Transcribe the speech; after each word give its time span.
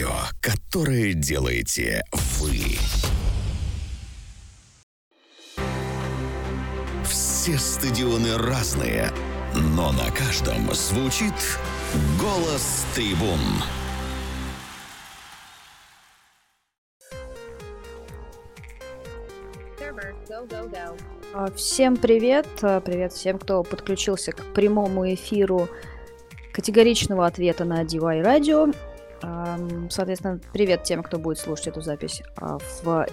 радио, 0.00 0.14
которое 0.40 1.12
делаете 1.14 2.02
вы. 2.38 2.78
Все 7.04 7.58
стадионы 7.58 8.36
разные, 8.38 9.10
но 9.54 9.92
на 9.92 10.10
каждом 10.10 10.72
звучит 10.72 11.34
голос 12.20 12.86
трибун. 12.94 13.40
А, 21.32 21.50
Всем 21.52 21.96
привет! 21.96 22.46
А, 22.62 22.80
Привет 22.80 23.12
всем, 23.12 23.38
кто 23.38 23.62
подключился 23.62 24.32
к 24.32 24.44
прямому 24.54 25.12
эфиру 25.12 25.68
категоричного 26.52 27.26
ответа 27.26 27.64
на 27.64 27.82
DY 27.82 28.22
Radio. 28.22 28.74
Соответственно, 29.20 30.40
привет 30.52 30.84
тем, 30.84 31.02
кто 31.02 31.18
будет 31.18 31.38
слушать 31.38 31.68
эту 31.68 31.80
запись 31.80 32.22
а, 32.36 32.58
в 32.82 33.06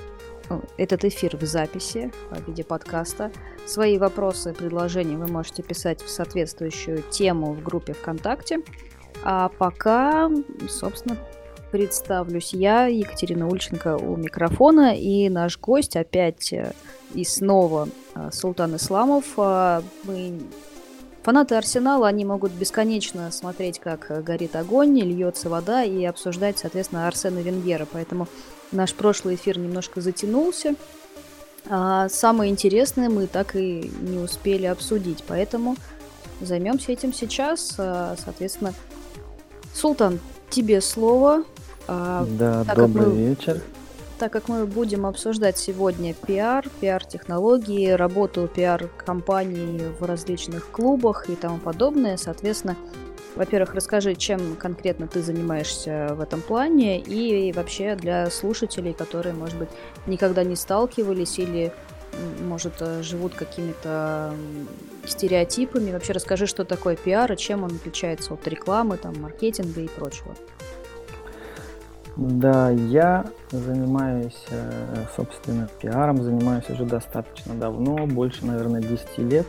ну, 0.50 0.62
этот 0.78 1.04
эфир 1.04 1.36
в 1.36 1.44
записи 1.44 2.12
в 2.32 2.48
виде 2.48 2.64
подкаста. 2.64 3.32
Свои 3.66 3.98
вопросы, 3.98 4.54
предложения 4.54 5.18
вы 5.18 5.28
можете 5.28 5.64
писать 5.64 6.02
в 6.02 6.10
соответствующую 6.10 7.04
тему 7.12 7.54
в 7.54 7.62
группе 7.62 7.94
ВКонтакте. 7.94 8.60
А 9.24 9.50
пока, 9.50 10.30
собственно, 10.70 11.18
представлюсь 11.72 12.54
я, 12.54 12.86
Екатерина 12.86 13.48
Ульченко 13.48 13.98
у 13.98 14.16
микрофона, 14.16 14.96
и 14.96 15.28
наш 15.30 15.60
гость 15.60 15.98
опять 15.98 16.54
э, 16.54 16.72
и 17.14 17.26
снова 17.26 17.90
э, 18.16 18.30
Султан 18.32 18.76
Исламов. 18.76 19.26
А, 19.38 19.84
Мы 20.04 20.40
Фанаты 21.28 21.56
Арсенала, 21.56 22.08
они 22.08 22.24
могут 22.24 22.54
бесконечно 22.54 23.30
смотреть, 23.32 23.80
как 23.80 24.10
э, 24.10 24.22
горит 24.22 24.56
огонь, 24.56 24.98
льется 24.98 25.50
вода 25.50 25.84
и 25.84 26.06
обсуждать, 26.06 26.58
соответственно, 26.58 27.06
Арсена 27.06 27.40
Венгера. 27.40 27.86
Поэтому 27.92 28.30
наш 28.72 28.94
прошлый 28.94 29.36
эфир 29.36 29.60
немножко 29.60 30.00
затянулся. 30.00 30.76
А 31.70 32.08
самое 32.08 32.50
интересное 32.50 33.10
мы 33.10 33.28
так 33.28 33.58
и 33.58 33.92
не 34.00 34.20
успели 34.20 34.68
обсудить, 34.68 35.26
поэтому 35.28 35.76
займемся 36.40 36.94
этим 36.94 37.12
сейчас. 37.12 37.76
А, 37.78 38.16
Соответственно, 38.18 38.74
Султан, 39.74 40.22
тебе 40.50 40.80
слово. 40.80 41.44
А, 41.90 42.26
Да, 42.40 42.64
как 42.66 42.78
добрый 42.78 43.06
мы- 43.08 43.16
вечер. 43.32 43.62
Так 44.18 44.32
как 44.32 44.48
мы 44.48 44.66
будем 44.66 45.06
обсуждать 45.06 45.58
сегодня 45.58 46.14
пиар, 46.14 46.66
пиар-технологии, 46.82 47.90
работу 47.90 48.50
пиар-компаний 48.54 49.82
в 50.00 50.04
различных 50.04 50.70
клубах 50.72 51.30
и 51.30 51.36
тому 51.36 51.60
подобное, 51.60 52.18
соответственно, 52.18 52.76
во-первых, 53.36 53.76
расскажи, 53.76 54.16
чем 54.16 54.56
конкретно 54.56 55.08
ты 55.08 55.22
занимаешься 55.22 56.16
в 56.16 56.22
этом 56.22 56.42
плане, 56.42 57.00
и 57.00 57.52
вообще 57.54 57.96
для 57.96 58.32
слушателей, 58.32 58.94
которые, 58.94 59.36
может 59.36 59.58
быть, 59.58 59.70
никогда 60.08 60.44
не 60.44 60.56
сталкивались 60.56 61.38
или, 61.38 61.72
может, 62.42 62.74
э, 62.80 63.04
живут 63.04 63.36
какими-то 63.36 64.34
стереотипами. 65.06 65.92
Вообще 65.92 66.14
расскажи, 66.14 66.48
что 66.48 66.66
такое 66.66 66.96
пиар 66.96 67.32
и 67.32 67.38
чем 67.38 67.64
он 67.64 67.76
отличается 67.76 68.34
от 68.34 68.48
рекламы, 68.48 68.98
там, 68.98 69.22
маркетинга 69.22 69.82
и 69.82 69.88
прочего. 69.88 70.34
Да, 72.18 72.72
я 72.72 73.28
занимаюсь, 73.52 74.44
э, 74.50 75.06
собственно, 75.16 75.70
пиаром, 75.80 76.24
занимаюсь 76.24 76.68
уже 76.68 76.84
достаточно 76.84 77.54
давно, 77.54 78.08
больше, 78.08 78.44
наверное, 78.44 78.82
10 78.82 79.20
лет. 79.20 79.46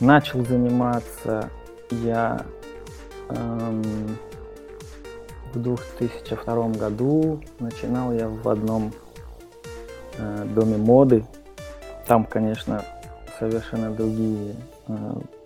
Начал 0.00 0.44
заниматься 0.44 1.48
я 1.92 2.44
эм, 3.28 4.18
в 5.54 5.62
2002 5.62 6.68
году. 6.70 7.40
Начинал 7.60 8.12
я 8.12 8.28
в 8.28 8.48
одном 8.48 8.92
э, 10.18 10.44
доме 10.56 10.78
моды. 10.78 11.24
Там, 12.08 12.24
конечно, 12.24 12.82
совершенно 13.38 13.92
другие 13.92 14.56
э, 14.88 14.94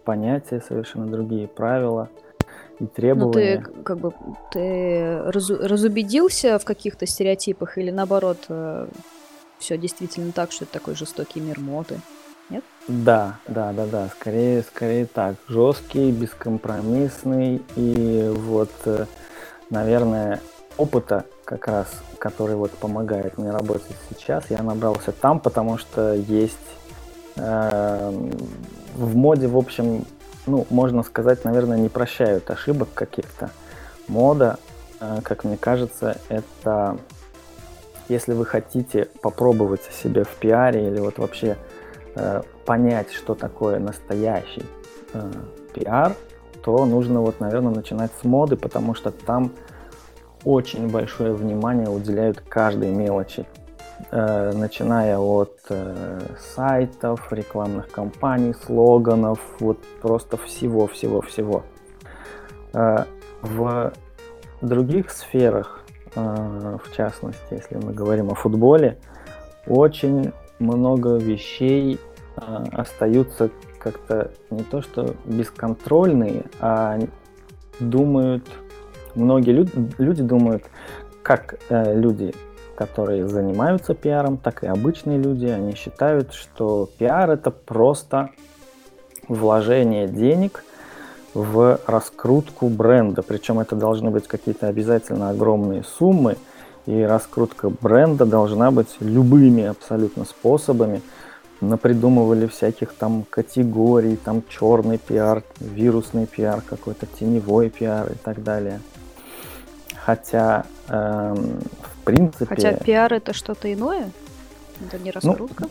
понятия, 0.06 0.62
совершенно 0.66 1.06
другие 1.06 1.46
правила 1.48 2.08
и 2.80 2.84
Ну, 2.84 2.88
требования. 2.88 3.58
ты 3.58 3.62
к- 3.62 3.82
как 3.84 3.98
бы 3.98 4.12
ты 4.50 5.18
разу- 5.26 5.66
разубедился 5.66 6.58
в 6.58 6.64
каких-то 6.64 7.06
стереотипах 7.06 7.78
или 7.78 7.90
наоборот 7.90 8.38
все 9.58 9.76
действительно 9.76 10.32
так, 10.32 10.52
что 10.52 10.64
это 10.64 10.72
такой 10.72 10.94
жестокий 10.94 11.40
мир 11.40 11.60
моды? 11.60 12.00
Да, 12.88 13.38
да, 13.46 13.72
да, 13.72 13.86
да, 13.86 14.08
скорее, 14.08 14.62
скорее 14.62 15.06
так. 15.06 15.36
Жесткий, 15.46 16.10
бескомпромиссный 16.10 17.62
и 17.76 18.32
вот, 18.34 18.70
э, 18.86 19.04
наверное, 19.68 20.40
опыта 20.76 21.24
как 21.44 21.68
раз, 21.68 21.86
который 22.18 22.56
вот 22.56 22.72
помогает 22.72 23.38
мне 23.38 23.50
работать 23.50 23.96
сейчас, 24.08 24.44
я 24.50 24.62
набрался 24.62 25.12
там, 25.12 25.38
потому 25.38 25.78
что 25.78 26.14
есть 26.14 26.56
эм, 27.36 28.32
в 28.94 29.14
моде, 29.14 29.46
в 29.46 29.56
общем, 29.56 30.04
ну, 30.50 30.66
можно 30.70 31.02
сказать, 31.02 31.44
наверное, 31.44 31.78
не 31.78 31.88
прощают 31.88 32.50
ошибок 32.50 32.88
каких-то. 32.94 33.50
Мода, 34.08 34.58
э, 35.00 35.20
как 35.22 35.44
мне 35.44 35.56
кажется, 35.56 36.18
это 36.28 36.98
если 38.08 38.32
вы 38.32 38.44
хотите 38.44 39.08
попробовать 39.22 39.82
себя 39.84 40.24
в 40.24 40.34
пиаре 40.34 40.88
или 40.88 40.98
вот 40.98 41.18
вообще 41.18 41.56
э, 42.16 42.42
понять, 42.66 43.12
что 43.12 43.34
такое 43.34 43.78
настоящий 43.78 44.64
э, 45.14 45.30
пиар, 45.74 46.14
то 46.62 46.84
нужно 46.84 47.20
вот, 47.20 47.38
наверное, 47.40 47.72
начинать 47.72 48.10
с 48.20 48.24
моды, 48.24 48.56
потому 48.56 48.94
что 48.94 49.12
там 49.12 49.52
очень 50.44 50.88
большое 50.88 51.32
внимание 51.32 51.88
уделяют 51.88 52.40
каждой 52.40 52.90
мелочи, 52.90 53.46
Э, 54.10 54.52
начиная 54.52 55.18
от 55.18 55.58
э, 55.68 56.20
сайтов, 56.54 57.32
рекламных 57.32 57.90
кампаний, 57.90 58.54
слоганов, 58.54 59.40
вот 59.60 59.78
просто 60.00 60.36
всего-всего-всего. 60.36 61.64
Э, 62.72 63.04
в 63.42 63.92
других 64.62 65.10
сферах, 65.10 65.80
в 66.14 66.82
частности, 66.94 67.38
если 67.52 67.76
мы 67.76 67.92
говорим 67.92 68.30
о 68.30 68.34
футболе, 68.34 68.98
очень 69.66 70.32
много 70.58 71.16
вещей 71.16 71.98
остаются 72.36 73.48
как-то 73.78 74.30
не 74.50 74.62
то 74.64 74.82
что 74.82 75.14
бесконтрольные, 75.24 76.44
а 76.60 76.98
думают, 77.78 78.46
многие 79.14 79.52
лю- 79.52 79.88
люди 79.98 80.22
думают, 80.22 80.64
как 81.22 81.58
э, 81.68 81.94
люди, 81.98 82.34
которые 82.80 83.28
занимаются 83.28 83.92
пиаром, 83.92 84.38
так 84.38 84.64
и 84.64 84.66
обычные 84.66 85.18
люди, 85.18 85.44
они 85.44 85.74
считают, 85.74 86.32
что 86.32 86.88
пиар 86.96 87.30
это 87.30 87.50
просто 87.50 88.30
вложение 89.28 90.08
денег 90.08 90.64
в 91.34 91.78
раскрутку 91.86 92.70
бренда. 92.70 93.20
Причем 93.20 93.60
это 93.60 93.76
должны 93.76 94.08
быть 94.08 94.26
какие-то 94.26 94.68
обязательно 94.68 95.28
огромные 95.28 95.84
суммы, 95.84 96.38
и 96.86 97.02
раскрутка 97.02 97.68
бренда 97.68 98.24
должна 98.24 98.70
быть 98.70 98.96
любыми 99.00 99.64
абсолютно 99.64 100.24
способами. 100.24 101.02
Напридумывали 101.60 102.46
всяких 102.46 102.94
там 102.94 103.26
категорий, 103.28 104.16
там 104.16 104.42
черный 104.48 104.96
пиар, 104.96 105.42
вирусный 105.60 106.24
пиар, 106.24 106.62
какой-то 106.62 107.04
теневой 107.04 107.68
пиар 107.68 108.10
и 108.10 108.16
так 108.16 108.42
далее. 108.42 108.80
Хотя, 110.02 110.64
эм, 110.88 111.60
в 111.82 111.99
принципе... 112.14 112.46
Хотя 112.46 112.72
пиар 112.74 113.12
это 113.12 113.32
что-то 113.32 113.72
иное? 113.72 114.10
Это 114.86 114.98
не 114.98 115.12
Ну, 115.22 115.30
раскрутка? 115.30 115.64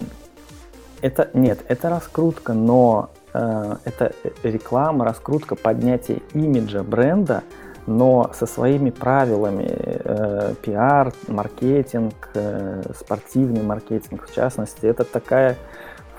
Это 1.01 1.29
нет, 1.33 1.59
это 1.67 1.89
раскрутка, 1.89 2.53
но 2.53 3.09
э, 3.33 3.75
это 3.85 4.13
реклама, 4.43 5.05
раскрутка, 5.05 5.55
поднятие 5.55 6.21
имиджа 6.33 6.83
бренда, 6.83 7.43
но 7.87 8.31
со 8.33 8.45
своими 8.45 8.89
правилами 8.89 9.67
э, 9.69 10.53
пиар, 10.61 11.13
маркетинг, 11.27 12.29
э, 12.33 12.83
спортивный 12.99 13.63
маркетинг 13.63 14.27
в 14.27 14.35
частности, 14.35 14.85
это 14.85 15.05
такая 15.05 15.57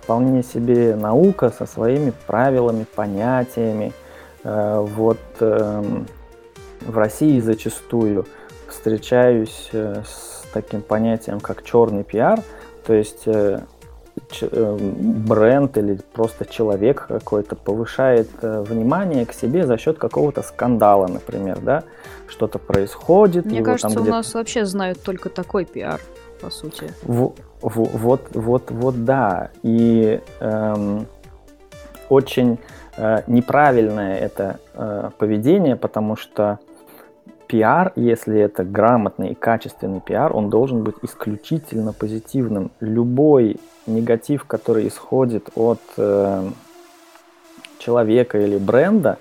вполне 0.02 0.43
себе 0.43 0.96
наука 0.96 1.50
со 1.50 1.67
своими 1.67 2.12
правилами, 2.26 2.84
понятиями. 2.96 3.93
Э, 4.43 4.81
вот 4.81 5.20
эм, 5.40 6.06
в 6.81 6.96
России 6.96 7.38
зачастую 7.40 8.26
встречаюсь 8.70 9.69
э, 9.72 10.02
с 10.05 10.44
таким 10.52 10.82
понятием, 10.82 11.40
как 11.40 11.62
черный 11.62 12.02
пиар, 12.05 12.40
то 12.87 12.93
есть 12.94 13.22
э, 13.26 13.61
э, 14.40 14.76
бренд 14.81 15.76
или 15.78 16.00
просто 16.12 16.44
человек 16.44 17.06
какой-то 17.06 17.56
повышает 17.56 18.28
внимание 18.43 19.26
к 19.26 19.32
себе 19.32 19.67
за 19.67 19.76
счет 19.78 19.99
какого-то 19.99 20.43
скандала, 20.43 21.06
например, 21.06 21.58
да, 21.61 21.84
что-то 22.28 22.58
происходит. 22.58 23.44
Мне 23.44 23.62
кажется, 23.62 23.94
там 23.94 24.06
у 24.06 24.11
нас 24.11 24.34
вообще 24.34 24.64
знают 24.64 25.02
только 25.02 25.28
такой 25.28 25.64
пиар, 25.64 26.00
по 26.40 26.50
сути. 26.50 26.93
Во- 27.02 27.34
во- 27.61 27.84
Вот, 27.84 28.28
вот, 28.34 28.70
вот, 28.70 29.05
да. 29.05 29.50
И 29.62 30.20
эм, 30.40 31.06
очень 32.08 32.58
э, 32.96 33.22
неправильное 33.26 34.17
это 34.19 34.58
э, 34.75 35.11
поведение, 35.19 35.76
потому 35.76 36.17
что 36.17 36.58
пиар, 37.50 37.93
если 37.97 38.38
это 38.38 38.62
грамотный 38.62 39.31
и 39.31 39.35
качественный 39.35 40.00
пиар, 40.00 40.35
он 40.35 40.50
должен 40.50 40.85
быть 40.85 40.94
исключительно 41.02 41.93
позитивным. 41.93 42.70
Любой 42.79 43.56
негатив, 43.87 44.44
который 44.44 44.87
исходит 44.87 45.49
от 45.56 45.81
э, 45.97 46.49
человека 47.79 48.38
или 48.38 48.56
бренда, 48.56 49.19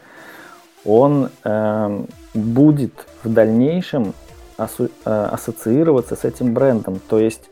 он 0.85 1.31
э, 1.43 2.03
будет 2.35 2.93
в 3.23 3.33
дальнейшем 3.33 4.13
асу- 4.59 4.91
э, 5.05 5.29
ассоциироваться 5.31 6.15
с 6.15 6.23
этим 6.23 6.53
брендом. 6.53 6.99
То 7.09 7.17
есть 7.17 7.49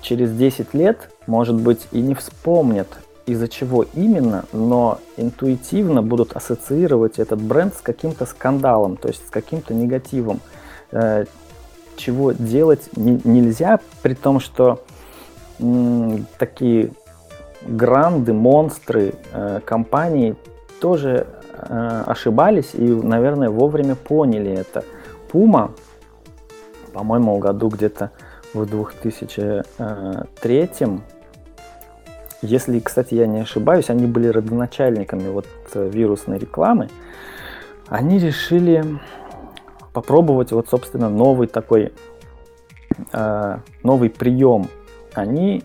через 0.00 0.32
10 0.32 0.74
лет, 0.74 1.10
может 1.28 1.54
быть, 1.54 1.86
и 1.92 2.00
не 2.00 2.16
вспомнят, 2.16 2.88
из-за 3.26 3.48
чего 3.48 3.84
именно, 3.94 4.44
но 4.52 4.98
интуитивно 5.16 6.02
будут 6.02 6.32
ассоциировать 6.32 7.18
этот 7.18 7.40
бренд 7.40 7.74
с 7.74 7.80
каким-то 7.80 8.26
скандалом, 8.26 8.96
то 8.96 9.08
есть 9.08 9.26
с 9.26 9.30
каким-то 9.30 9.74
негативом, 9.74 10.40
э, 10.90 11.24
чего 11.96 12.32
делать 12.32 12.88
не, 12.96 13.20
нельзя, 13.24 13.80
при 14.02 14.14
том, 14.14 14.40
что 14.40 14.82
м, 15.60 16.26
такие 16.38 16.92
гранды, 17.66 18.32
монстры 18.32 19.14
э, 19.32 19.60
компании 19.64 20.36
тоже 20.80 21.26
э, 21.52 22.02
ошибались 22.06 22.70
и, 22.74 22.82
наверное, 22.82 23.50
вовремя 23.50 23.94
поняли 23.94 24.50
это. 24.50 24.84
Puma, 25.32 25.70
по-моему, 26.92 27.38
году 27.38 27.68
где-то 27.68 28.10
в 28.52 28.66
2003 28.66 31.00
если, 32.42 32.80
кстати, 32.80 33.14
я 33.14 33.26
не 33.26 33.40
ошибаюсь, 33.40 33.88
они 33.88 34.06
были 34.06 34.26
родоначальниками 34.26 35.28
вот 35.28 35.46
э, 35.74 35.88
вирусной 35.88 36.38
рекламы, 36.38 36.88
они 37.88 38.18
решили 38.18 38.84
попробовать 39.92 40.50
вот, 40.50 40.68
собственно, 40.68 41.08
новый 41.08 41.46
такой, 41.46 41.92
э, 43.12 43.58
новый 43.84 44.10
прием. 44.10 44.68
Они 45.14 45.62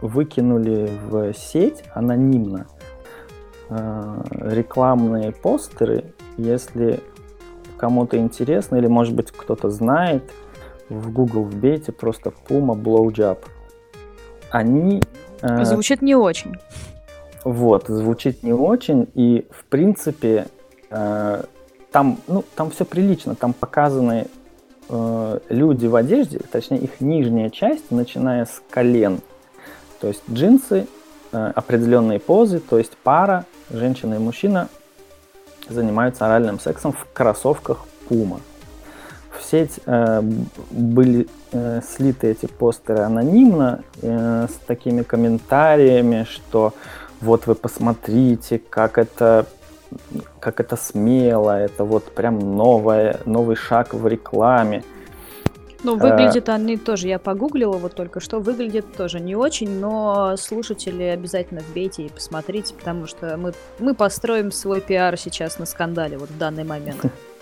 выкинули 0.00 0.90
в 1.08 1.34
сеть 1.34 1.84
анонимно 1.92 2.66
э, 3.68 4.22
рекламные 4.30 5.30
постеры, 5.32 6.14
если 6.38 7.00
кому-то 7.76 8.16
интересно, 8.16 8.76
или, 8.76 8.86
может 8.86 9.14
быть, 9.14 9.30
кто-то 9.30 9.68
знает, 9.68 10.22
в 10.88 11.12
Google 11.12 11.44
вбейте 11.44 11.92
просто 11.92 12.32
Puma 12.48 12.74
Blowjob. 12.74 13.38
Они 14.50 15.02
звучит 15.64 16.02
не 16.02 16.14
очень. 16.14 16.56
Вот, 17.44 17.86
звучит 17.88 18.42
не 18.42 18.52
очень, 18.52 19.08
и 19.14 19.46
в 19.50 19.64
принципе 19.64 20.46
э, 20.90 21.42
там, 21.92 22.18
ну, 22.26 22.44
там 22.56 22.70
все 22.70 22.84
прилично, 22.84 23.34
там 23.34 23.52
показаны 23.52 24.26
э, 24.88 25.38
люди 25.50 25.86
в 25.86 25.94
одежде, 25.94 26.38
точнее 26.38 26.78
их 26.78 27.00
нижняя 27.00 27.50
часть, 27.50 27.90
начиная 27.90 28.46
с 28.46 28.62
колен, 28.70 29.20
то 30.00 30.08
есть 30.08 30.22
джинсы, 30.30 30.86
определенные 31.32 32.20
позы, 32.20 32.60
то 32.60 32.78
есть 32.78 32.96
пара, 33.02 33.44
женщина 33.68 34.14
и 34.14 34.18
мужчина 34.18 34.68
занимаются 35.68 36.26
оральным 36.26 36.60
сексом 36.60 36.92
в 36.92 37.06
кроссовках 37.12 37.86
Puma 38.08 38.40
в 39.44 39.50
сеть 39.50 39.80
э, 39.86 40.22
были 40.70 41.26
э, 41.52 41.80
слиты 41.86 42.28
эти 42.28 42.46
постеры 42.46 43.00
анонимно 43.00 43.82
э, 44.02 44.46
с 44.48 44.66
такими 44.66 45.02
комментариями, 45.02 46.26
что 46.28 46.72
вот 47.20 47.46
вы 47.46 47.54
посмотрите, 47.54 48.58
как 48.58 48.98
это 48.98 49.46
как 50.40 50.58
это 50.58 50.76
смело, 50.76 51.56
это 51.56 51.84
вот 51.84 52.12
прям 52.12 52.56
новое, 52.56 53.20
новый 53.26 53.54
шаг 53.54 53.94
в 53.94 54.08
рекламе. 54.08 54.82
Ну, 55.84 55.96
выглядит 55.96 56.48
а... 56.48 56.54
они 56.54 56.76
тоже, 56.76 57.06
я 57.06 57.18
погуглила 57.20 57.76
вот 57.76 57.94
только 57.94 58.18
что, 58.18 58.40
выглядит 58.40 58.96
тоже 58.96 59.20
не 59.20 59.36
очень, 59.36 59.78
но 59.78 60.36
слушатели 60.36 61.04
обязательно 61.04 61.60
вбейте 61.60 62.06
и 62.06 62.08
посмотрите, 62.08 62.74
потому 62.74 63.06
что 63.06 63.36
мы, 63.36 63.52
мы 63.78 63.94
построим 63.94 64.50
свой 64.50 64.80
пиар 64.80 65.16
сейчас 65.16 65.58
на 65.58 65.66
скандале 65.66 66.18
вот 66.18 66.30
в 66.30 66.38
данный 66.38 66.64
момент. 66.64 67.00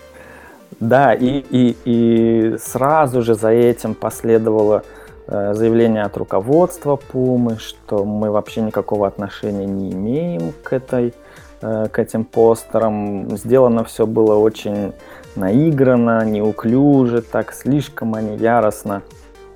Да, 0.79 1.13
и, 1.13 1.43
и, 1.49 1.77
и 1.85 2.57
сразу 2.57 3.21
же 3.21 3.35
за 3.35 3.49
этим 3.49 3.95
последовало 3.95 4.83
э, 5.27 5.53
заявление 5.53 6.03
от 6.03 6.17
руководства 6.17 6.95
Пумы, 6.95 7.57
что 7.57 8.05
мы 8.05 8.31
вообще 8.31 8.61
никакого 8.61 9.07
отношения 9.07 9.65
не 9.65 9.91
имеем 9.91 10.53
к, 10.63 10.73
этой, 10.73 11.13
э, 11.61 11.87
к 11.91 11.99
этим 11.99 12.25
постерам. 12.25 13.37
Сделано 13.37 13.83
все 13.83 14.05
было 14.05 14.35
очень 14.35 14.93
наигранно, 15.35 16.25
неуклюже, 16.25 17.21
так 17.21 17.53
слишком 17.53 18.13
они 18.15 18.37
яростно 18.37 19.01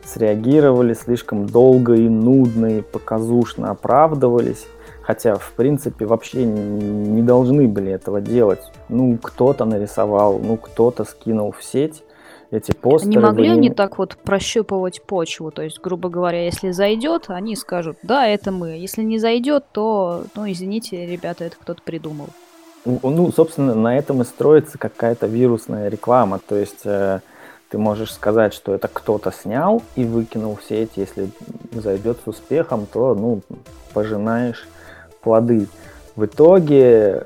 среагировали, 0.06 0.94
слишком 0.94 1.48
долго 1.48 1.94
и 1.94 2.08
нудно 2.08 2.78
и 2.78 2.81
показушно 2.81 3.72
оправдывались. 3.72 4.66
Хотя, 5.07 5.36
в 5.36 5.54
принципе, 5.54 6.06
вообще 6.06 6.44
не 6.44 7.21
должны 7.21 7.65
были 7.69 7.94
этого 7.94 8.19
делать. 8.19 8.59
Ну, 8.89 9.18
кто-то 9.18 9.63
нарисовал, 9.63 10.38
ну, 10.38 10.57
кто-то 10.57 11.06
скинул 11.06 11.54
в 11.54 11.63
сеть 11.63 12.04
эти 12.51 12.74
постеры. 12.74 13.12
Не 13.12 13.18
могли 13.18 13.48
они 13.48 13.69
так 13.69 14.00
вот 14.00 14.18
прощупывать 14.18 15.01
почву? 15.01 15.50
То 15.50 15.62
есть, 15.62 15.80
грубо 15.80 16.09
говоря, 16.09 16.44
если 16.44 16.71
зайдет, 16.71 17.30
они 17.30 17.56
скажут, 17.56 17.98
да, 18.04 18.27
это 18.27 18.51
мы. 18.51 18.71
Если 18.71 19.01
не 19.01 19.18
зайдет, 19.18 19.63
то, 19.71 20.25
ну, 20.36 20.51
извините, 20.51 21.06
ребята, 21.06 21.45
это 21.45 21.56
кто-то 21.56 21.81
придумал. 21.81 22.27
Ну, 22.83 23.31
собственно, 23.31 23.75
на 23.75 23.98
этом 23.98 24.21
и 24.21 24.25
строится 24.25 24.77
какая-то 24.77 25.27
вирусная 25.27 25.88
реклама. 25.88 26.42
То 26.45 26.57
есть 26.57 26.81
э, 26.83 27.21
ты 27.69 27.77
можешь 27.77 28.13
сказать, 28.13 28.54
что 28.54 28.74
это 28.74 28.89
кто-то 28.89 29.31
снял 29.31 29.81
и 29.95 30.04
выкинул 30.04 30.57
в 30.57 30.63
сеть. 30.68 30.92
Если 30.98 31.30
зайдет 31.71 32.18
с 32.25 32.27
успехом, 32.27 32.86
то, 32.92 33.15
ну, 33.15 33.39
пожинаешь 33.94 34.68
плоды. 35.27 35.68
В 36.15 36.24
итоге, 36.24 37.25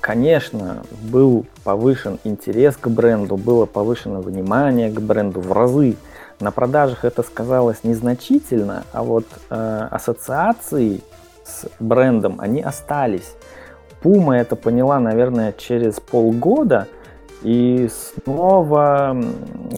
конечно, 0.00 0.82
был 1.12 1.44
повышен 1.62 2.18
интерес 2.24 2.74
к 2.78 2.88
бренду, 2.88 3.36
было 3.36 3.66
повышено 3.66 4.22
внимание 4.22 4.90
к 4.90 4.98
бренду 4.98 5.40
в 5.40 5.52
разы. 5.52 5.96
На 6.40 6.50
продажах 6.52 7.04
это 7.04 7.22
сказалось 7.22 7.84
незначительно, 7.84 8.84
а 8.92 9.02
вот 9.02 9.26
э, 9.50 9.88
ассоциации 9.90 11.02
с 11.44 11.66
брендом, 11.80 12.36
они 12.40 12.62
остались. 12.62 13.34
Puma 14.02 14.34
это 14.34 14.56
поняла, 14.56 15.00
наверное, 15.00 15.52
через 15.52 16.00
полгода– 16.00 16.88
и 17.44 17.88
снова 17.90 19.14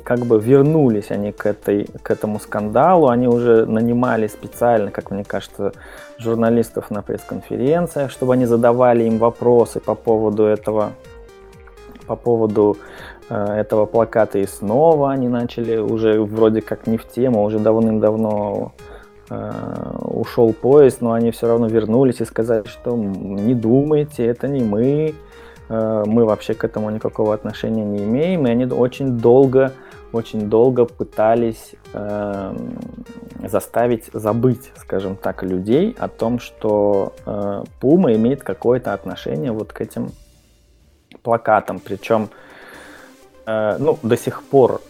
как 0.05 0.21
бы 0.21 0.39
вернулись 0.39 1.11
они 1.11 1.33
к, 1.33 1.47
этой, 1.47 1.89
к 2.01 2.13
этому 2.13 2.39
скандалу. 2.39 3.09
Они 3.09 3.27
уже 3.27 3.67
нанимали 3.67 4.29
специально, 4.29 4.93
как 4.93 5.11
мне 5.11 5.25
кажется, 5.25 5.73
журналистов 6.17 6.93
на 6.93 7.03
пресс-конференциях, 7.03 8.13
чтобы 8.13 8.35
они 8.35 8.47
задавали 8.47 9.03
им 9.03 9.19
вопросы 9.19 9.81
по 9.81 9.97
поводу 9.97 10.45
этого, 10.45 10.93
по 12.07 12.15
поводу 12.15 12.77
э, 13.29 13.35
этого 13.35 13.85
плаката. 13.87 14.39
И 14.39 14.47
снова 14.47 15.11
они 15.11 15.27
начали 15.29 15.77
уже 15.77 16.23
вроде 16.23 16.61
как 16.61 16.87
не 16.87 16.99
в 16.99 17.09
тему, 17.09 17.43
уже 17.43 17.59
давным-давно 17.59 18.75
э, 19.29 19.53
ушел 20.03 20.53
поезд, 20.53 21.01
но 21.01 21.15
они 21.15 21.33
все 21.33 21.49
равно 21.49 21.67
вернулись 21.67 22.21
и 22.21 22.25
сказали, 22.25 22.63
что 22.69 22.95
не 22.95 23.55
думайте, 23.55 24.25
это 24.25 24.47
не 24.47 24.63
мы, 24.63 25.17
мы 25.69 26.25
вообще 26.25 26.55
к 26.55 26.65
этому 26.65 26.91
никакого 26.91 27.35
отношения 27.35 27.85
не 27.85 28.05
имеем, 28.05 28.47
и 28.47 28.51
они 28.51 28.67
очень 28.67 29.19
долго, 29.19 29.73
очень 30.13 30.49
долго 30.49 30.85
пытались 30.85 31.75
э, 31.93 32.55
заставить 33.45 34.05
забыть, 34.13 34.73
скажем 34.77 35.17
так, 35.17 35.43
людей 35.43 35.95
о 35.99 36.09
том, 36.09 36.39
что 36.39 37.15
э, 37.25 37.65
Puma 37.81 38.15
имеет 38.15 38.43
какое-то 38.43 38.93
отношение 38.93 39.53
вот 39.53 39.73
к 39.73 39.81
этим 39.81 40.13
плакатам, 41.23 41.81
причем, 41.81 42.29
э, 43.47 43.77
ну, 43.79 43.99
до 44.03 44.17
сих 44.17 44.43
пор 44.43 44.81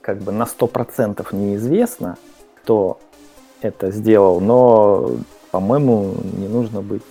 как 0.00 0.18
бы 0.18 0.32
на 0.32 0.44
100% 0.44 1.26
неизвестно, 1.34 2.16
кто 2.62 2.98
это 3.62 3.90
сделал, 3.90 4.40
но, 4.40 5.12
по-моему, 5.50 6.14
не 6.36 6.48
нужно 6.48 6.82
быть 6.82 7.02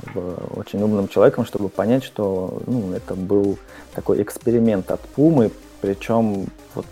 как 0.00 0.14
бы, 0.14 0.34
очень 0.56 0.82
умным 0.82 1.08
человеком, 1.08 1.44
чтобы 1.44 1.68
понять, 1.68 2.04
что 2.04 2.62
ну, 2.66 2.92
это 2.92 3.14
был 3.14 3.58
такой 3.94 4.22
эксперимент 4.22 4.90
от 4.90 5.00
Пумы, 5.00 5.50
причем, 5.80 6.46
вот, 6.74 6.86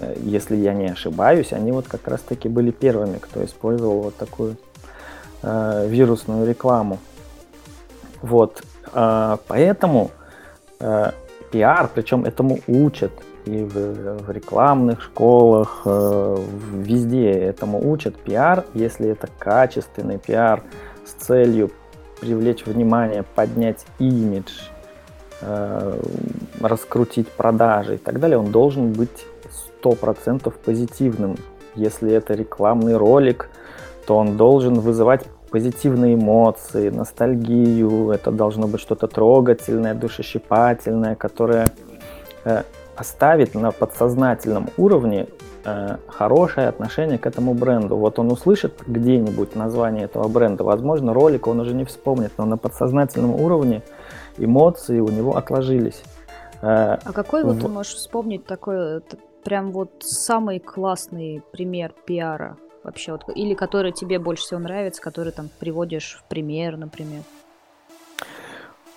э, 0.00 0.16
если 0.22 0.56
я 0.56 0.74
не 0.74 0.86
ошибаюсь, 0.86 1.52
они 1.52 1.72
вот 1.72 1.88
как 1.88 2.06
раз-таки 2.08 2.48
были 2.48 2.70
первыми, 2.70 3.18
кто 3.18 3.44
использовал 3.44 4.02
вот 4.02 4.16
такую 4.16 4.56
э, 5.42 5.86
вирусную 5.88 6.46
рекламу. 6.46 6.98
Вот, 8.22 8.62
э, 8.92 9.36
поэтому 9.46 10.10
э, 10.80 11.12
пиар, 11.50 11.90
причем 11.94 12.24
этому 12.24 12.60
учат 12.66 13.12
и 13.44 13.64
в, 13.64 14.18
в 14.24 14.30
рекламных 14.30 15.02
школах, 15.02 15.82
э, 15.84 16.36
везде 16.74 17.30
этому 17.30 17.90
учат 17.90 18.16
пиар, 18.16 18.64
если 18.74 19.08
это 19.08 19.28
качественный 19.38 20.18
пиар 20.18 20.62
с 21.04 21.12
целью 21.24 21.70
привлечь 22.20 22.66
внимание, 22.66 23.24
поднять 23.34 23.84
имидж, 23.98 24.52
э, 25.40 26.00
раскрутить 26.60 27.28
продажи 27.28 27.94
и 27.94 27.98
так 27.98 28.20
далее, 28.20 28.38
он 28.38 28.50
должен 28.50 28.92
быть 28.92 29.26
100% 29.82 30.52
позитивным. 30.64 31.36
Если 31.74 32.12
это 32.12 32.34
рекламный 32.34 32.96
ролик, 32.96 33.50
то 34.06 34.16
он 34.16 34.36
должен 34.36 34.74
вызывать 34.80 35.26
позитивные 35.50 36.14
эмоции, 36.14 36.90
ностальгию, 36.90 38.10
это 38.10 38.30
должно 38.30 38.66
быть 38.66 38.80
что-то 38.80 39.06
трогательное, 39.06 39.94
душещипательное, 39.94 41.14
которое 41.14 41.68
э, 42.44 42.62
оставит 42.96 43.54
на 43.54 43.70
подсознательном 43.70 44.68
уровне 44.76 45.26
э, 45.68 45.96
хорошее 46.08 46.68
отношение 46.68 47.18
к 47.18 47.26
этому 47.26 47.54
бренду. 47.54 47.96
Вот 47.96 48.18
он 48.18 48.30
услышит 48.32 48.82
где-нибудь 48.86 49.54
название 49.56 50.04
этого 50.04 50.28
бренда, 50.28 50.64
возможно, 50.64 51.12
ролик 51.14 51.46
он 51.46 51.60
уже 51.60 51.74
не 51.74 51.84
вспомнит, 51.84 52.32
но 52.38 52.44
на 52.44 52.56
подсознательном 52.56 53.34
уровне 53.34 53.82
эмоции 54.38 55.00
у 55.00 55.08
него 55.08 55.36
отложились. 55.36 56.02
Э, 56.62 56.98
а 57.04 57.12
какой 57.12 57.44
вот 57.44 57.60
ты 57.60 57.68
можешь 57.68 57.94
вспомнить 57.94 58.44
такой 58.46 59.02
прям 59.44 59.72
вот 59.72 59.90
самый 60.00 60.58
классный 60.58 61.42
пример 61.52 61.92
пиара 62.06 62.56
вообще? 62.82 63.12
Вот, 63.12 63.24
или 63.34 63.54
который 63.54 63.92
тебе 63.92 64.18
больше 64.18 64.44
всего 64.44 64.60
нравится, 64.60 65.02
который 65.02 65.32
там 65.32 65.48
приводишь 65.58 66.20
в 66.20 66.28
пример, 66.28 66.76
например? 66.76 67.22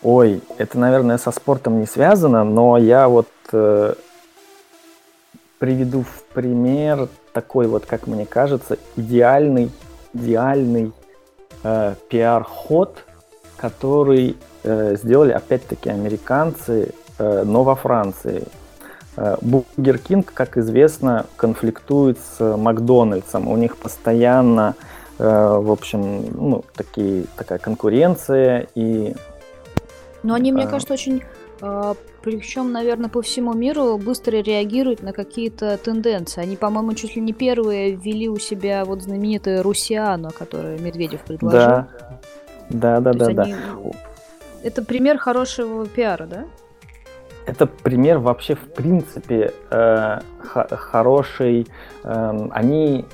Ой, 0.03 0.41
это, 0.57 0.79
наверное, 0.79 1.17
со 1.17 1.31
спортом 1.31 1.79
не 1.79 1.85
связано, 1.85 2.43
но 2.43 2.77
я 2.77 3.07
вот 3.07 3.27
э, 3.53 3.93
приведу 5.61 6.01
в 6.01 6.23
пример 6.33 7.07
такой 7.33 7.67
вот, 7.67 7.85
как 7.85 8.07
мне 8.07 8.25
кажется, 8.25 8.79
идеальный, 8.95 9.69
идеальный 10.11 10.91
э, 11.63 11.93
пиар-ход, 12.09 13.05
который 13.57 14.37
э, 14.63 14.95
сделали 14.95 15.33
опять-таки 15.33 15.91
американцы, 15.91 16.95
э, 17.19 17.43
но 17.45 17.63
во 17.63 17.75
Франции. 17.75 18.43
Э, 19.17 19.37
Бургер 19.41 19.99
Кинг, 19.99 20.33
как 20.33 20.57
известно, 20.57 21.27
конфликтует 21.35 22.17
с 22.17 22.57
Макдональдсом. 22.57 23.47
У 23.47 23.55
них 23.55 23.77
постоянно, 23.77 24.73
э, 25.19 25.23
в 25.23 25.71
общем, 25.71 26.25
ну, 26.33 26.65
такие, 26.75 27.25
такая 27.37 27.59
конкуренция 27.59 28.67
и... 28.73 29.13
Но 30.23 30.33
они, 30.33 30.51
мне 30.51 30.63
а... 30.63 30.67
кажется, 30.67 30.95
очень 30.95 31.21
причем, 32.23 32.71
наверное, 32.71 33.09
по 33.09 33.21
всему 33.21 33.53
миру 33.53 33.97
быстро 33.97 34.37
реагируют 34.37 35.03
на 35.03 35.13
какие-то 35.13 35.77
тенденции. 35.77 36.41
Они, 36.41 36.55
по-моему, 36.55 36.93
чуть 36.93 37.15
ли 37.15 37.21
не 37.21 37.33
первые 37.33 37.95
ввели 37.95 38.29
у 38.29 38.37
себя 38.37 38.83
вот 38.85 39.03
знаменитое 39.03 39.61
Русиано, 39.61 40.31
которое 40.31 40.79
Медведев 40.79 41.21
предложил. 41.21 41.59
Да, 41.59 41.87
да, 42.69 42.99
да, 42.99 43.13
да, 43.13 43.33
да. 43.33 43.47
Это 44.63 44.83
пример 44.83 45.17
хорошего 45.17 45.85
пиара, 45.87 46.25
да? 46.25 46.45
Это 47.45 47.65
пример 47.65 48.19
вообще, 48.19 48.55
в 48.55 48.73
принципе, 48.73 49.53
э, 49.71 50.19
хороший. 50.39 51.67
Э, 52.03 52.47
они 52.51 53.05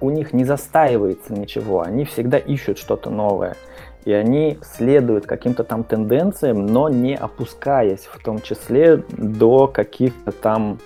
у 0.00 0.10
них 0.10 0.32
не 0.34 0.44
застаивается 0.44 1.32
ничего, 1.32 1.80
они 1.80 2.04
всегда 2.04 2.36
ищут 2.36 2.78
что-то 2.78 3.10
новое 3.10 3.56
и 4.04 4.12
они 4.12 4.58
следуют 4.62 5.26
каким-то 5.26 5.64
там 5.64 5.84
тенденциям, 5.84 6.66
но 6.66 6.88
не 6.88 7.16
опускаясь 7.16 8.06
в 8.06 8.22
том 8.22 8.40
числе 8.40 8.98
до 9.08 9.66
каких-то 9.66 10.32
там 10.32 10.78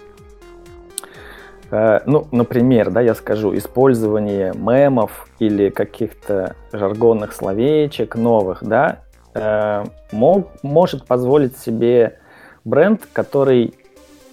э, 1.71 2.01
ну, 2.07 2.27
например, 2.31 2.91
да, 2.91 3.01
я 3.01 3.15
скажу, 3.15 3.57
использование 3.57 4.53
мемов 4.55 5.29
или 5.39 5.71
каких-то 5.71 6.55
жаргонных 6.73 7.33
словечек 7.33 8.15
новых, 8.15 8.63
да, 8.63 9.01
э, 9.35 9.85
мог, 10.13 10.49
может 10.63 11.07
позволить 11.07 11.59
себе 11.59 12.19
бренд, 12.65 13.07
который 13.13 13.75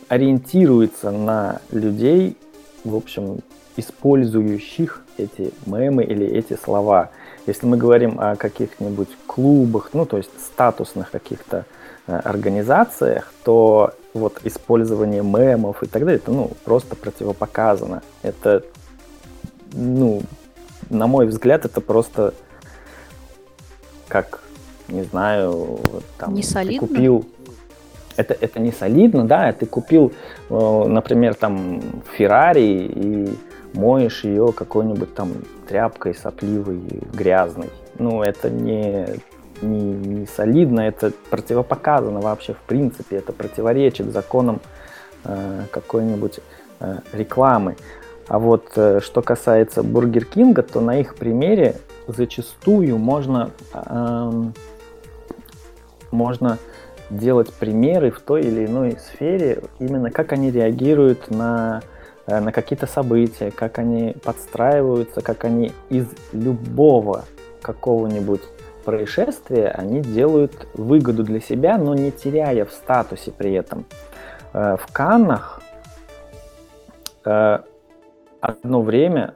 ориентируется 0.08 1.12
на 1.12 1.60
людей, 1.72 2.38
в 2.84 2.96
общем, 2.96 3.40
использующих 3.78 5.02
эти 5.18 5.54
мемы 5.66 6.04
или 6.04 6.26
эти 6.26 6.58
слова. 6.62 7.10
Если 7.48 7.66
мы 7.66 7.78
говорим 7.78 8.20
о 8.20 8.36
каких-нибудь 8.36 9.10
клубах, 9.28 9.92
ну 9.94 10.06
то 10.06 10.18
есть 10.18 10.32
статусных 10.40 11.12
каких-то 11.12 11.66
э, 12.08 12.18
организациях, 12.18 13.32
то 13.44 13.94
вот 14.14 14.40
использование 14.44 15.22
мемов 15.22 15.84
и 15.84 15.88
так 15.88 16.04
далее, 16.06 16.18
это 16.18 16.32
ну 16.32 16.52
просто 16.64 16.96
противопоказано. 16.96 18.02
Это, 18.24 18.64
ну, 19.74 20.24
на 20.90 21.08
мой 21.08 21.28
взгляд, 21.28 21.66
это 21.66 21.82
просто 21.82 22.34
как, 24.08 24.42
не 24.88 25.04
знаю, 25.04 25.80
там, 26.18 26.34
не 26.34 26.44
солидно? 26.44 26.88
купил 26.88 27.26
это, 28.18 28.36
это 28.40 28.60
не 28.60 28.72
солидно, 28.72 29.26
да, 29.26 29.52
ты 29.52 29.66
купил, 29.66 30.14
э, 30.50 30.84
например, 30.88 31.36
там 31.36 31.82
Феррари 32.18 32.90
и 32.94 33.38
моешь 33.76 34.24
ее 34.24 34.52
какой-нибудь 34.52 35.14
там 35.14 35.34
тряпкой 35.68 36.16
сопливой, 36.16 36.80
грязной. 37.14 37.70
Ну, 37.98 38.24
это 38.24 38.50
не, 38.50 39.08
не, 39.62 39.94
не 39.94 40.26
солидно, 40.28 40.82
это 40.82 41.12
противопоказано 41.30 42.22
вообще 42.22 42.54
в 42.54 42.60
принципе, 42.60 43.18
это 43.18 43.32
противоречит 43.34 44.12
законам 44.12 44.60
э, 45.24 45.64
какой-нибудь 45.72 46.40
э, 46.80 47.00
рекламы. 47.14 47.76
А 48.28 48.40
вот 48.40 48.72
э, 48.76 49.00
что 49.02 49.22
касается 49.22 49.84
Бургер 49.84 50.26
Кинга, 50.26 50.64
то 50.64 50.82
на 50.82 51.00
их 51.00 51.16
примере 51.16 51.78
зачастую 52.08 52.98
можно, 52.98 53.52
э, 53.74 54.44
можно 56.12 56.58
делать 57.10 57.54
примеры 57.54 58.10
в 58.10 58.20
той 58.20 58.42
или 58.42 58.66
иной 58.66 58.98
сфере, 59.00 59.62
именно 59.80 60.10
как 60.10 60.34
они 60.34 60.50
реагируют 60.52 61.30
на 61.30 61.84
на 62.28 62.52
какие-то 62.52 62.88
события, 62.88 63.52
как 63.52 63.78
они 63.80 64.16
подстраиваются, 64.24 65.22
как 65.22 65.46
они 65.46 65.72
из 65.90 66.08
любого 66.32 67.26
какого-нибудь 67.62 68.42
происшествия 68.86 69.70
они 69.70 70.02
делают 70.02 70.68
выгоду 70.76 71.24
для 71.24 71.42
себя, 71.42 71.78
но 71.78 71.96
не 71.96 72.12
теряя 72.12 72.64
в 72.64 72.72
статусе 72.72 73.32
при 73.32 73.54
этом. 73.54 73.86
Э, 74.54 74.78
в 74.80 74.92
Каннах 74.94 75.62
э, 77.26 77.60
одно 78.40 78.82
время 78.82 79.34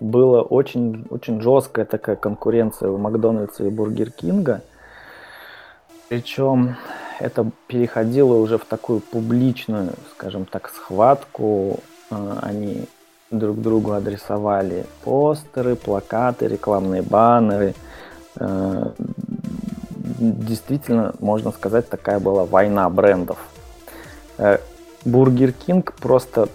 было 0.00 0.42
очень, 0.42 1.06
очень 1.10 1.40
жесткая 1.40 1.84
такая 1.84 2.16
конкуренция 2.16 2.90
у 2.90 2.98
Макдональдса 2.98 3.64
и 3.64 3.70
Бургер 3.70 4.10
Кинга. 4.10 4.60
Причем 6.08 6.76
это 7.20 7.50
переходило 7.66 8.34
уже 8.34 8.58
в 8.58 8.64
такую 8.64 9.00
публичную, 9.00 9.92
скажем 10.12 10.44
так, 10.44 10.68
схватку 10.68 11.80
они 12.10 12.86
друг 13.30 13.60
другу 13.60 13.92
адресовали 13.92 14.86
постеры, 15.04 15.76
плакаты, 15.76 16.46
рекламные 16.48 17.02
баннеры. 17.02 17.74
А, 18.36 18.92
действительно, 20.18 21.14
можно 21.20 21.52
сказать, 21.52 21.88
такая 21.88 22.18
была 22.18 22.44
война 22.44 22.88
брендов. 22.88 23.38
Э, 24.38 24.58
Бургер 25.04 25.52
Кинг 25.52 25.92
просто 25.94 26.48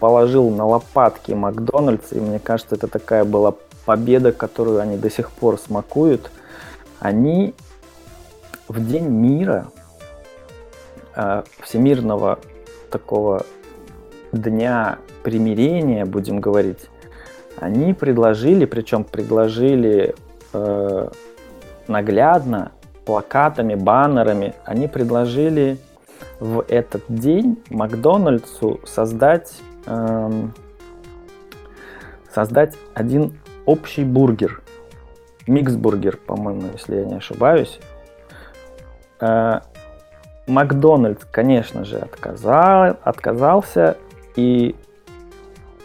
положил 0.00 0.50
на 0.50 0.66
лопатки 0.66 1.32
Макдональдс, 1.32 2.12
и 2.12 2.20
мне 2.20 2.38
кажется, 2.38 2.74
это 2.74 2.86
такая 2.88 3.24
была 3.24 3.54
победа, 3.84 4.32
которую 4.32 4.80
они 4.80 4.96
до 4.96 5.10
сих 5.10 5.30
пор 5.30 5.58
смакуют. 5.58 6.30
Они 7.00 7.54
в 8.68 8.84
День 8.86 9.08
мира, 9.08 9.68
э, 11.16 11.42
всемирного 11.62 12.38
такого 12.90 13.44
дня 14.32 14.98
примирения, 15.22 16.04
будем 16.04 16.40
говорить, 16.40 16.88
они 17.56 17.94
предложили, 17.94 18.64
причем 18.64 19.04
предложили 19.04 20.14
э, 20.52 21.08
наглядно, 21.88 22.72
плакатами, 23.04 23.74
баннерами, 23.74 24.54
они 24.64 24.86
предложили 24.86 25.78
в 26.40 26.64
этот 26.68 27.02
день 27.08 27.62
Макдональдсу 27.70 28.80
создать, 28.84 29.56
э, 29.86 30.30
создать 32.32 32.76
один 32.94 33.38
общий 33.64 34.04
бургер. 34.04 34.62
Микс-бургер, 35.46 36.18
по-моему, 36.18 36.64
если 36.74 36.96
я 36.96 37.04
не 37.06 37.14
ошибаюсь. 37.14 37.80
Э, 39.20 39.60
Макдональдс, 40.46 41.24
конечно 41.30 41.84
же, 41.84 41.98
отказал, 41.98 42.96
отказался 43.02 43.96
и 44.38 44.76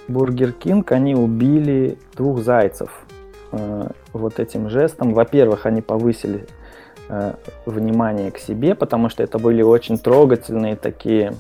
Бургер 0.08 0.52
Кинг, 0.52 0.92
они 0.92 1.16
убили 1.16 1.98
двух 2.16 2.44
зайцев 2.44 2.92
э, 3.52 3.88
вот 4.14 4.40
этим 4.40 4.70
жестом. 4.70 5.16
Во-первых, 5.16 5.66
они 5.66 5.82
повысили 5.82 6.46
э, 7.10 7.34
внимание 7.66 8.30
к 8.30 8.38
себе, 8.38 8.76
потому 8.76 9.10
что 9.10 9.24
это 9.24 9.40
были 9.40 9.64
очень 9.64 9.98
трогательные 9.98 10.76
такие 10.76 11.34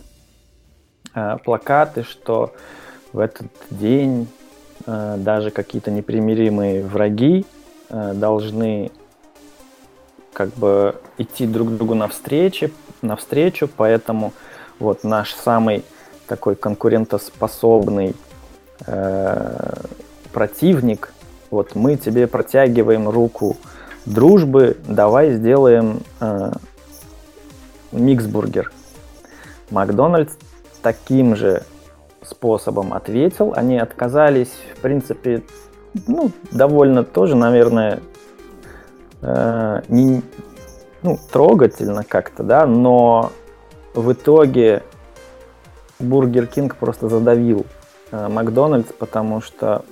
э, 1.13 1.37
плакаты, 1.45 2.01
что 2.01 2.55
в 3.11 3.19
этот 3.19 3.45
день 3.69 4.27
э, 4.87 5.15
даже 5.19 5.51
какие-то 5.51 5.91
непримиримые 5.91 6.83
враги 6.83 7.45
э, 7.89 8.13
должны 8.15 8.89
как 10.33 10.49
бы 10.55 10.95
идти 11.19 11.45
друг 11.45 11.69
другу 11.77 11.93
навстречу, 11.93 12.71
навстречу, 13.03 13.69
поэтому 13.77 14.33
вот 14.79 15.03
наш 15.03 15.35
самый 15.35 15.83
такой 16.27 16.55
конкурентоспособный 16.55 18.15
э, 18.85 19.73
противник, 20.31 21.13
вот 21.51 21.75
мы 21.75 21.97
тебе 21.97 22.27
протягиваем 22.27 23.09
руку 23.09 23.57
дружбы, 24.05 24.77
давай 24.87 25.33
сделаем 25.33 26.01
э, 26.19 26.51
миксбургер. 27.91 28.71
Макдональдс 29.69 30.33
таким 30.81 31.35
же 31.35 31.63
способом 32.21 32.93
ответил. 32.93 33.53
Они 33.55 33.77
отказались, 33.77 34.51
в 34.75 34.81
принципе, 34.81 35.43
ну, 36.07 36.31
довольно 36.51 37.03
тоже, 37.03 37.35
наверное, 37.35 37.99
э, 39.21 39.81
не, 39.87 40.21
ну, 41.01 41.17
трогательно 41.31 42.03
как-то, 42.03 42.43
да, 42.43 42.65
но 42.65 43.31
в 43.93 44.11
итоге 44.11 44.83
Бургер 46.03 46.47
Кинг 46.47 46.75
просто 46.75 47.09
задавил 47.09 47.65
э, 48.11 48.27
Макдональдс, 48.27 48.91
потому 48.97 49.41
что 49.41 49.83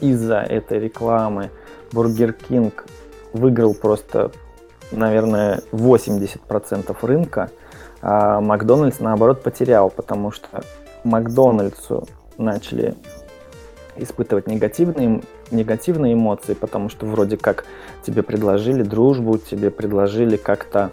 из-за 0.00 0.38
этой 0.38 0.78
рекламы 0.78 1.50
Бургер 1.92 2.32
Кинг 2.32 2.84
выиграл 3.32 3.74
просто, 3.74 4.30
наверное, 4.90 5.62
80% 5.72 6.96
рынка, 7.02 7.50
а 8.00 8.40
Макдональдс, 8.40 9.00
наоборот, 9.00 9.42
потерял, 9.42 9.90
потому 9.90 10.30
что 10.30 10.62
Макдональдсу 11.04 12.06
начали 12.36 12.94
испытывать 13.96 14.46
негативные, 14.46 15.22
негативные 15.50 16.14
эмоции, 16.14 16.54
потому 16.54 16.88
что 16.88 17.06
вроде 17.06 17.36
как 17.36 17.64
тебе 18.02 18.22
предложили 18.22 18.82
дружбу, 18.82 19.38
тебе 19.38 19.70
предложили 19.70 20.36
как-то 20.36 20.92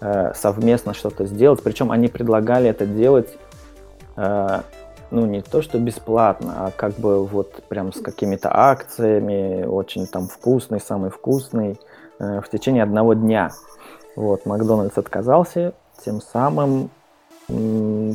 э, 0.00 0.32
совместно 0.34 0.92
что-то 0.92 1.24
сделать. 1.24 1.62
Причем 1.62 1.90
они 1.90 2.08
предлагали 2.08 2.68
это 2.68 2.86
делать, 2.86 3.30
ну, 4.16 5.26
не 5.26 5.40
то 5.40 5.62
что 5.62 5.78
бесплатно, 5.78 6.66
а 6.66 6.70
как 6.70 6.94
бы 6.94 7.24
вот 7.24 7.62
прям 7.68 7.92
с 7.92 8.00
какими-то 8.00 8.50
акциями, 8.52 9.64
очень 9.64 10.06
там 10.06 10.28
вкусный, 10.28 10.80
самый 10.80 11.10
вкусный, 11.10 11.78
э, 12.18 12.40
в 12.40 12.48
течение 12.48 12.82
одного 12.82 13.14
дня. 13.14 13.50
Вот, 14.16 14.46
Макдональдс 14.46 14.98
отказался, 14.98 15.74
тем 16.04 16.20
самым 16.20 16.90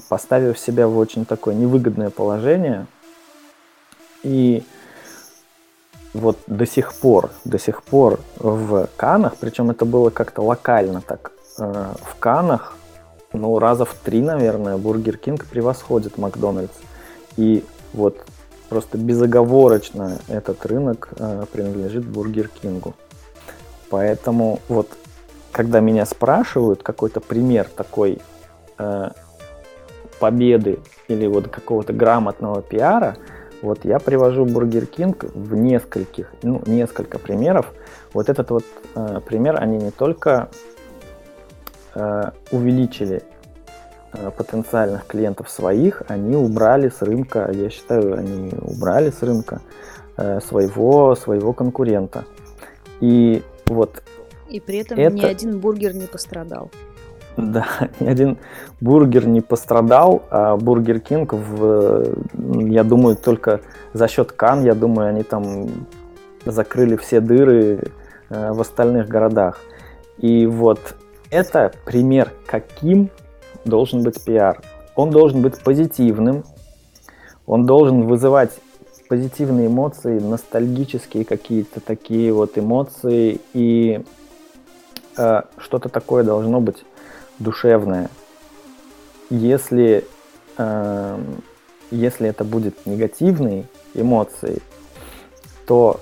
поставив 0.10 0.60
себя 0.60 0.89
в 0.89 0.98
очень 0.98 1.25
такое 1.25 1.55
невыгодное 1.55 2.10
положение. 2.10 2.86
И 4.24 4.63
вот 6.13 6.38
до 6.48 6.65
сих 6.65 6.93
пор, 6.93 7.31
до 7.46 7.58
сих 7.58 7.81
пор 7.84 8.20
в 8.38 8.89
Каннах, 8.98 9.38
причем 9.39 9.72
это 9.72 9.86
было 9.86 10.10
как-то 10.10 10.41
локально 10.41 11.01
так, 11.01 11.31
э, 11.60 11.93
в 12.01 12.15
Каннах, 12.20 12.75
ну, 13.34 13.60
раза 13.60 13.86
в 13.86 13.94
три, 13.94 14.22
наверное, 14.22 14.78
Бургер 14.78 15.18
Кинг 15.18 15.46
превосходит 15.46 16.18
Макдональдс. 16.18 16.76
И 17.38 17.64
вот 17.94 18.26
просто 18.70 18.98
безоговорочно 18.98 20.20
этот 20.28 20.66
рынок 20.66 21.10
э, 21.18 21.46
принадлежит 21.52 22.06
Бургер 22.06 22.48
Кингу. 22.48 22.94
Поэтому 23.90 24.60
вот, 24.70 24.90
когда 25.52 25.80
меня 25.80 26.06
спрашивают 26.06 26.84
какой-то 26.84 27.20
пример 27.20 27.68
такой 27.76 28.22
э, 28.78 29.10
победы 30.20 30.80
или 31.08 31.28
вот 31.28 31.50
какого-то 31.50 31.94
грамотного 31.94 32.62
пиара, 32.62 33.18
вот 33.62 33.86
я 33.86 34.00
привожу 34.00 34.46
Бургер 34.46 34.86
Кинг 34.86 35.26
в 35.34 35.54
нескольких, 35.56 36.32
ну, 36.42 36.62
несколько 36.66 37.20
примеров. 37.20 37.74
Вот 38.14 38.30
этот 38.30 38.50
вот 38.50 38.66
э, 38.96 39.20
пример, 39.26 39.58
они 39.62 39.78
не 39.78 39.92
только 39.92 40.50
увеличили 42.51 43.23
э, 44.13 44.32
потенциальных 44.32 45.06
клиентов 45.08 45.49
своих, 45.49 46.04
они 46.08 46.36
убрали 46.36 46.89
с 46.89 47.01
рынка, 47.01 47.49
я 47.54 47.69
считаю, 47.69 48.17
они 48.17 48.54
убрали 48.62 49.12
с 49.12 49.21
рынка 49.21 49.62
э, 50.17 50.39
своего, 50.41 51.15
своего 51.15 51.54
конкурента. 51.54 52.25
И 52.99 53.43
вот 53.65 54.04
и 54.49 54.60
при 54.60 54.80
этом 54.80 54.99
это... 54.99 55.15
ни 55.15 55.23
один 55.23 55.60
бургер 55.60 55.95
не 55.95 56.08
пострадал. 56.08 56.69
Да, 57.38 57.65
ни 58.01 58.08
один 58.10 58.38
бургер 58.82 59.25
не 59.25 59.39
пострадал, 59.39 60.23
а 60.30 60.58
Бургер 60.58 60.99
Кинг, 60.99 61.32
в, 61.32 62.13
я 62.34 62.84
думаю, 62.84 63.15
только 63.15 63.62
за 63.93 64.10
счет 64.10 64.34
Канн, 64.34 64.65
я 64.65 64.75
думаю, 64.75 65.08
они 65.08 65.23
там 65.23 65.69
закрыли 66.45 66.97
все 66.97 67.21
дыры 67.21 67.80
э, 68.30 68.51
в 68.51 68.60
остальных 68.60 69.08
городах. 69.08 69.60
И 70.17 70.45
вот 70.45 70.95
это 71.32 71.72
пример, 71.86 72.32
каким 72.46 73.10
должен 73.65 74.04
быть 74.04 74.24
пиар. 74.24 74.62
Он 74.96 75.10
должен 75.10 75.41
быть 75.41 75.58
позитивным, 75.60 76.44
он 77.48 77.65
должен 77.65 78.06
вызывать 78.06 78.52
позитивные 79.08 79.67
эмоции, 79.67 80.20
ностальгические 80.20 81.26
какие-то 81.26 81.80
такие 81.80 82.32
вот 82.32 82.58
эмоции, 82.58 83.39
и 83.54 84.04
э, 85.17 85.41
что-то 85.58 85.89
такое 85.89 86.24
должно 86.24 86.62
быть 86.62 86.86
душевное. 87.39 88.10
Если, 89.30 90.06
э, 90.58 91.20
если 91.89 92.30
это 92.30 92.44
будет 92.44 92.86
негативные 92.86 93.65
эмоции, 93.94 94.62
то 95.65 96.00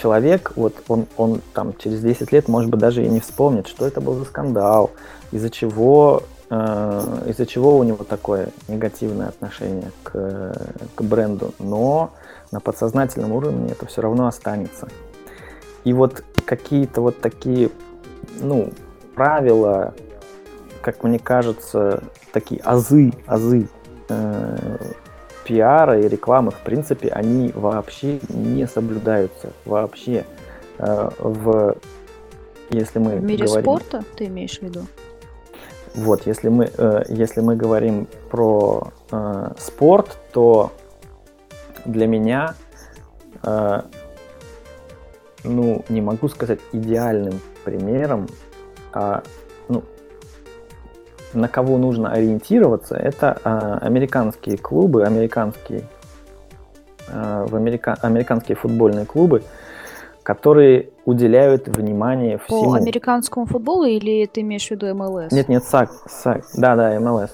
человек, 0.00 0.52
вот 0.56 0.74
он, 0.88 1.06
он 1.16 1.40
там 1.54 1.74
через 1.76 2.00
10 2.00 2.32
лет, 2.32 2.48
может 2.48 2.70
быть, 2.70 2.80
даже 2.80 3.04
и 3.04 3.08
не 3.08 3.20
вспомнит, 3.20 3.66
что 3.68 3.86
это 3.86 4.00
был 4.00 4.14
за 4.14 4.24
скандал, 4.24 4.90
из-за 5.32 5.50
чего, 5.50 6.22
э, 6.48 7.24
из-за 7.28 7.46
чего 7.46 7.76
у 7.76 7.82
него 7.82 8.04
такое 8.04 8.48
негативное 8.68 9.28
отношение 9.28 9.92
к, 10.02 10.54
к 10.94 11.02
бренду. 11.02 11.54
Но 11.58 12.12
на 12.50 12.60
подсознательном 12.60 13.32
уровне 13.32 13.72
это 13.72 13.86
все 13.86 14.02
равно 14.02 14.26
останется. 14.26 14.88
И 15.84 15.92
вот 15.92 16.22
какие-то 16.44 17.00
вот 17.00 17.20
такие, 17.20 17.70
ну, 18.40 18.72
правила, 19.14 19.94
как 20.82 21.02
мне 21.04 21.18
кажется, 21.18 22.02
такие 22.32 22.60
азы, 22.62 23.12
азы 23.26 23.68
э, 24.08 24.78
пиара 25.50 26.00
и 26.00 26.06
рекламы, 26.06 26.52
в 26.52 26.60
принципе, 26.60 27.08
они 27.08 27.50
вообще 27.52 28.20
не 28.28 28.68
соблюдаются. 28.68 29.50
Вообще. 29.64 30.24
Э, 30.78 31.10
в, 31.18 31.76
если 32.70 33.00
мы 33.00 33.16
в 33.16 33.24
мире 33.24 33.46
говорим, 33.46 33.64
спорта 33.64 34.04
ты 34.16 34.26
имеешь 34.26 34.60
в 34.60 34.62
виду? 34.62 34.86
Вот, 35.96 36.24
если 36.24 36.48
мы, 36.50 36.70
э, 36.72 37.02
если 37.08 37.40
мы 37.40 37.56
говорим 37.56 38.06
про 38.30 38.92
э, 39.10 39.50
спорт, 39.58 40.16
то 40.32 40.70
для 41.84 42.06
меня, 42.06 42.54
э, 43.42 43.82
ну, 45.42 45.84
не 45.88 46.00
могу 46.00 46.28
сказать 46.28 46.60
идеальным 46.72 47.40
примером, 47.64 48.28
а 48.92 49.24
на 51.32 51.48
кого 51.48 51.78
нужно 51.78 52.12
ориентироваться, 52.12 52.96
это 52.96 53.38
а, 53.44 53.78
американские 53.80 54.56
клубы, 54.56 55.04
американские, 55.04 55.84
а, 57.08 57.46
в 57.46 57.54
Америка, 57.54 57.96
американские 58.00 58.56
футбольные 58.56 59.06
клубы, 59.06 59.42
которые 60.22 60.90
уделяют 61.04 61.68
внимание 61.68 62.38
всему. 62.38 62.72
По 62.72 62.76
американскому 62.76 63.46
футболу 63.46 63.84
или 63.84 64.26
ты 64.26 64.42
имеешь 64.42 64.66
в 64.66 64.70
виду 64.70 64.94
МЛС? 64.94 65.32
Нет, 65.32 65.48
нет, 65.48 65.64
САК, 65.64 65.90
САК, 66.08 66.44
да, 66.54 66.76
да, 66.76 66.98
МЛС. 67.00 67.30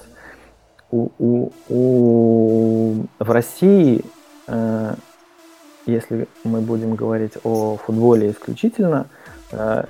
У, 0.89 1.09
у, 1.19 1.51
у, 1.69 3.05
в 3.19 3.31
России, 3.31 4.05
э, 4.47 4.93
если 5.85 6.27
мы 6.45 6.61
будем 6.61 6.95
говорить 6.95 7.33
о 7.43 7.75
футболе 7.75 8.31
исключительно, 8.31 9.07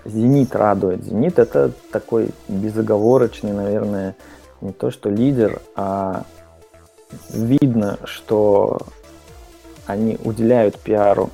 Зенит 0.06 0.56
радует. 0.56 1.04
Зенит 1.04 1.39
это 1.39 1.72
такой 1.91 2.30
безоговорочный, 2.48 3.54
наверное, 3.54 4.15
не 4.62 4.72
то 4.72 4.91
что 4.91 5.10
лидер, 5.10 5.62
а 5.76 6.24
видно, 7.30 7.98
что 8.04 8.80
они 9.86 10.17
уделяют 10.24 10.78
пиару 10.80 11.30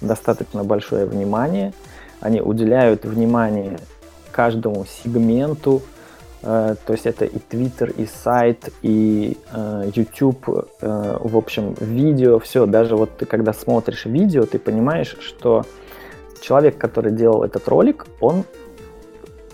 достаточно 0.00 0.64
большое 0.64 1.06
внимание, 1.06 1.72
они 2.20 2.40
уделяют 2.40 3.04
внимание 3.04 3.78
каждому 4.32 4.86
сегменту, 4.86 5.82
э, 6.42 6.76
то 6.84 6.92
есть 6.92 7.06
это 7.06 7.24
и 7.24 7.38
Twitter, 7.38 7.92
и 7.96 8.06
сайт, 8.06 8.70
и 8.82 9.36
э, 9.52 9.90
YouTube, 9.94 10.68
э, 10.80 11.18
в 11.20 11.36
общем, 11.36 11.74
видео, 11.80 12.38
все, 12.38 12.66
даже 12.66 12.96
вот 12.96 13.16
ты 13.18 13.26
когда 13.26 13.52
смотришь 13.52 14.04
видео, 14.06 14.46
ты 14.46 14.58
понимаешь, 14.58 15.16
что 15.20 15.64
человек, 16.40 16.78
который 16.78 17.12
делал 17.12 17.42
этот 17.44 17.66
ролик, 17.68 18.06
он 18.20 18.44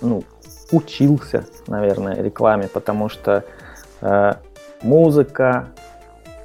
ну, 0.01 0.25
учился, 0.73 1.45
наверное, 1.67 2.23
рекламе, 2.23 2.69
потому 2.69 3.09
что 3.09 3.45
э, 4.01 4.33
музыка, 4.83 5.69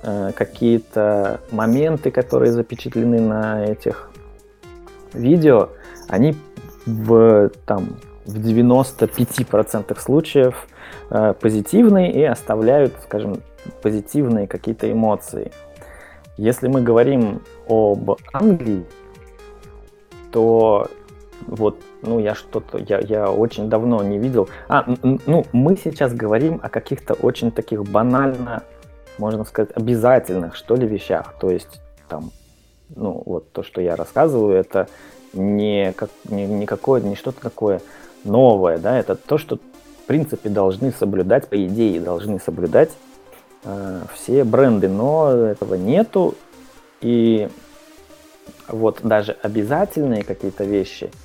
э, 0.04 0.32
какие-то 0.36 1.42
моменты, 1.52 2.12
которые 2.12 2.52
запечатлены 2.52 3.20
на 3.20 3.66
этих 3.66 4.10
видео, 5.14 5.70
они 6.08 6.36
в, 6.86 7.50
там, 7.66 7.98
в 8.26 8.36
95% 8.36 10.00
случаев 10.00 10.68
э, 11.10 11.34
позитивные 11.40 12.12
и 12.12 12.24
оставляют, 12.24 12.94
скажем, 13.04 13.42
позитивные 13.82 14.48
какие-то 14.48 14.92
эмоции. 14.92 15.52
Если 16.38 16.68
мы 16.68 16.82
говорим 16.82 17.42
об 17.68 18.18
Англии, 18.32 18.86
то 20.32 20.90
вот, 21.48 21.80
ну, 22.02 22.20
я 22.20 22.36
что-то, 22.36 22.78
я, 22.78 23.00
я 23.00 23.32
очень 23.32 23.70
давно 23.70 24.04
не 24.04 24.18
видел. 24.18 24.50
А, 24.68 24.86
ну, 25.04 25.46
мы 25.52 25.76
сейчас 25.76 26.14
говорим 26.14 26.60
о 26.62 26.70
каких-то 26.70 27.14
очень 27.14 27.52
таких 27.52 27.84
банально, 27.84 28.64
можно 29.18 29.44
сказать, 29.44 29.72
обязательных, 29.76 30.56
что 30.56 30.76
ли, 30.76 30.88
вещах. 30.88 31.36
То 31.40 31.50
есть, 31.50 31.82
там, 32.08 32.32
ну, 32.96 33.22
вот 33.26 33.52
то, 33.52 33.64
что 33.64 33.82
я 33.82 33.96
рассказываю, 33.96 34.58
это 34.58 34.88
не, 35.34 35.94
как, 35.94 36.10
не, 36.26 36.46
не 36.46 36.66
какое 36.66 37.02
не 37.02 37.16
что-то 37.16 37.42
такое 37.42 37.82
новое, 38.24 38.78
да, 38.78 38.98
это 38.98 39.16
то, 39.16 39.38
что, 39.38 39.58
в 39.58 40.08
принципе, 40.08 40.50
должны 40.50 40.92
соблюдать, 40.92 41.48
по 41.48 41.64
идее, 41.66 42.00
должны 42.02 42.40
соблюдать 42.40 42.92
э, 43.64 44.02
все 44.14 44.44
бренды, 44.44 44.90
но 44.90 45.32
этого 45.32 45.76
нету, 45.76 46.36
и 47.02 47.48
вот 48.70 49.00
даже 49.04 49.34
обязательные 49.42 50.24
какие-то 50.24 50.64
вещи– 50.64 51.10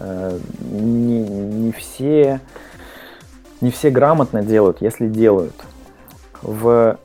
Э, 0.00 0.38
не, 0.60 1.20
не 1.22 1.72
все 1.72 2.40
не 3.60 3.70
все 3.70 3.90
грамотно 3.90 4.42
делают, 4.42 4.80
если 4.80 5.06
делают. 5.06 5.54
В 6.40 6.98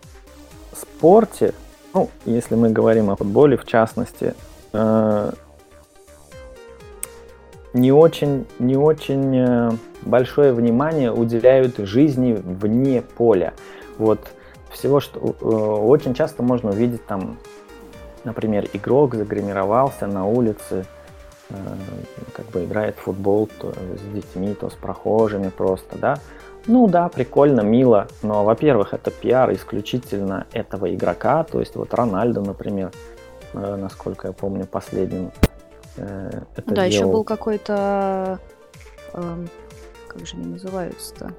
спорте, 0.73 1.53
ну, 1.93 2.09
если 2.23 2.55
мы 2.55 2.69
говорим 2.69 3.09
о 3.09 3.17
футболе 3.17 3.57
в 3.57 3.65
частности, 3.65 4.33
э, 4.71 5.31
не 7.73 7.91
очень, 7.91 8.45
не 8.59 8.77
очень 8.77 9.35
э, 9.35 9.71
большое 10.03 10.53
внимание 10.53 11.11
уделяют 11.11 11.77
жизни 11.79 12.31
вне 12.31 13.01
поля. 13.01 13.53
Вот 13.97 14.21
всего, 14.71 15.01
что 15.01 15.19
очень 15.19 16.13
часто 16.13 16.41
можно 16.41 16.69
увидеть 16.69 17.05
там, 17.05 17.37
например, 18.25 18.67
игрок 18.73 19.15
загримировался 19.15 20.07
на 20.07 20.25
улице, 20.25 20.85
Э, 21.49 21.55
как 22.33 22.45
бы 22.47 22.65
играет 22.65 22.95
в 22.95 23.01
футбол 23.01 23.47
то 23.59 23.71
с 23.71 24.13
детьми, 24.13 24.55
то 24.55 24.69
с 24.69 24.73
прохожими 24.73 25.49
просто, 25.49 25.97
да. 25.97 26.17
Ну 26.65 26.87
да, 26.87 27.07
прикольно, 27.09 27.61
мило, 27.61 28.07
но, 28.23 28.43
во-первых, 28.43 28.95
это 28.95 29.11
пиар 29.11 29.53
исключительно 29.53 30.47
этого 30.51 30.93
игрока, 30.93 31.43
то 31.43 31.59
есть 31.59 31.75
вот 31.75 31.93
Рональдо, 31.93 32.41
например, 32.41 32.91
э, 33.53 33.75
насколько 33.75 34.29
я 34.29 34.33
помню, 34.33 34.65
последним 34.65 35.31
э, 35.97 36.41
это 36.55 36.73
Да, 36.73 36.73
делал. 36.73 36.87
еще 36.87 37.05
был 37.05 37.23
какой-то, 37.23 38.39
э, 39.13 39.45
как 40.07 40.25
же 40.25 40.37
они 40.37 40.47
называются-то, 40.47 41.31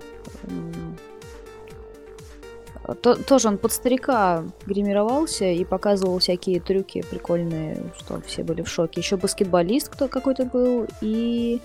то, 3.02 3.14
тоже 3.14 3.48
он 3.48 3.58
под 3.58 3.72
старика 3.72 4.44
гримировался 4.66 5.46
и 5.46 5.64
показывал 5.64 6.18
всякие 6.18 6.60
трюки 6.60 7.02
прикольные, 7.10 7.92
что 7.98 8.20
все 8.22 8.42
были 8.44 8.62
в 8.62 8.68
шоке. 8.68 9.00
Еще 9.00 9.16
баскетболист 9.16 9.88
кто 9.88 10.08
какой-то 10.08 10.44
был 10.44 10.86
и 11.00 11.60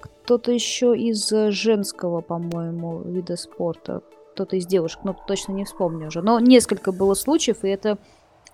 кто-то 0.00 0.52
еще 0.52 0.96
из 0.96 1.28
женского, 1.28 2.20
по-моему, 2.20 3.02
вида 3.02 3.36
спорта. 3.36 4.02
Кто-то 4.32 4.56
из 4.56 4.66
девушек, 4.66 5.00
но 5.04 5.16
точно 5.26 5.52
не 5.52 5.64
вспомню 5.64 6.08
уже. 6.08 6.20
Но 6.20 6.40
несколько 6.40 6.92
было 6.92 7.14
случаев, 7.14 7.64
и 7.64 7.68
это 7.68 7.96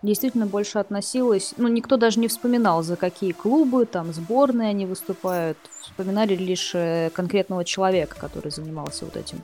действительно 0.02 0.46
больше 0.46 0.78
относилось... 0.78 1.54
Ну, 1.56 1.68
никто 1.68 1.96
даже 1.96 2.20
не 2.20 2.28
вспоминал, 2.28 2.82
за 2.82 2.96
какие 2.96 3.32
клубы, 3.32 3.86
там, 3.86 4.12
сборные 4.12 4.70
они 4.70 4.86
выступают. 4.86 5.58
Вспоминали 5.80 6.36
лишь 6.36 6.72
э, 6.74 7.10
конкретного 7.14 7.64
человека, 7.64 8.16
который 8.20 8.50
занимался 8.50 9.04
вот 9.04 9.16
этим. 9.16 9.42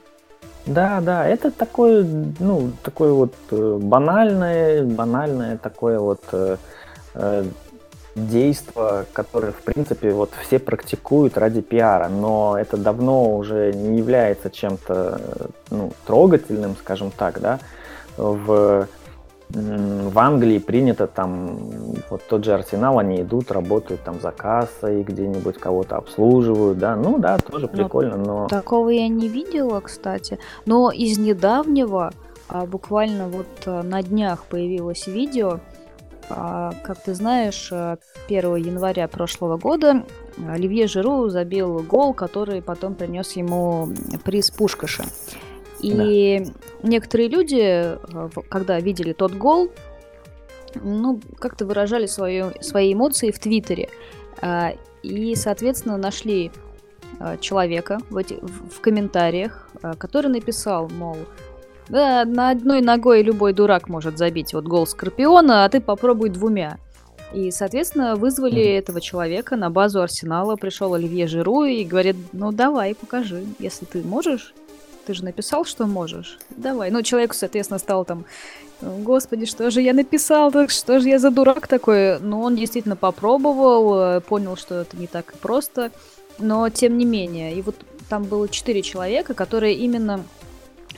Да, 0.65 1.01
да, 1.01 1.25
это 1.25 1.51
такое, 1.51 2.05
ну, 2.39 2.71
такое 2.83 3.11
вот 3.11 3.33
э, 3.51 3.79
банальное, 3.81 4.83
банальное 4.83 5.57
такое 5.57 5.99
вот 5.99 6.21
э, 6.31 6.57
э, 7.15 7.45
действо, 8.15 9.05
которое, 9.13 9.51
в 9.51 9.61
принципе, 9.61 10.11
вот 10.11 10.31
все 10.41 10.59
практикуют 10.59 11.37
ради 11.37 11.61
пиара, 11.61 12.07
но 12.09 12.55
это 12.59 12.77
давно 12.77 13.35
уже 13.35 13.73
не 13.73 13.97
является 13.97 14.49
чем-то, 14.49 15.21
э, 15.21 15.47
ну, 15.71 15.91
трогательным, 16.05 16.75
скажем 16.75 17.11
так, 17.11 17.39
да, 17.39 17.59
в 18.17 18.87
в 19.49 20.19
Англии 20.19 20.59
принято 20.59 21.07
там, 21.07 21.57
вот 22.09 22.21
тот 22.27 22.45
же 22.45 22.53
Арсенал, 22.53 22.99
они 22.99 23.21
идут, 23.21 23.51
работают 23.51 24.01
там 24.03 24.19
за 24.21 24.31
кассой, 24.31 25.03
где-нибудь 25.03 25.57
кого-то 25.57 25.97
обслуживают, 25.97 26.77
да, 26.77 26.95
ну 26.95 27.17
да, 27.17 27.37
тоже 27.39 27.67
ну, 27.71 27.77
прикольно, 27.77 28.17
но... 28.17 28.47
Такого 28.47 28.89
я 28.89 29.07
не 29.07 29.27
видела, 29.27 29.79
кстати, 29.79 30.37
но 30.65 30.91
из 30.91 31.17
недавнего, 31.17 32.11
а, 32.47 32.65
буквально 32.65 33.27
вот 33.27 33.47
а, 33.65 33.81
на 33.81 34.03
днях 34.03 34.45
появилось 34.45 35.07
видео, 35.07 35.59
а, 36.29 36.73
как 36.83 37.01
ты 37.01 37.15
знаешь, 37.15 37.71
1 37.71 38.55
января 38.55 39.07
прошлого 39.07 39.57
года 39.57 40.03
Оливье 40.47 40.87
Жиру 40.87 41.29
забил 41.29 41.79
гол, 41.79 42.13
который 42.13 42.61
потом 42.61 42.93
принес 42.93 43.31
ему 43.31 43.89
приз 44.23 44.51
Пушкаша. 44.51 45.05
И 45.81 46.39
да. 46.39 46.53
некоторые 46.83 47.29
люди, 47.29 47.61
э, 47.61 47.97
когда 48.49 48.79
видели 48.79 49.13
тот 49.13 49.33
гол, 49.33 49.69
ну, 50.75 51.19
как-то 51.39 51.65
выражали 51.65 52.05
свою, 52.05 52.51
свои 52.61 52.93
эмоции 52.93 53.31
в 53.31 53.39
Твиттере. 53.39 53.89
А, 54.41 54.73
и, 55.01 55.35
соответственно, 55.35 55.97
нашли 55.97 56.51
а, 57.19 57.37
человека 57.37 57.99
в, 58.09 58.17
эти, 58.17 58.35
в 58.41 58.79
комментариях, 58.81 59.69
который 59.97 60.29
написал, 60.29 60.89
мол, 60.89 61.17
да, 61.87 62.23
на 62.25 62.51
одной 62.51 62.81
ногой 62.81 63.23
любой 63.23 63.53
дурак 63.53 63.89
может 63.89 64.17
забить 64.17 64.53
вот 64.53 64.65
гол 64.65 64.85
Скорпиона, 64.85 65.65
а 65.65 65.69
ты 65.69 65.81
попробуй 65.81 66.29
двумя. 66.29 66.77
И, 67.33 67.51
соответственно, 67.51 68.15
вызвали 68.15 68.63
mm-hmm. 68.63 68.77
этого 68.79 69.01
человека 69.01 69.55
на 69.55 69.69
базу 69.69 70.01
Арсенала, 70.01 70.55
пришел 70.55 70.93
Оливье 70.93 71.27
Жиру 71.27 71.63
и 71.63 71.83
говорит, 71.83 72.15
ну 72.31 72.51
давай, 72.51 72.95
покажи, 72.95 73.43
если 73.59 73.85
ты 73.85 74.01
можешь, 74.01 74.53
ты 75.09 75.15
же 75.15 75.23
написал, 75.23 75.65
что 75.65 75.87
можешь. 75.87 76.37
Давай. 76.51 76.91
Ну, 76.91 77.01
человеку, 77.01 77.33
соответственно, 77.33 77.79
стал 77.79 78.05
там, 78.05 78.25
господи, 78.79 79.47
что 79.47 79.71
же 79.71 79.81
я 79.81 79.95
написал, 79.95 80.51
так 80.51 80.69
что 80.69 80.99
же 80.99 81.09
я 81.09 81.17
за 81.17 81.31
дурак 81.31 81.65
такой. 81.65 82.19
Но 82.19 82.41
он 82.41 82.55
действительно 82.55 82.95
попробовал, 82.95 83.99
э, 83.99 84.21
понял, 84.21 84.55
что 84.55 84.81
это 84.81 84.95
не 84.97 85.07
так 85.07 85.33
просто. 85.41 85.89
Но, 86.37 86.69
тем 86.69 86.95
не 86.99 87.05
менее, 87.05 87.55
и 87.55 87.63
вот 87.63 87.75
там 88.07 88.25
было 88.25 88.47
четыре 88.47 88.83
человека, 88.83 89.33
которые 89.33 89.73
именно... 89.77 90.23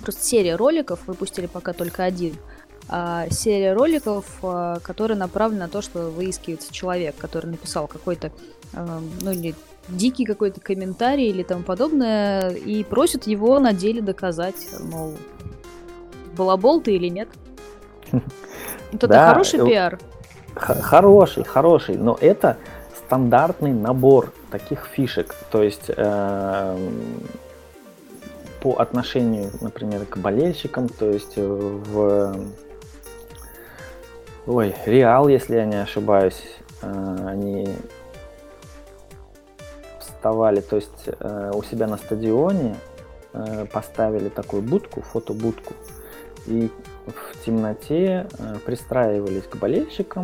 Просто 0.01 0.25
серия 0.25 0.57
роликов, 0.57 1.07
выпустили 1.07 1.45
пока 1.45 1.71
только 1.71 2.03
один, 2.03 2.35
а, 2.89 3.29
серия 3.29 3.71
роликов, 3.71 4.25
а, 4.43 4.79
которая 4.79 5.17
направлена 5.17 5.67
на 5.67 5.71
то, 5.71 5.81
что 5.81 6.09
выискивается 6.09 6.73
человек, 6.73 7.15
который 7.17 7.45
написал 7.45 7.87
какой-то, 7.87 8.33
а, 8.73 8.99
ну 9.21 9.31
или 9.31 9.55
дикий 9.87 10.25
какой-то 10.25 10.61
комментарий 10.61 11.29
или 11.29 11.43
тому 11.43 11.63
подобное, 11.63 12.49
и 12.49 12.83
просят 12.83 13.27
его 13.27 13.59
на 13.59 13.73
деле 13.73 14.01
доказать, 14.01 14.67
мол, 14.79 15.15
балабол 16.35 16.81
ты 16.81 16.95
или 16.95 17.07
нет. 17.07 17.29
Это 18.91 19.07
да, 19.07 19.29
хороший 19.29 19.59
э, 19.59 19.65
пиар? 19.65 19.99
Хороший, 20.55 21.43
хороший, 21.43 21.95
но 21.95 22.17
это 22.19 22.57
стандартный 22.93 23.71
набор 23.71 24.33
таких 24.51 24.85
фишек. 24.85 25.33
То 25.49 25.63
есть 25.63 25.85
э, 25.87 26.89
по 28.61 28.73
отношению, 28.73 29.51
например, 29.61 30.05
к 30.05 30.17
болельщикам, 30.17 30.89
то 30.89 31.09
есть 31.09 31.37
в 31.37 32.35
ой, 34.45 34.75
Реал, 34.85 35.29
если 35.29 35.55
я 35.55 35.65
не 35.65 35.81
ошибаюсь, 35.81 36.43
э, 36.81 37.27
они 37.27 37.69
вставали, 40.21 40.61
то 40.61 40.75
есть 40.75 41.07
э, 41.07 41.51
у 41.55 41.63
себя 41.63 41.87
на 41.87 41.97
стадионе 41.97 42.75
э, 43.33 43.65
поставили 43.65 44.29
такую 44.29 44.61
будку, 44.61 45.01
фотобудку, 45.01 45.73
и 46.45 46.69
в 47.07 47.43
темноте 47.43 48.27
э, 48.37 48.55
пристраивались 48.63 49.43
к 49.43 49.55
болельщикам 49.55 50.23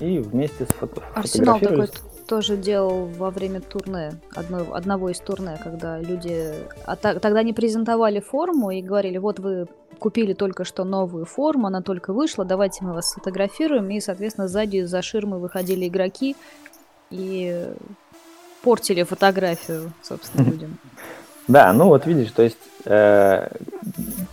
и 0.00 0.18
вместе 0.18 0.66
с 0.66 0.68
фото 0.68 1.02
Арсенал 1.14 1.58
такой 1.58 1.88
тоже 2.26 2.58
делал 2.58 3.06
во 3.06 3.30
время 3.30 3.62
турне, 3.62 4.20
одно, 4.34 4.66
одного 4.74 5.08
из 5.08 5.18
турне, 5.18 5.58
когда 5.64 5.98
люди... 5.98 6.52
А 6.84 6.94
та, 6.94 7.14
тогда 7.14 7.40
они 7.40 7.54
презентовали 7.54 8.20
форму 8.20 8.70
и 8.70 8.82
говорили, 8.82 9.16
вот 9.16 9.38
вы 9.38 9.66
купили 9.98 10.34
только 10.34 10.64
что 10.64 10.84
новую 10.84 11.24
форму, 11.24 11.68
она 11.68 11.80
только 11.80 12.12
вышла, 12.12 12.44
давайте 12.44 12.84
мы 12.84 12.92
вас 12.92 13.12
сфотографируем. 13.12 13.88
И, 13.88 13.98
соответственно, 14.00 14.46
сзади 14.46 14.82
за 14.82 15.00
ширмы 15.00 15.38
выходили 15.38 15.88
игроки 15.88 16.36
и 17.10 17.66
портили 18.68 19.02
фотографию, 19.02 19.92
собственно, 20.02 20.44
людям. 20.44 20.76
Да, 21.48 21.72
ну 21.72 21.86
вот 21.86 22.04
видишь, 22.04 22.30
то 22.32 22.42
есть 22.42 22.58
э, 22.84 23.48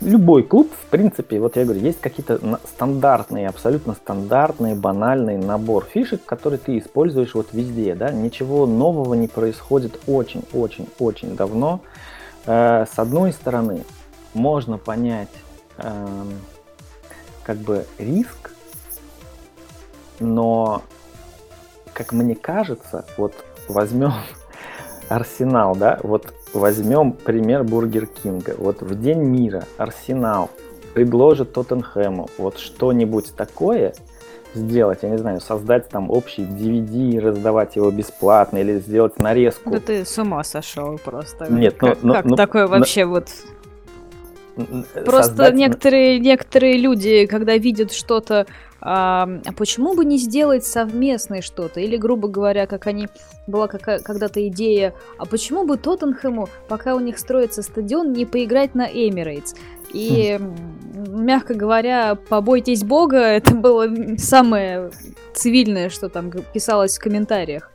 любой 0.01 0.43
клуб, 0.43 0.69
в 0.73 0.89
принципе, 0.89 1.39
вот 1.39 1.55
я 1.55 1.63
говорю, 1.63 1.79
есть 1.79 2.01
какие-то 2.01 2.59
стандартные, 2.65 3.47
абсолютно 3.47 3.93
стандартные, 3.93 4.75
банальный 4.75 5.37
набор 5.37 5.85
фишек, 5.89 6.25
которые 6.25 6.59
ты 6.59 6.77
используешь 6.77 7.33
вот 7.33 7.53
везде, 7.53 7.95
да, 7.95 8.11
ничего 8.11 8.65
нового 8.65 9.13
не 9.13 9.29
происходит 9.29 9.97
очень-очень-очень 10.05 11.37
давно. 11.37 11.79
Э, 12.45 12.85
с 12.93 12.99
одной 12.99 13.31
стороны, 13.31 13.85
можно 14.33 14.77
понять 14.77 15.29
эм, 15.77 16.33
как 17.43 17.55
бы 17.59 17.85
риск, 17.97 18.51
но, 20.19 20.81
как 21.93 22.11
мне 22.11 22.35
кажется, 22.35 23.05
вот 23.15 23.33
возьмем 23.67 24.13
Арсенал, 25.09 25.75
да, 25.75 25.99
вот 26.03 26.33
возьмем 26.53 27.11
пример 27.13 27.63
Бургер 27.63 28.07
Кинга. 28.07 28.55
Вот 28.57 28.81
в 28.81 28.99
День 28.99 29.19
мира 29.19 29.65
Арсенал 29.77 30.49
предложит 30.93 31.53
Тоттенхэму 31.53 32.29
вот 32.37 32.57
что-нибудь 32.57 33.35
такое 33.35 33.93
сделать, 34.53 34.99
я 35.01 35.09
не 35.09 35.17
знаю, 35.17 35.41
создать 35.41 35.89
там 35.89 36.09
общий 36.09 36.43
DVD 36.43 37.11
и 37.11 37.19
раздавать 37.19 37.75
его 37.75 37.91
бесплатно 37.91 38.57
или 38.57 38.79
сделать 38.79 39.19
нарезку. 39.19 39.71
Да 39.71 39.79
ты 39.79 40.05
с 40.05 40.17
ума 40.17 40.43
сошел 40.43 40.97
просто. 40.97 41.51
Нет, 41.51 41.75
ну, 41.81 41.87
как, 41.89 42.03
ну, 42.03 42.13
как 42.13 42.25
ну, 42.25 42.35
такое 42.35 42.67
вообще 42.67 43.05
ну, 43.05 43.11
вот 43.11 43.29
Просто 44.93 45.23
создать... 45.23 45.55
некоторые, 45.55 46.19
некоторые 46.19 46.77
люди, 46.77 47.25
когда 47.25 47.57
видят 47.57 47.91
что-то, 47.91 48.47
а, 48.87 49.27
почему 49.57 49.95
бы 49.95 50.05
не 50.05 50.19
сделать 50.19 50.63
совместное 50.63 51.41
что-то? 51.41 51.79
Или, 51.79 51.97
грубо 51.97 52.27
говоря, 52.27 52.67
как 52.67 52.85
они 52.85 53.07
была 53.47 53.67
какая- 53.67 53.99
когда-то 53.99 54.47
идея, 54.47 54.93
а 55.17 55.25
почему 55.25 55.65
бы 55.65 55.77
Тоттенхэму, 55.77 56.47
пока 56.67 56.93
у 56.93 56.99
них 56.99 57.17
строится 57.17 57.63
стадион, 57.63 58.13
не 58.13 58.27
поиграть 58.27 58.75
на 58.75 58.85
Эмирейтс? 58.85 59.55
И, 59.91 60.39
мягко 61.07 61.55
говоря, 61.55 62.13
побойтесь 62.13 62.83
бога, 62.83 63.17
это 63.17 63.55
было 63.55 63.87
самое 64.17 64.91
цивильное, 65.33 65.89
что 65.89 66.07
там 66.07 66.31
писалось 66.53 66.97
в 66.97 67.01
комментариях. 67.01 67.71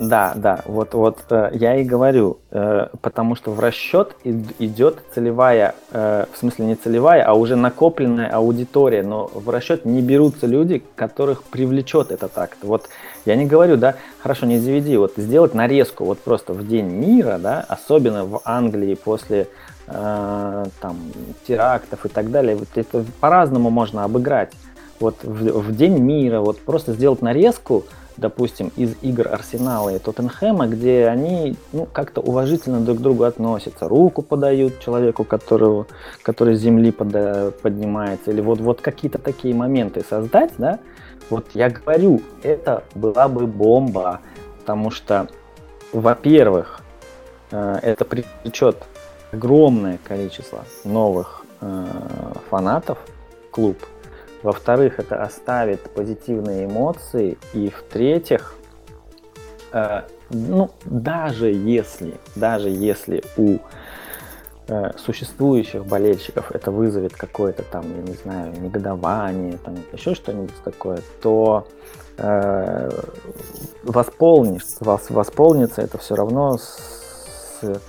Да, 0.00 0.32
да, 0.36 0.60
вот, 0.64 0.94
вот 0.94 1.18
э, 1.30 1.50
я 1.54 1.76
и 1.76 1.84
говорю, 1.84 2.38
э, 2.52 2.86
потому 3.02 3.34
что 3.34 3.50
в 3.50 3.58
расчет 3.58 4.14
идет 4.22 4.98
целевая, 5.12 5.74
э, 5.90 6.26
в 6.32 6.38
смысле 6.38 6.66
не 6.66 6.74
целевая, 6.76 7.24
а 7.24 7.34
уже 7.34 7.56
накопленная 7.56 8.28
аудитория, 8.28 9.02
но 9.02 9.28
в 9.34 9.48
расчет 9.50 9.84
не 9.84 10.00
берутся 10.00 10.46
люди, 10.46 10.84
которых 10.94 11.42
привлечет 11.42 12.12
этот 12.12 12.38
акт. 12.38 12.58
Вот 12.62 12.88
я 13.24 13.34
не 13.34 13.44
говорю, 13.44 13.76
да, 13.76 13.96
хорошо, 14.20 14.46
не 14.46 14.58
заведи, 14.58 14.96
вот 14.96 15.14
сделать 15.16 15.54
нарезку 15.54 16.04
вот 16.04 16.20
просто 16.20 16.52
в 16.52 16.66
День 16.66 16.86
мира, 16.86 17.38
да, 17.38 17.64
особенно 17.68 18.24
в 18.24 18.40
Англии 18.44 18.94
после 18.94 19.48
э, 19.88 20.64
там 20.80 20.96
терактов 21.48 22.06
и 22.06 22.08
так 22.08 22.30
далее, 22.30 22.54
вот 22.54 22.68
это 22.76 23.04
по-разному 23.20 23.68
можно 23.70 24.04
обыграть. 24.04 24.52
Вот 25.00 25.16
в, 25.24 25.60
в 25.60 25.76
День 25.76 25.98
мира, 25.98 26.38
вот 26.40 26.60
просто 26.60 26.92
сделать 26.92 27.20
нарезку, 27.20 27.84
допустим, 28.18 28.72
из 28.76 28.94
игр 29.00 29.28
Арсенала 29.28 29.94
и 29.94 29.98
Тоттенхэма, 29.98 30.66
где 30.66 31.06
они 31.06 31.56
ну, 31.72 31.86
как-то 31.86 32.20
уважительно 32.20 32.80
друг 32.80 32.98
к 32.98 33.00
другу 33.00 33.24
относятся, 33.24 33.88
руку 33.88 34.22
подают 34.22 34.80
человеку, 34.80 35.24
которого, 35.24 35.86
который 36.22 36.56
с 36.56 36.60
земли 36.60 36.90
пода, 36.90 37.52
поднимается, 37.62 38.30
или 38.30 38.40
вот, 38.40 38.60
вот 38.60 38.80
какие-то 38.80 39.18
такие 39.18 39.54
моменты 39.54 40.04
создать, 40.08 40.52
да, 40.58 40.78
вот 41.30 41.46
я 41.54 41.70
говорю, 41.70 42.20
это 42.42 42.84
была 42.94 43.28
бы 43.28 43.46
бомба, 43.46 44.20
потому 44.60 44.90
что, 44.90 45.28
во-первых, 45.92 46.80
э, 47.50 47.78
это 47.82 48.04
привлечет 48.04 48.76
огромное 49.30 49.98
количество 50.02 50.64
новых 50.84 51.44
э, 51.60 51.86
фанатов 52.50 52.98
клуб, 53.50 53.76
во-вторых, 54.42 54.98
это 54.98 55.22
оставит 55.22 55.80
позитивные 55.90 56.66
эмоции. 56.66 57.38
И 57.54 57.70
в-третьих, 57.70 58.54
э, 59.72 60.02
ну, 60.30 60.70
даже 60.84 61.50
если, 61.50 62.14
даже 62.36 62.68
если 62.68 63.22
у 63.36 63.58
э, 64.68 64.92
существующих 64.96 65.84
болельщиков 65.86 66.52
это 66.52 66.70
вызовет 66.70 67.14
какое-то 67.14 67.62
там, 67.62 67.84
я 67.96 68.02
не 68.02 68.14
знаю, 68.14 68.52
негодование, 68.60 69.58
там 69.58 69.76
еще 69.92 70.14
что-нибудь 70.14 70.62
такое, 70.62 71.00
то 71.22 71.66
э, 72.18 72.90
восполнится, 73.82 74.84
вас, 74.84 75.10
восполнится 75.10 75.82
это 75.82 75.98
все 75.98 76.14
равно 76.14 76.58
с, 76.58 77.60
с 77.60 77.80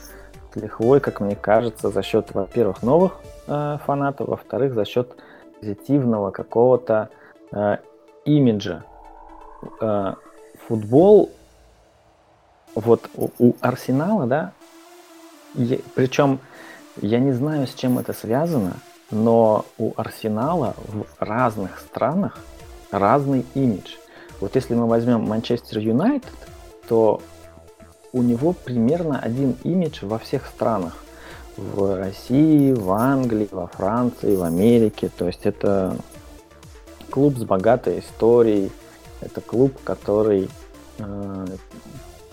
лихвой, 0.56 1.00
как 1.00 1.20
мне 1.20 1.36
кажется, 1.36 1.90
за 1.90 2.02
счет, 2.02 2.34
во-первых, 2.34 2.82
новых 2.82 3.20
э, 3.48 3.78
фанатов, 3.86 4.30
во-вторых, 4.30 4.74
за 4.74 4.86
счет 4.86 5.16
позитивного 5.60 6.32
какого-то 6.32 7.10
э, 7.52 7.78
имиджа. 8.26 8.84
Э, 9.82 10.14
футбол, 10.68 11.32
вот 12.76 13.10
у, 13.16 13.30
у 13.40 13.56
Арсенала, 13.62 14.26
да, 14.26 14.52
я, 15.56 15.80
причем 15.96 16.40
я 17.02 17.20
не 17.20 17.32
знаю, 17.32 17.68
с 17.68 17.74
чем 17.74 17.98
это 18.00 18.14
связано, 18.14 18.74
но 19.12 19.66
у 19.78 19.94
Арсенала 19.96 20.76
в 20.88 21.06
разных 21.20 21.80
странах 21.80 22.40
разный 22.92 23.46
имидж. 23.56 23.96
Вот 24.40 24.56
если 24.56 24.76
мы 24.76 24.88
возьмем 24.88 25.22
Манчестер 25.22 25.80
Юнайтед, 25.80 26.34
то 26.88 27.22
у 28.14 28.22
него 28.22 28.54
примерно 28.54 29.20
один 29.20 29.56
имидж 29.64 30.06
во 30.06 30.18
всех 30.18 30.46
странах 30.48 31.04
в 31.60 31.98
России, 31.98 32.72
в 32.74 32.92
Англии, 32.92 33.48
во 33.52 33.68
Франции, 33.68 34.36
в 34.36 34.44
Америке. 34.44 35.10
То 35.18 35.28
есть 35.28 35.46
это 35.46 35.96
клуб 37.10 37.38
с 37.38 37.44
богатой 37.44 38.00
историей. 38.00 38.72
Это 39.22 39.42
клуб, 39.42 39.74
который 39.84 40.50
э, 41.00 41.46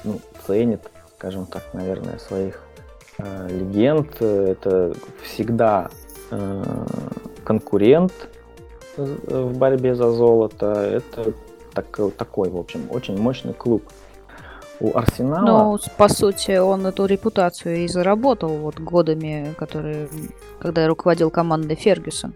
ну, 0.04 0.20
ценит, 0.46 0.80
скажем 1.16 1.46
так, 1.46 1.62
наверное, 1.72 2.18
своих 2.18 2.62
э, 3.18 3.48
легенд. 3.48 4.20
Это 4.20 4.94
всегда 5.24 5.90
э, 6.30 6.86
конкурент 7.44 8.12
в 8.96 9.58
борьбе 9.58 9.94
за 9.94 10.12
золото. 10.12 10.72
Это 10.72 11.32
так, 11.74 11.86
такой, 12.16 12.48
в 12.48 12.56
общем, 12.56 12.86
очень 12.90 13.18
мощный 13.18 13.52
клуб 13.52 13.82
у 14.80 14.96
Арсенала. 14.96 15.46
Ну, 15.46 15.78
по 15.96 16.08
сути, 16.08 16.56
он 16.58 16.86
эту 16.86 17.06
репутацию 17.06 17.84
и 17.84 17.88
заработал 17.88 18.50
вот 18.50 18.78
годами, 18.78 19.54
которые, 19.58 20.08
когда 20.58 20.86
руководил 20.86 21.30
командой 21.30 21.76
Фергюсон. 21.76 22.34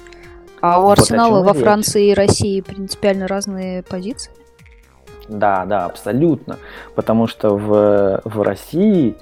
А 0.60 0.80
у 0.80 0.84
вот 0.84 0.98
Арсенала 0.98 1.42
во 1.42 1.54
Франции 1.54 2.10
и 2.10 2.14
России 2.14 2.60
принципиально 2.60 3.26
разные 3.26 3.82
позиции? 3.82 4.32
Да, 5.28 5.64
да, 5.64 5.86
абсолютно. 5.86 6.58
Потому 6.94 7.26
что 7.26 7.56
в, 7.56 8.20
в 8.24 8.42
России 8.42 9.16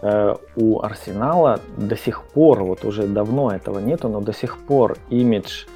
э, 0.00 0.34
у 0.56 0.80
Арсенала 0.80 1.60
до 1.76 1.96
сих 1.96 2.22
пор, 2.22 2.62
вот 2.62 2.84
уже 2.84 3.06
давно 3.06 3.52
этого 3.52 3.78
нету, 3.80 4.08
но 4.08 4.20
до 4.20 4.32
сих 4.32 4.58
пор 4.58 4.96
имидж, 5.10 5.66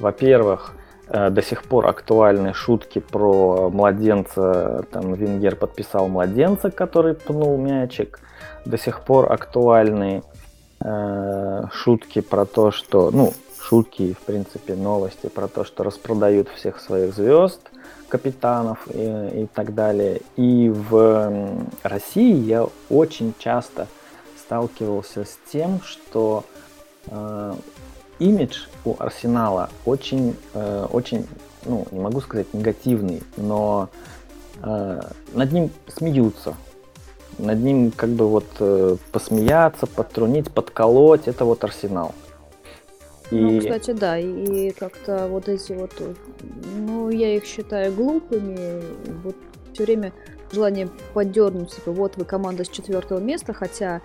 во-первых, 0.00 0.74
до 1.10 1.42
сих 1.42 1.64
пор 1.64 1.86
актуальны 1.86 2.52
шутки 2.52 2.98
про 2.98 3.70
младенца, 3.70 4.84
там 4.90 5.14
Венгер 5.14 5.56
подписал 5.56 6.08
младенца, 6.08 6.70
который 6.70 7.14
пнул 7.14 7.56
мячик, 7.56 8.20
до 8.64 8.76
сих 8.76 9.00
пор 9.00 9.32
актуальны 9.32 10.22
э, 10.80 11.64
шутки 11.72 12.20
про 12.20 12.44
то, 12.44 12.70
что, 12.70 13.10
ну, 13.10 13.32
шутки, 13.60 14.14
в 14.14 14.24
принципе, 14.24 14.74
новости 14.74 15.28
про 15.28 15.48
то, 15.48 15.64
что 15.64 15.82
распродают 15.82 16.48
всех 16.48 16.80
своих 16.80 17.14
звезд, 17.14 17.60
капитанов 18.08 18.86
и, 18.92 19.42
и 19.42 19.48
так 19.52 19.74
далее. 19.74 20.20
И 20.36 20.70
в 20.70 21.32
России 21.82 22.34
я 22.34 22.66
очень 22.90 23.34
часто 23.38 23.86
сталкивался 24.38 25.24
с 25.24 25.38
тем, 25.50 25.80
что 25.82 26.44
э, 27.06 27.54
имидж 28.18 28.66
у 28.84 28.94
Арсенала 28.98 29.70
очень, 29.84 30.36
э, 30.54 30.86
очень, 30.90 31.26
ну, 31.64 31.86
не 31.90 32.00
могу 32.00 32.20
сказать 32.20 32.52
негативный, 32.52 33.22
но 33.36 33.88
э, 34.62 35.00
над 35.32 35.52
ним 35.52 35.70
смеются. 35.88 36.54
Над 37.38 37.58
ним 37.60 37.92
как 37.92 38.10
бы 38.10 38.28
вот 38.28 38.46
э, 38.58 38.96
посмеяться, 39.12 39.86
подтрунить, 39.86 40.50
подколоть, 40.50 41.28
это 41.28 41.44
вот 41.44 41.62
Арсенал. 41.62 42.14
И... 43.30 43.36
Ну, 43.36 43.60
кстати, 43.60 43.92
да, 43.92 44.18
и 44.18 44.70
как-то 44.70 45.28
вот 45.28 45.48
эти 45.48 45.72
вот, 45.72 45.92
ну, 46.74 47.10
я 47.10 47.36
их 47.36 47.44
считаю 47.44 47.92
глупыми, 47.92 48.82
вот 49.22 49.36
все 49.72 49.84
время 49.84 50.12
желание 50.50 50.88
поддернуть, 51.12 51.74
типа, 51.74 51.92
вот 51.92 52.16
вы 52.16 52.24
команда 52.24 52.64
с 52.64 52.68
четвертого 52.68 53.18
места, 53.18 53.52
хотя, 53.52 54.00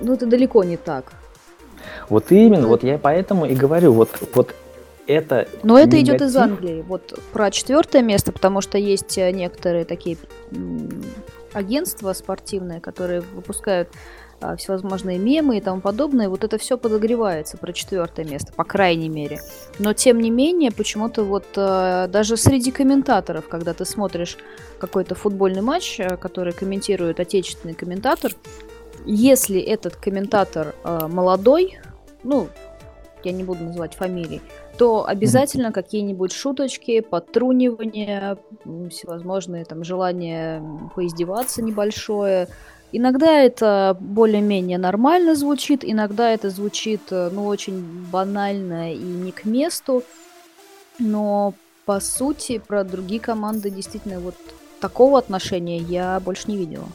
ну, 0.00 0.14
это 0.14 0.26
далеко 0.26 0.64
не 0.64 0.76
так. 0.78 1.12
Вот 2.08 2.30
именно, 2.30 2.66
вот 2.66 2.82
я 2.82 2.98
поэтому 2.98 3.46
и 3.46 3.54
говорю, 3.54 3.92
вот, 3.92 4.10
вот 4.34 4.54
это... 5.06 5.48
Но 5.62 5.78
это 5.78 5.96
негатив... 5.96 6.14
идет 6.14 6.22
из 6.22 6.36
Англии. 6.36 6.84
Вот 6.86 7.18
про 7.32 7.50
четвертое 7.50 8.02
место, 8.02 8.32
потому 8.32 8.60
что 8.60 8.78
есть 8.78 9.18
э, 9.18 9.30
некоторые 9.32 9.84
такие 9.84 10.16
агентства 11.52 12.12
спортивные, 12.12 12.80
которые 12.80 13.20
выпускают 13.20 13.88
а, 14.42 14.56
всевозможные 14.56 15.18
мемы 15.18 15.58
и 15.58 15.60
тому 15.60 15.80
подобное, 15.80 16.28
вот 16.28 16.42
это 16.44 16.58
все 16.58 16.76
подогревается 16.76 17.56
про 17.56 17.72
четвертое 17.72 18.24
место, 18.24 18.52
по 18.52 18.64
крайней 18.64 19.08
мере. 19.08 19.40
Но 19.78 19.92
тем 19.92 20.20
не 20.20 20.30
менее, 20.30 20.72
почему-то 20.72 21.22
вот 21.22 21.44
а, 21.56 22.08
даже 22.08 22.36
среди 22.36 22.70
комментаторов, 22.70 23.48
когда 23.48 23.72
ты 23.72 23.84
смотришь 23.84 24.36
какой-то 24.78 25.14
футбольный 25.14 25.62
матч, 25.62 26.00
а, 26.00 26.16
который 26.16 26.52
комментирует 26.52 27.20
отечественный 27.20 27.74
комментатор, 27.74 28.32
если 29.06 29.60
этот 29.60 29.96
комментатор 29.96 30.74
молодой, 30.84 31.78
ну, 32.22 32.48
я 33.24 33.32
не 33.32 33.44
буду 33.44 33.64
называть 33.64 33.94
фамилии, 33.94 34.40
то 34.78 35.06
обязательно 35.06 35.68
mm-hmm. 35.68 35.72
какие-нибудь 35.72 36.32
шуточки, 36.32 37.00
подтрунивания, 37.00 38.36
всевозможные 38.90 39.64
там 39.64 39.84
желания 39.84 40.62
поиздеваться 40.94 41.62
небольшое, 41.62 42.48
Иногда 42.94 43.40
это 43.40 43.96
более-менее 43.98 44.76
нормально 44.76 45.34
звучит, 45.34 45.82
иногда 45.82 46.30
это 46.30 46.50
звучит, 46.50 47.00
э, 47.10 47.30
ну, 47.32 47.46
очень 47.46 47.80
банально 48.12 48.92
и 48.92 48.98
не 48.98 49.32
к 49.32 49.46
месту. 49.46 50.02
Но, 50.98 51.54
по 51.86 52.00
сути, 52.00 52.58
про 52.58 52.84
другие 52.84 53.18
команды 53.18 53.70
действительно 53.70 54.20
вот 54.20 54.34
такого 54.78 55.18
отношения 55.18 55.78
я 55.78 56.20
больше 56.20 56.50
не 56.50 56.58
видела. 56.58 56.86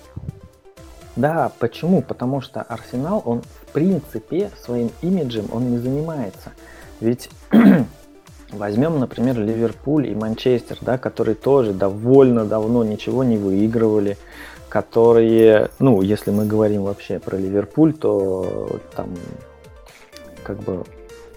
Да, 1.18 1.52
почему? 1.58 2.04
Потому 2.04 2.42
что 2.42 2.62
Арсенал, 2.62 3.24
он 3.26 3.42
в 3.42 3.72
принципе 3.74 4.52
своим 4.64 4.92
имиджем 5.02 5.48
он 5.52 5.72
не 5.72 5.78
занимается. 5.80 6.52
Ведь 7.02 7.32
возьмем, 8.52 9.00
например, 9.00 9.40
Ливерпуль 9.40 10.08
и 10.08 10.16
Манчестер, 10.16 10.78
да, 10.82 11.00
которые 11.00 11.34
тоже 11.34 11.74
довольно 11.74 12.46
давно 12.46 12.84
ничего 12.84 13.24
не 13.24 13.38
выигрывали, 13.38 14.16
которые, 14.70 15.72
ну, 15.80 16.04
если 16.04 16.30
мы 16.30 16.46
говорим 16.46 16.84
вообще 16.84 17.18
про 17.18 17.36
Ливерпуль, 17.36 17.94
то 17.94 18.80
там 18.96 19.10
как 20.44 20.60
бы 20.60 20.84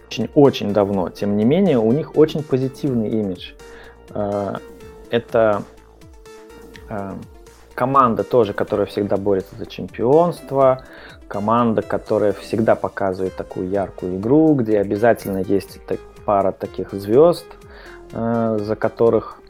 очень-очень 0.09 0.75
давно. 0.75 1.09
Тем 1.09 1.38
не 1.38 1.47
менее, 1.47 1.79
у 1.79 1.90
них 1.93 2.19
очень 2.19 2.43
позитивный 2.43 3.09
имидж. 3.09 3.53
Э, 4.11 4.57
это 5.11 5.62
э, 6.90 7.14
команда 7.74 8.24
тоже, 8.24 8.52
которая 8.52 8.87
всегда 8.87 9.16
борется 9.16 9.56
за 9.56 9.66
чемпионство, 9.66 10.85
команда, 11.28 11.83
которая 11.83 12.33
всегда 12.33 12.74
показывает 12.74 13.35
такую 13.37 13.68
яркую 13.68 14.16
игру, 14.16 14.54
где 14.54 14.80
обязательно 14.80 15.38
есть 15.38 15.78
пара 16.24 16.52
таких 16.52 16.92
звезд, 16.92 17.46
э, 18.12 18.59
за 18.61 18.76
которых 18.76 19.40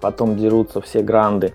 потом 0.00 0.36
дерутся 0.36 0.80
все 0.80 1.02
гранды. 1.02 1.52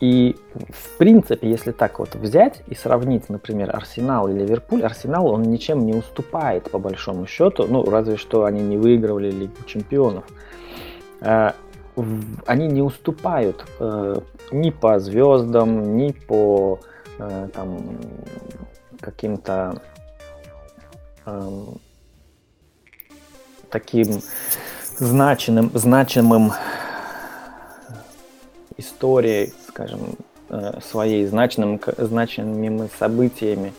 И, 0.00 0.36
в 0.54 0.96
принципе, 0.96 1.50
если 1.50 1.72
так 1.72 1.98
вот 1.98 2.14
взять 2.14 2.62
и 2.68 2.74
сравнить, 2.74 3.28
например, 3.28 3.74
Арсенал 3.74 4.28
и 4.28 4.32
Ливерпуль, 4.32 4.84
Арсенал, 4.84 5.26
он 5.26 5.42
ничем 5.42 5.84
не 5.84 5.92
уступает, 5.92 6.70
по 6.70 6.78
большому 6.78 7.26
счету, 7.26 7.66
ну, 7.68 7.84
разве 7.84 8.16
что 8.16 8.44
они 8.44 8.60
не 8.60 8.76
выигрывали 8.76 9.30
Лигу 9.30 9.64
Чемпионов. 9.66 10.24
Э, 11.98 12.02
они 12.46 12.68
не 12.68 12.82
уступают 12.82 13.66
э, 13.80 14.16
ни 14.52 14.70
по 14.70 14.98
звездам, 14.98 15.96
ни 15.96 16.12
по 16.12 16.80
э, 17.18 17.48
там 17.52 17.98
каким-то 19.00 19.82
эм, 21.26 21.80
таким 23.70 24.20
значимым, 24.98 25.70
значимым 25.74 26.52
историей 28.76 29.52
скажем, 29.78 30.16
э, 30.48 30.80
своей 30.90 31.24
значным, 31.26 31.80
значимыми 31.96 32.90
событиями 32.98 33.72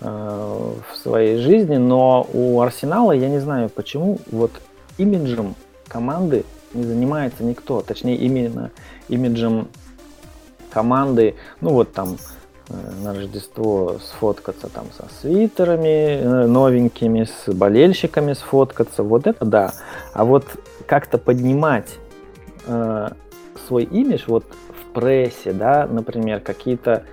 э, 0.00 0.06
в 0.06 0.96
своей 0.96 1.38
жизни, 1.38 1.76
но 1.76 2.26
у 2.32 2.60
Арсенала, 2.62 3.12
я 3.12 3.28
не 3.28 3.38
знаю 3.38 3.68
почему, 3.68 4.18
вот 4.30 4.50
имиджем 4.96 5.54
команды 5.88 6.44
не 6.74 6.84
занимается 6.84 7.44
никто, 7.44 7.80
точнее 7.80 8.16
именно 8.16 8.70
имиджем 9.08 9.68
команды, 10.70 11.34
ну 11.60 11.70
вот 11.70 11.92
там 11.92 12.16
э, 12.68 12.74
на 13.02 13.14
Рождество 13.14 13.98
сфоткаться 14.02 14.68
там 14.68 14.86
со 14.96 15.08
свитерами 15.20 16.46
новенькими, 16.46 17.24
с 17.24 17.52
болельщиками 17.52 18.34
сфоткаться, 18.34 19.02
вот 19.02 19.26
это 19.26 19.44
да. 19.44 19.72
А 20.12 20.24
вот 20.24 20.44
как-то 20.86 21.18
поднимать 21.18 21.96
э, 22.66 23.08
свой 23.66 23.84
имидж, 23.84 24.24
вот 24.26 24.44
прессе, 24.96 25.52
да, 25.52 25.86
например, 25.86 26.40
какие-то 26.40 27.04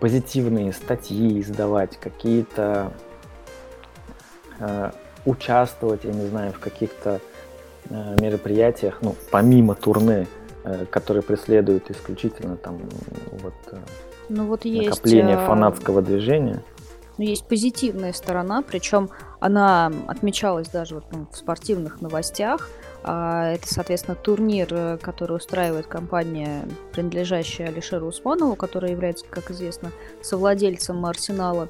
позитивные 0.00 0.72
статьи 0.72 1.42
издавать, 1.42 1.98
какие-то 1.98 2.90
э, 4.58 4.92
участвовать, 5.26 6.04
я 6.04 6.12
не 6.12 6.26
знаю, 6.26 6.54
в 6.54 6.58
каких-то 6.58 7.20
э, 7.20 7.35
мероприятиях, 7.90 8.98
ну, 9.02 9.14
помимо 9.30 9.74
турне, 9.74 10.26
э, 10.64 10.86
которые 10.90 11.22
преследуют 11.22 11.90
исключительно 11.90 12.56
там 12.56 12.80
вот, 13.42 13.54
э, 13.72 13.76
ну, 14.28 14.46
вот 14.46 14.64
есть, 14.64 14.90
накопление 14.90 15.36
э, 15.36 15.46
фанатского 15.46 16.02
движения. 16.02 16.62
Ну, 17.18 17.24
есть 17.24 17.46
позитивная 17.46 18.12
сторона, 18.12 18.62
причем 18.62 19.08
она 19.40 19.90
отмечалась 20.06 20.68
даже 20.68 20.96
вот, 20.96 21.04
ну, 21.12 21.26
в 21.30 21.36
спортивных 21.36 22.02
новостях. 22.02 22.68
А, 23.04 23.52
это, 23.52 23.72
соответственно, 23.72 24.16
турнир, 24.16 24.68
э, 24.70 24.98
который 25.00 25.36
устраивает 25.36 25.86
компания, 25.86 26.66
принадлежащая 26.92 27.68
Алишеру 27.68 28.06
Усманову, 28.06 28.56
которая 28.56 28.90
является, 28.90 29.24
как 29.30 29.50
известно, 29.50 29.92
совладельцем 30.20 31.06
Арсенала. 31.06 31.68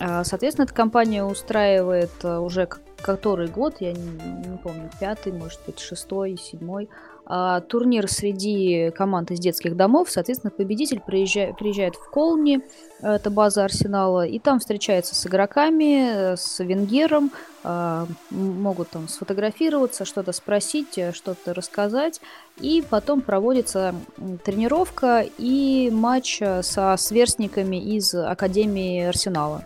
А, 0.00 0.24
соответственно, 0.24 0.64
эта 0.64 0.74
компания 0.74 1.22
устраивает 1.24 2.10
э, 2.22 2.38
уже 2.38 2.68
который 3.02 3.48
год, 3.48 3.76
я 3.80 3.92
не, 3.92 4.10
не 4.48 4.58
помню, 4.58 4.90
пятый, 5.00 5.32
может 5.32 5.60
быть, 5.66 5.78
шестой, 5.78 6.36
седьмой, 6.36 6.88
а, 7.30 7.60
турнир 7.60 8.10
среди 8.10 8.90
команд 8.90 9.30
из 9.30 9.38
детских 9.38 9.76
домов. 9.76 10.10
Соответственно, 10.10 10.50
победитель 10.50 11.00
приезжает, 11.00 11.58
приезжает 11.58 11.94
в 11.94 12.08
Колни, 12.10 12.60
это 13.02 13.28
база 13.28 13.64
Арсенала, 13.64 14.26
и 14.26 14.38
там 14.38 14.60
встречается 14.60 15.14
с 15.14 15.26
игроками, 15.26 16.36
с 16.36 16.58
Венгером, 16.64 17.30
а, 17.64 18.06
могут 18.30 18.88
там 18.88 19.08
сфотографироваться, 19.08 20.06
что-то 20.06 20.32
спросить, 20.32 20.96
э, 20.96 21.12
что-то 21.12 21.52
рассказать, 21.52 22.22
и 22.60 22.82
потом 22.88 23.20
проводится 23.20 23.94
тренировка 24.42 25.26
и 25.36 25.90
матч 25.92 26.38
э, 26.40 26.62
со 26.62 26.96
сверстниками 26.96 27.76
из 27.76 28.14
Академии 28.14 29.02
Арсенала. 29.02 29.64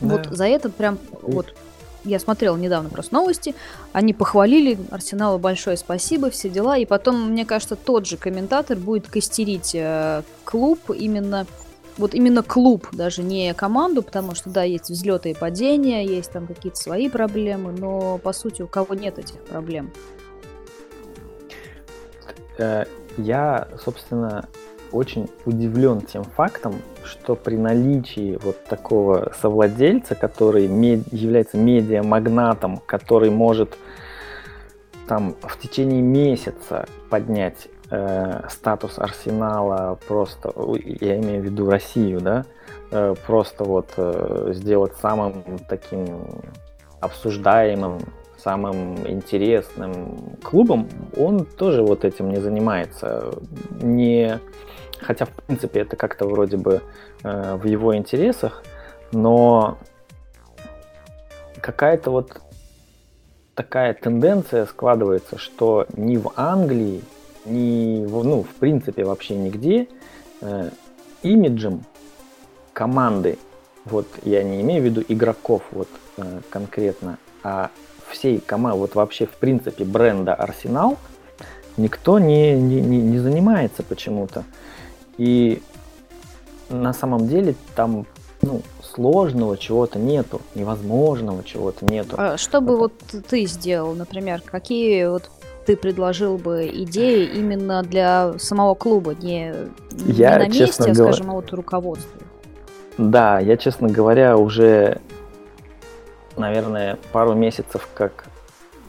Да. 0.00 0.16
Вот 0.16 0.26
за 0.26 0.46
это 0.46 0.70
прям 0.70 0.98
вот 1.22 1.54
я 2.04 2.18
смотрела 2.18 2.56
недавно 2.56 2.88
просто 2.90 3.14
новости, 3.14 3.54
они 3.92 4.14
похвалили 4.14 4.78
Арсеналу 4.90 5.38
большое 5.38 5.76
спасибо, 5.76 6.30
все 6.30 6.48
дела, 6.48 6.76
и 6.78 6.86
потом, 6.86 7.30
мне 7.30 7.44
кажется, 7.44 7.76
тот 7.76 8.06
же 8.06 8.16
комментатор 8.16 8.76
будет 8.76 9.08
костерить 9.08 9.74
э, 9.74 10.22
клуб 10.44 10.90
именно 10.90 11.46
вот 11.98 12.14
именно 12.14 12.44
клуб, 12.44 12.86
даже 12.92 13.22
не 13.22 13.52
команду, 13.54 14.02
потому 14.02 14.34
что, 14.36 14.50
да, 14.50 14.62
есть 14.62 14.88
взлеты 14.88 15.32
и 15.32 15.34
падения, 15.34 16.06
есть 16.06 16.30
там 16.30 16.46
какие-то 16.46 16.78
свои 16.78 17.08
проблемы, 17.08 17.72
но, 17.72 18.18
по 18.18 18.32
сути, 18.32 18.62
у 18.62 18.68
кого 18.68 18.94
нет 18.94 19.18
этих 19.18 19.42
проблем? 19.42 19.90
Э, 22.58 22.84
я, 23.16 23.66
собственно, 23.82 24.48
очень 24.92 25.28
удивлен 25.44 26.00
тем 26.00 26.24
фактом, 26.24 26.76
что 27.04 27.34
при 27.34 27.56
наличии 27.56 28.38
вот 28.42 28.64
такого 28.64 29.32
совладельца, 29.40 30.14
который 30.14 30.68
мед, 30.68 31.00
является 31.12 31.56
медиамагнатом, 31.56 32.78
который 32.86 33.30
может 33.30 33.76
там 35.06 35.34
в 35.40 35.58
течение 35.58 36.02
месяца 36.02 36.86
поднять 37.08 37.68
э, 37.90 38.42
статус 38.50 38.98
Арсенала 38.98 39.98
просто, 40.06 40.52
я 41.00 41.18
имею 41.18 41.42
в 41.42 41.44
виду 41.44 41.70
Россию, 41.70 42.20
да, 42.20 42.44
э, 42.90 43.14
просто 43.26 43.64
вот 43.64 43.92
э, 43.96 44.52
сделать 44.54 44.94
самым 45.00 45.42
таким 45.68 46.42
обсуждаемым, 47.00 48.00
самым 48.38 49.06
интересным 49.06 50.36
клубом, 50.42 50.88
он 51.16 51.44
тоже 51.44 51.82
вот 51.82 52.04
этим 52.04 52.30
не 52.30 52.40
занимается. 52.40 53.34
Не 53.82 54.40
Хотя, 55.00 55.26
в 55.26 55.30
принципе, 55.30 55.80
это 55.80 55.96
как-то 55.96 56.26
вроде 56.26 56.56
бы 56.56 56.82
э, 57.22 57.54
в 57.56 57.64
его 57.66 57.96
интересах, 57.96 58.62
но 59.12 59.78
какая-то 61.60 62.10
вот 62.10 62.40
такая 63.54 63.94
тенденция 63.94 64.66
складывается, 64.66 65.38
что 65.38 65.86
ни 65.96 66.16
в 66.16 66.32
Англии, 66.36 67.02
ни 67.44 68.04
в, 68.06 68.24
ну, 68.24 68.42
в 68.42 68.54
принципе, 68.54 69.04
вообще 69.04 69.36
нигде 69.36 69.88
э, 70.40 70.70
имиджем 71.22 71.84
команды, 72.72 73.38
вот 73.84 74.06
я 74.24 74.42
не 74.42 74.60
имею 74.62 74.82
в 74.82 74.84
виду 74.84 75.04
игроков 75.08 75.62
вот 75.70 75.88
э, 76.16 76.40
конкретно, 76.50 77.18
а 77.42 77.70
всей 78.10 78.40
команды, 78.40 78.78
вот 78.78 78.94
вообще 78.94 79.26
в 79.26 79.32
принципе 79.32 79.84
бренда 79.84 80.34
Арсенал 80.34 80.96
никто 81.76 82.18
не, 82.18 82.54
не, 82.54 82.80
не 82.80 83.18
занимается 83.18 83.82
почему-то. 83.82 84.44
И 85.16 85.62
на 86.68 86.92
самом 86.92 87.28
деле 87.28 87.54
там 87.74 88.06
ну, 88.42 88.62
сложного 88.82 89.56
чего-то 89.56 89.98
нету, 89.98 90.40
невозможного 90.54 91.42
чего-то 91.44 91.84
нету. 91.84 92.16
А 92.18 92.36
что 92.36 92.60
бы 92.60 92.72
Это... 92.72 92.78
вот 92.78 92.92
ты 93.28 93.46
сделал, 93.46 93.94
например, 93.94 94.42
какие 94.44 95.06
вот 95.06 95.30
ты 95.66 95.76
предложил 95.76 96.38
бы 96.38 96.66
идеи 96.66 97.26
именно 97.26 97.82
для 97.82 98.38
самого 98.38 98.74
клуба, 98.74 99.14
не, 99.14 99.54
я, 100.06 100.38
не 100.38 100.46
на 100.46 100.48
месте, 100.48 100.90
а, 100.90 100.94
скажем, 100.94 101.30
а 101.30 101.34
вот 101.34 101.52
руководству? 101.52 102.20
Да, 102.96 103.38
я, 103.38 103.56
честно 103.56 103.88
говоря, 103.88 104.36
уже, 104.36 105.00
наверное, 106.38 106.98
пару 107.12 107.34
месяцев 107.34 107.88
как 107.94 108.26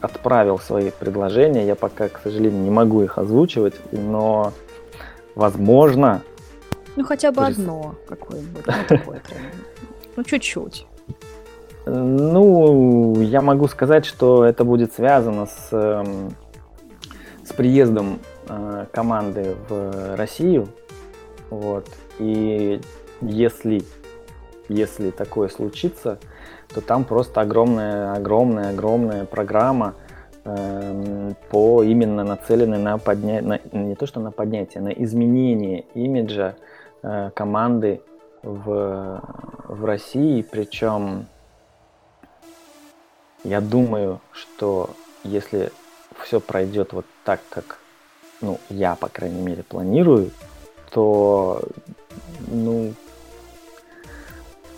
отправил 0.00 0.58
свои 0.58 0.90
предложения. 0.90 1.66
Я 1.66 1.74
пока, 1.74 2.08
к 2.08 2.20
сожалению, 2.22 2.62
не 2.62 2.70
могу 2.70 3.02
их 3.02 3.18
озвучивать, 3.18 3.74
но, 3.92 4.52
возможно... 5.34 6.22
Ну, 6.96 7.04
хотя 7.04 7.30
бы 7.30 7.42
одно 7.44 7.94
какое-нибудь. 8.08 8.64
Ну, 8.66 8.72
такое 8.88 9.20
прям. 9.20 9.40
Ну, 10.16 10.24
чуть-чуть. 10.24 10.86
Ну, 11.86 13.20
я 13.20 13.40
могу 13.40 13.68
сказать, 13.68 14.04
что 14.04 14.44
это 14.44 14.64
будет 14.64 14.92
связано 14.92 15.46
с, 15.46 15.68
эм, 15.72 16.34
с 17.44 17.52
приездом 17.52 18.20
э, 18.48 18.86
команды 18.92 19.56
в 19.68 20.16
Россию. 20.16 20.68
Вот. 21.50 21.86
И 22.18 22.80
если 23.20 23.82
если 24.70 25.10
такое 25.10 25.48
случится, 25.48 26.18
то 26.74 26.80
там 26.80 27.04
просто 27.04 27.40
огромная, 27.40 28.12
огромная, 28.12 28.70
огромная 28.70 29.24
программа 29.24 29.94
э, 30.44 31.32
по 31.50 31.82
именно 31.82 32.24
нацеленной 32.24 32.78
на 32.78 32.98
поднятие, 32.98 33.60
не 33.72 33.94
то 33.94 34.06
что 34.06 34.20
на 34.20 34.30
поднятие, 34.30 34.82
на 34.82 34.90
изменение 34.90 35.84
имиджа 35.94 36.54
э, 37.02 37.30
команды 37.34 38.02
в, 38.42 39.22
в 39.64 39.84
России. 39.84 40.42
Причем 40.42 41.26
я 43.42 43.60
думаю, 43.60 44.20
что 44.32 44.90
если 45.24 45.72
все 46.22 46.40
пройдет 46.40 46.92
вот 46.92 47.06
так, 47.24 47.40
как 47.48 47.78
ну, 48.40 48.58
я, 48.68 48.94
по 48.94 49.08
крайней 49.08 49.40
мере, 49.40 49.62
планирую, 49.62 50.30
то 50.90 51.62
ну, 52.48 52.94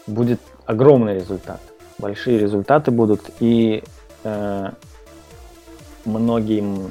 будет 0.07 0.41
огромный 0.67 1.15
результат. 1.15 1.61
Большие 2.03 2.37
результаты 2.37 2.91
будут, 2.91 3.31
и 3.39 3.85
э, 4.25 4.71
многим, 6.05 6.91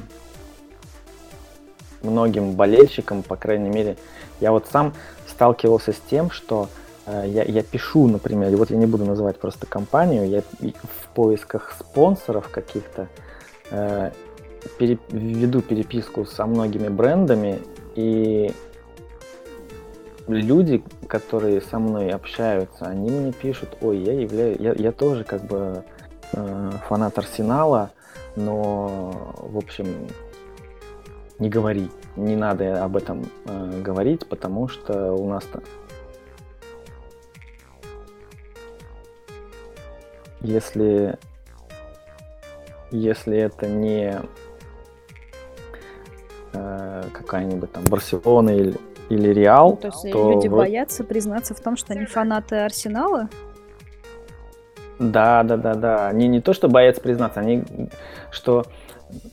многим 2.02 2.52
болельщикам, 2.52 3.22
по 3.22 3.36
крайней 3.36 3.68
мере, 3.68 3.98
я 4.40 4.52
вот 4.52 4.68
сам 4.72 4.94
сталкивался 5.28 5.92
с 5.92 6.00
тем, 6.08 6.30
что 6.30 6.70
э, 7.04 7.24
я, 7.26 7.42
я 7.42 7.62
пишу, 7.62 8.08
например, 8.08 8.56
вот 8.56 8.70
я 8.70 8.78
не 8.78 8.86
буду 8.86 9.04
называть 9.04 9.38
просто 9.38 9.66
компанию, 9.66 10.26
я 10.26 10.40
в 10.40 11.08
поисках 11.14 11.76
спонсоров 11.78 12.48
каких-то 12.48 13.08
э, 13.70 14.12
пере, 14.78 14.98
веду 15.10 15.60
переписку 15.60 16.24
со 16.24 16.46
многими 16.46 16.88
брендами, 16.88 17.60
и 17.96 18.54
люди, 20.28 20.84
которые 21.08 21.60
со 21.60 21.78
мной 21.78 22.10
общаются, 22.10 22.86
они 22.86 23.10
мне 23.10 23.32
пишут, 23.32 23.76
ой, 23.80 23.98
я 23.98 24.12
являюсь, 24.12 24.58
я, 24.60 24.72
я 24.72 24.92
тоже 24.92 25.24
как 25.24 25.44
бы 25.44 25.84
э, 26.32 26.70
фанат 26.88 27.18
Арсенала, 27.18 27.90
но, 28.36 29.34
в 29.36 29.56
общем, 29.58 30.08
не 31.38 31.48
говори, 31.48 31.90
не 32.16 32.36
надо 32.36 32.84
об 32.84 32.96
этом 32.96 33.26
э, 33.46 33.80
говорить, 33.82 34.26
потому 34.26 34.68
что 34.68 35.12
у 35.14 35.28
нас-то 35.28 35.62
если 40.40 41.18
если 42.90 43.38
это 43.38 43.66
не 43.66 44.20
э, 46.52 47.04
какая-нибудь 47.12 47.72
там 47.72 47.84
Барселона 47.84 48.50
или 48.50 48.76
или 49.08 49.28
Реал, 49.28 49.70
ну, 49.70 49.76
то 49.76 49.88
есть 49.88 50.12
то 50.12 50.32
люди 50.32 50.48
вот... 50.48 50.58
боятся 50.58 51.04
признаться 51.04 51.54
в 51.54 51.60
том, 51.60 51.76
что 51.76 51.92
они 51.92 52.06
фанаты 52.06 52.56
Арсенала? 52.56 53.28
Да, 54.98 55.42
да, 55.42 55.56
да, 55.56 55.74
да. 55.74 56.08
Они 56.08 56.28
не 56.28 56.40
то, 56.40 56.52
что 56.52 56.68
боятся 56.68 57.02
признаться, 57.02 57.40
они 57.40 57.64
что 58.30 58.66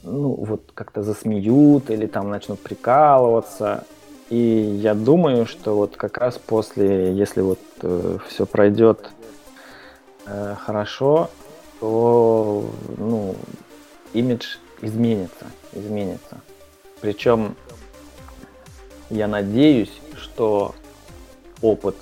ну 0.04 0.34
вот 0.34 0.72
как-то 0.74 1.04
засмеют 1.04 1.90
или 1.90 2.08
там 2.08 2.30
начнут 2.30 2.60
прикалываться. 2.60 3.84
И 4.30 4.38
я 4.38 4.94
думаю, 4.94 5.46
что 5.46 5.76
вот 5.76 5.96
как 5.96 6.18
раз 6.18 6.38
после, 6.38 7.14
если 7.14 7.42
вот 7.42 7.60
э, 7.82 8.18
все 8.28 8.46
пройдет 8.46 9.10
э, 10.28 10.56
хорошо, 10.60 11.30
то 11.80 12.64
ну 12.98 13.36
имидж 14.14 14.58
изменится, 14.82 15.46
изменится. 15.74 16.42
Причем 17.02 17.56
я 19.10 19.28
надеюсь, 19.28 19.92
что 20.16 20.76
опыт 21.62 21.96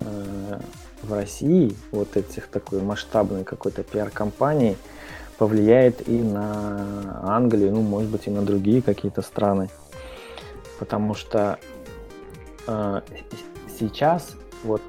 э, 0.00 0.60
в 1.02 1.12
России, 1.12 1.76
вот 1.90 2.16
этих 2.16 2.48
такой 2.48 2.80
масштабной 2.80 3.44
какой-то 3.44 3.82
пиар-компании, 3.82 4.76
повлияет 5.38 6.08
и 6.08 6.22
на 6.22 7.20
Англию, 7.24 7.72
ну, 7.72 7.82
может 7.82 8.10
быть, 8.10 8.26
и 8.26 8.30
на 8.30 8.42
другие 8.42 8.82
какие-то 8.82 9.22
страны. 9.22 9.68
Потому 10.78 11.14
что 11.14 11.58
э, 12.66 13.00
сейчас 13.78 14.32
вот 14.64 14.82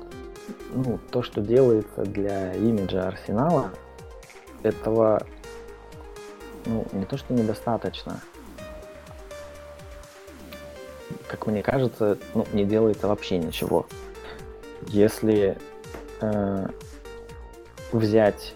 ну, 0.73 0.99
то, 1.11 1.23
что 1.23 1.41
делается 1.41 2.03
для 2.03 2.53
имиджа 2.53 3.07
Арсенала, 3.07 3.71
этого 4.63 5.25
ну, 6.65 6.85
не 6.93 7.05
то, 7.05 7.17
что 7.17 7.33
недостаточно, 7.33 8.21
как 11.27 11.47
мне 11.47 11.61
кажется, 11.61 12.17
ну, 12.33 12.45
не 12.53 12.65
делается 12.65 13.07
вообще 13.07 13.37
ничего. 13.37 13.85
Если 14.87 15.57
э, 16.21 16.67
взять, 17.91 18.53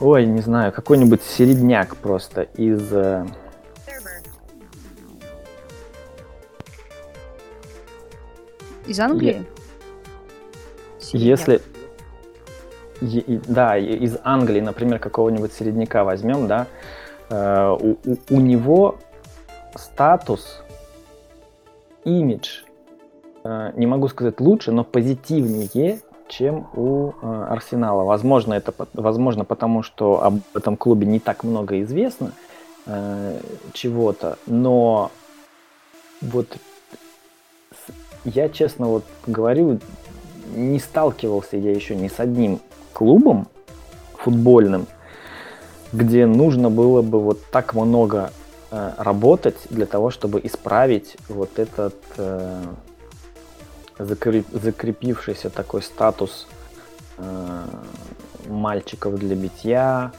ой, 0.00 0.26
не 0.26 0.40
знаю, 0.40 0.72
какой-нибудь 0.72 1.22
середняк 1.22 1.96
просто 1.96 2.42
из 2.42 2.92
э, 2.92 3.26
Из 8.86 9.00
Англии? 9.00 9.44
Если... 11.12 11.60
Да, 13.00 13.76
из 13.76 14.16
Англии, 14.22 14.60
например, 14.60 14.98
какого-нибудь 14.98 15.52
середняка 15.52 16.04
возьмем, 16.04 16.46
да, 16.46 16.66
э, 17.28 17.76
у, 17.78 17.98
у, 18.04 18.16
у 18.30 18.40
него 18.40 18.98
статус, 19.76 20.62
имидж, 22.04 22.62
э, 23.44 23.72
не 23.76 23.86
могу 23.86 24.08
сказать 24.08 24.40
лучше, 24.40 24.72
но 24.72 24.84
позитивнее, 24.84 26.00
чем 26.28 26.68
у 26.74 27.10
э, 27.10 27.46
Арсенала. 27.50 28.04
Возможно, 28.04 28.54
это 28.54 28.72
возможно 28.94 29.44
потому, 29.44 29.82
что 29.82 30.22
об 30.22 30.40
этом 30.54 30.76
клубе 30.76 31.06
не 31.06 31.20
так 31.20 31.44
много 31.44 31.80
известно 31.82 32.32
э, 32.86 33.40
чего-то, 33.72 34.38
но 34.46 35.10
вот 36.20 36.56
я 38.24 38.48
честно 38.48 38.86
вот 38.86 39.04
говорю, 39.26 39.78
не 40.54 40.78
сталкивался 40.78 41.56
я 41.56 41.72
еще 41.72 41.94
ни 41.94 42.08
с 42.08 42.20
одним 42.20 42.60
клубом 42.92 43.48
футбольным, 44.16 44.86
где 45.92 46.26
нужно 46.26 46.70
было 46.70 47.02
бы 47.02 47.20
вот 47.20 47.44
так 47.50 47.74
много 47.74 48.30
работать 48.98 49.56
для 49.70 49.86
того, 49.86 50.10
чтобы 50.10 50.40
исправить 50.42 51.16
вот 51.28 51.58
этот 51.58 51.94
э, 52.16 52.64
закреп, 53.98 54.46
закрепившийся 54.52 55.50
такой 55.50 55.82
статус 55.82 56.46
э, 57.18 57.64
мальчиков 58.48 59.18
для 59.18 59.36
битья, 59.36 60.12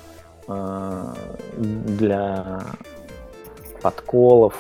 э, 0.48 1.14
для 1.58 2.66
подколов. 3.82 4.56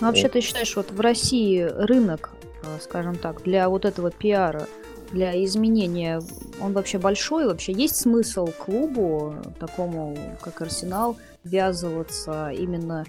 Ну, 0.00 0.06
вообще, 0.06 0.28
ты 0.28 0.40
считаешь, 0.40 0.74
вот 0.76 0.90
в 0.90 1.00
России 1.00 1.60
рынок, 1.62 2.30
э, 2.62 2.78
скажем 2.80 3.16
так, 3.16 3.42
для 3.42 3.68
вот 3.68 3.84
этого 3.84 4.10
пиара, 4.10 4.66
для 5.12 5.44
изменения, 5.44 6.22
он 6.60 6.72
вообще 6.72 6.98
большой? 6.98 7.46
Вообще 7.46 7.72
есть 7.72 7.96
смысл 7.96 8.46
клубу, 8.46 9.34
такому 9.58 10.16
как 10.40 10.62
Арсенал, 10.62 11.16
ввязываться 11.44 12.50
именно 12.50 13.04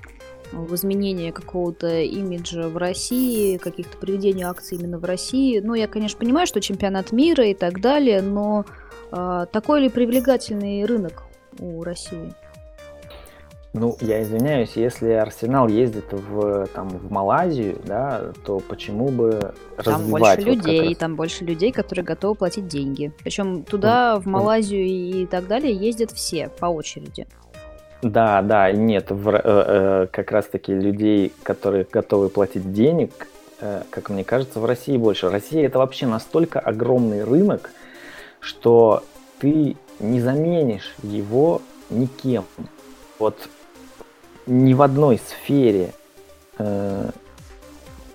в 0.52 0.74
изменение 0.76 1.32
какого-то 1.32 2.02
имиджа 2.02 2.68
в 2.68 2.78
России, 2.78 3.58
каких-то 3.58 3.98
проведения 3.98 4.48
акций 4.48 4.78
именно 4.78 4.98
в 4.98 5.06
России. 5.06 5.60
Ну, 5.60 5.74
я, 5.74 5.88
конечно, 5.88 6.20
понимаю, 6.20 6.48
что 6.48 6.62
чемпионат 6.62 7.12
мира 7.12 7.46
и 7.48 7.54
так 7.54 7.80
далее, 7.80 8.22
но 8.22 8.66
э, 9.12 9.46
такой 9.52 9.82
ли 9.82 9.90
привлекательный 9.90 10.86
рынок 10.86 11.24
у 11.60 11.84
России? 11.84 12.34
Ну, 13.74 13.96
я 14.02 14.22
извиняюсь, 14.22 14.74
если 14.76 15.12
Арсенал 15.12 15.70
ездит 15.70 16.12
в, 16.12 16.68
там, 16.74 16.90
в 16.90 17.10
Малайзию, 17.10 17.80
да, 17.86 18.34
то 18.46 18.60
почему 18.60 19.08
бы 19.08 19.54
Там 19.82 20.10
больше 20.10 20.42
людей, 20.42 20.90
раз... 20.90 20.98
там 20.98 21.16
больше 21.16 21.46
людей, 21.46 21.72
которые 21.72 22.04
готовы 22.04 22.36
платить 22.36 22.68
деньги. 22.68 23.14
Причем 23.24 23.64
туда, 23.64 24.20
в 24.20 24.26
Малайзию 24.26 24.86
и 24.86 25.26
так 25.26 25.48
далее, 25.48 25.74
ездят 25.74 26.12
все 26.12 26.50
по 26.50 26.66
очереди. 26.66 27.28
Да, 28.02 28.42
да, 28.42 28.72
нет, 28.72 29.12
в, 29.12 29.30
э, 29.30 29.42
э, 29.44 30.08
как 30.12 30.32
раз-таки 30.32 30.74
людей, 30.74 31.32
которые 31.44 31.86
готовы 31.90 32.30
платить 32.30 32.74
денег, 32.74 33.28
э, 33.60 33.84
как 33.92 34.10
мне 34.10 34.24
кажется, 34.24 34.60
в 34.60 34.66
России 34.66 34.98
больше. 34.98 35.30
Россия 35.30 35.68
это 35.68 35.78
вообще 35.78 36.08
настолько 36.08 36.60
огромный 36.60 37.24
рынок, 37.24 37.70
что 38.40 39.04
ты 39.40 39.76
не 40.00 40.20
заменишь 40.20 40.96
его 41.04 41.62
никем. 41.92 42.46
Вот 43.20 43.38
ни 44.48 44.74
в 44.74 44.82
одной 44.82 45.20
сфере 45.20 45.94
э, 46.58 47.10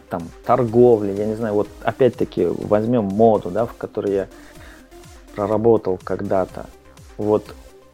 там 0.09 0.23
торговли, 0.45 1.13
я 1.13 1.27
не 1.27 1.35
знаю, 1.35 1.55
вот 1.55 1.69
опять-таки 1.83 2.47
возьмем 2.47 3.05
моду, 3.05 3.51
да, 3.51 3.67
в 3.67 3.75
которой 3.75 4.13
я 4.13 4.29
проработал 5.37 5.97
когда-то. 6.03 6.67
Вот 7.19 7.45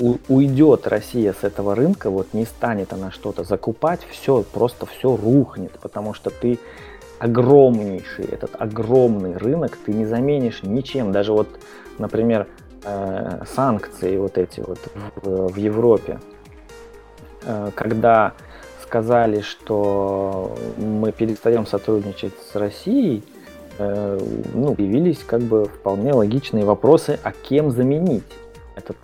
у, 0.03 0.18
уйдет 0.28 0.86
Россия 0.86 1.32
с 1.32 1.44
этого 1.44 1.74
рынка, 1.74 2.11
вот 2.11 2.34
не 2.34 2.44
станет 2.44 2.92
она 2.92 3.11
что-то 3.11 3.44
закупать, 3.44 4.00
все, 4.11 4.42
просто 4.42 4.86
все 4.86 5.16
рухнет, 5.16 5.72
потому 5.80 6.14
что 6.14 6.30
ты 6.30 6.59
огромнейший, 7.18 8.24
этот 8.24 8.57
огромный 8.59 9.36
рынок 9.36 9.78
ты 9.84 9.92
не 9.92 10.07
заменишь 10.07 10.62
ничем. 10.62 11.12
Даже 11.12 11.32
вот, 11.32 11.48
например, 11.98 12.48
э, 12.84 13.44
санкции 13.55 14.16
вот 14.16 14.38
эти 14.38 14.61
вот 14.61 14.78
в, 15.22 15.53
в 15.53 15.57
Европе, 15.57 16.18
Э, 17.44 17.70
когда 17.74 18.32
сказали, 18.82 19.40
что 19.40 20.57
мы 20.76 21.12
перестаем 21.12 21.66
сотрудничать 21.66 22.34
с 22.53 22.55
Россией, 22.57 23.24
э, 23.78 24.18
ну, 24.55 24.74
появились 24.74 25.18
как 25.18 25.40
бы 25.40 25.64
вполне 25.64 26.12
логичные 26.12 26.64
вопросы, 26.64 27.18
а 27.22 27.32
кем 27.32 27.70
заменить 27.70 28.24
этот 28.76 28.96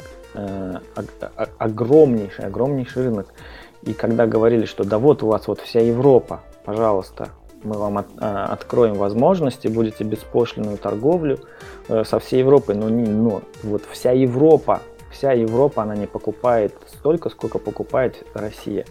огромнейший, 1.59 2.47
огромнейший 2.47 3.05
рынок. 3.05 3.29
И 3.83 3.95
когда 3.95 4.27
говорили, 4.27 4.65
что 4.65 4.85
да 4.85 4.99
вот 4.99 5.23
у 5.23 5.29
вас 5.29 5.47
вот 5.49 5.61
вся 5.61 5.81
Европа, 5.81 6.41
пожалуйста, 6.65 7.29
мы 7.63 7.77
вам 7.77 7.99
от, 7.99 8.07
откроем 8.19 8.95
возможности, 8.95 9.69
будете 9.69 10.05
беспошлинную 10.05 10.79
торговлю 10.79 11.39
со 11.89 12.19
всей 12.19 12.41
Европой, 12.41 12.75
но, 12.75 12.89
не, 12.89 13.09
но 13.09 13.43
вот 13.63 13.83
вся 13.91 14.13
Европа 14.13 14.81
вся 15.11 15.33
Европа, 15.33 15.83
она 15.83 15.97
не 15.97 16.07
покупает 16.07 16.75
столько, 16.87 17.31
сколько 17.31 17.59
покупает 17.59 18.25
Россия. 18.35 18.85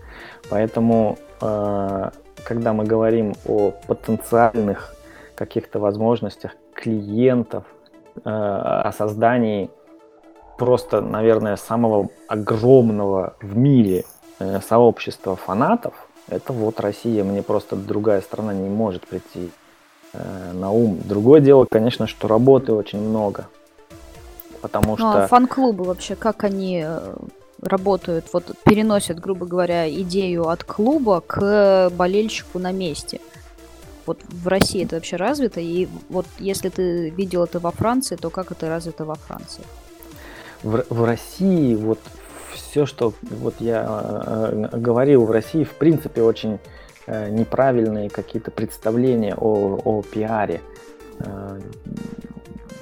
Поэтому, 0.50 1.18
э, 1.42 2.10
когда 2.44 2.74
мы 2.74 2.84
говорим 2.84 3.36
о 3.46 3.72
потенциальных 3.88 4.96
каких-то 5.36 5.80
возможностях 5.80 6.52
клиентов, 6.74 7.64
э, 8.16 8.30
о 8.30 8.92
создании 8.92 9.70
просто, 10.58 11.02
наверное, 11.02 11.56
самого 11.56 12.10
огромного 12.28 13.36
в 13.42 13.56
мире 13.56 14.06
э, 14.40 14.60
сообщества 14.62 15.36
фанатов, 15.36 15.94
это 16.28 16.52
вот 16.54 16.80
Россия, 16.80 17.24
мне 17.24 17.42
просто 17.42 17.76
другая 17.76 18.22
страна 18.22 18.54
не 18.54 18.70
может 18.70 19.08
прийти 19.08 19.50
на 20.54 20.72
ум. 20.72 21.00
Другое 21.06 21.42
дело, 21.42 21.66
конечно, 21.70 22.08
что 22.08 22.28
работы 22.28 22.74
очень 22.74 23.00
много 23.00 23.46
потому 24.68 24.92
ну, 24.92 24.98
что... 24.98 25.24
А 25.24 25.28
фан-клубы 25.28 25.84
вообще, 25.84 26.16
как 26.16 26.44
они 26.44 26.84
э, 26.86 27.16
работают, 27.62 28.26
вот 28.34 28.52
переносят, 28.66 29.20
грубо 29.20 29.46
говоря, 29.46 29.90
идею 29.90 30.50
от 30.50 30.64
клуба 30.64 31.22
к 31.26 31.90
болельщику 31.96 32.60
на 32.60 32.72
месте. 32.72 33.20
Вот 34.06 34.20
в 34.30 34.48
России 34.48 34.86
это 34.86 34.96
вообще 34.96 35.18
развито, 35.18 35.60
и 35.60 35.88
вот 36.10 36.26
если 36.40 36.70
ты 36.70 37.10
видел 37.10 37.44
это 37.44 37.60
во 37.60 37.72
Франции, 37.72 38.16
то 38.16 38.30
как 38.30 38.52
это 38.52 38.70
развито 38.70 39.06
во 39.06 39.16
Франции? 39.16 39.64
В, 40.64 40.86
в 40.90 41.04
России 41.04 41.76
вот 41.76 42.00
все, 42.54 42.86
что 42.86 43.14
вот 43.22 43.56
я 43.60 43.86
э, 43.88 44.68
э, 44.72 44.78
говорил, 44.78 45.26
в 45.26 45.32
России 45.32 45.64
в 45.64 45.74
принципе 45.74 46.22
очень 46.24 46.60
э, 47.06 47.30
неправильные 47.30 48.10
какие-то 48.10 48.52
представления 48.52 49.36
о, 49.36 49.80
о 49.84 50.02
пиаре. 50.02 50.62
Э, 51.20 51.60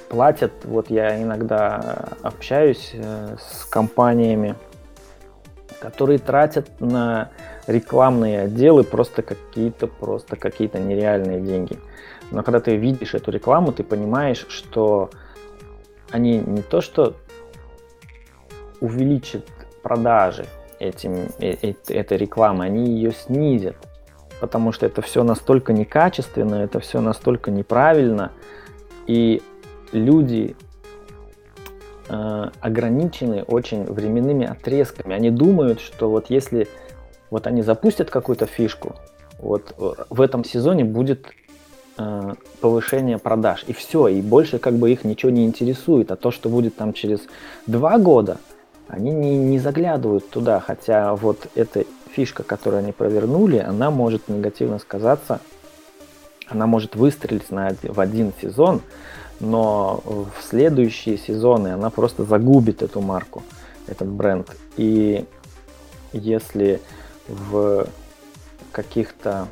платят. 0.08 0.52
Вот 0.64 0.90
я 0.90 1.22
иногда 1.22 2.08
общаюсь 2.22 2.92
э, 2.94 3.36
с 3.38 3.64
компаниями, 3.66 4.54
которые 5.80 6.18
тратят 6.18 6.80
на 6.80 7.30
рекламные 7.66 8.42
отделы 8.42 8.84
просто 8.84 9.22
какие-то 9.22 9.86
просто 9.86 10.36
какие-то 10.36 10.78
нереальные 10.78 11.40
деньги. 11.40 11.78
Но 12.30 12.42
когда 12.42 12.60
ты 12.60 12.76
видишь 12.76 13.14
эту 13.14 13.30
рекламу, 13.30 13.72
ты 13.72 13.82
понимаешь, 13.82 14.46
что 14.48 15.10
они 16.10 16.38
не 16.38 16.62
то 16.62 16.80
что 16.80 17.14
увеличат 18.80 19.46
продажи 19.82 20.46
этим, 20.78 21.28
э, 21.38 21.56
э, 21.62 21.74
этой 21.88 22.16
рекламы, 22.16 22.64
они 22.64 22.90
ее 22.90 23.12
снизят. 23.12 23.76
Потому 24.40 24.72
что 24.72 24.84
это 24.84 25.00
все 25.00 25.22
настолько 25.22 25.72
некачественно, 25.72 26.56
это 26.56 26.78
все 26.80 27.00
настолько 27.00 27.50
неправильно. 27.50 28.32
И 29.06 29.42
люди 29.92 30.56
э, 32.08 32.50
ограничены 32.60 33.42
очень 33.44 33.84
временными 33.84 34.46
отрезками. 34.46 35.14
Они 35.14 35.30
думают, 35.30 35.80
что 35.80 36.10
вот 36.10 36.26
если 36.28 36.68
вот 37.30 37.46
они 37.46 37.62
запустят 37.62 38.10
какую-то 38.10 38.46
фишку, 38.46 38.96
вот 39.38 39.74
э, 39.78 39.92
в 40.10 40.20
этом 40.20 40.44
сезоне 40.44 40.84
будет 40.84 41.26
э, 41.98 42.34
повышение 42.60 43.18
продаж. 43.18 43.64
И 43.66 43.72
все, 43.72 44.08
и 44.08 44.20
больше 44.20 44.58
как 44.58 44.74
бы 44.74 44.92
их 44.92 45.04
ничего 45.04 45.30
не 45.30 45.44
интересует. 45.44 46.10
А 46.12 46.16
то, 46.16 46.30
что 46.30 46.48
будет 46.48 46.76
там 46.76 46.92
через 46.92 47.20
два 47.66 47.98
года, 47.98 48.38
они 48.88 49.10
не, 49.10 49.38
не 49.38 49.58
заглядывают 49.58 50.28
туда. 50.30 50.60
Хотя 50.60 51.14
вот 51.14 51.48
эта 51.54 51.84
фишка, 52.10 52.42
которую 52.42 52.80
они 52.80 52.92
провернули, 52.92 53.58
она 53.58 53.90
может 53.90 54.28
негативно 54.28 54.78
сказаться, 54.78 55.40
она 56.48 56.66
может 56.66 56.94
выстрелить 56.94 57.50
на, 57.50 57.70
в 57.82 58.00
один 58.00 58.32
сезон, 58.40 58.80
но 59.40 60.02
в 60.04 60.42
следующие 60.42 61.18
сезоны 61.18 61.68
она 61.68 61.90
просто 61.90 62.24
загубит 62.24 62.82
эту 62.82 63.00
марку, 63.00 63.42
этот 63.86 64.08
бренд. 64.08 64.50
И 64.76 65.26
если 66.12 66.80
в 67.28 67.86
каких-то 68.72 69.48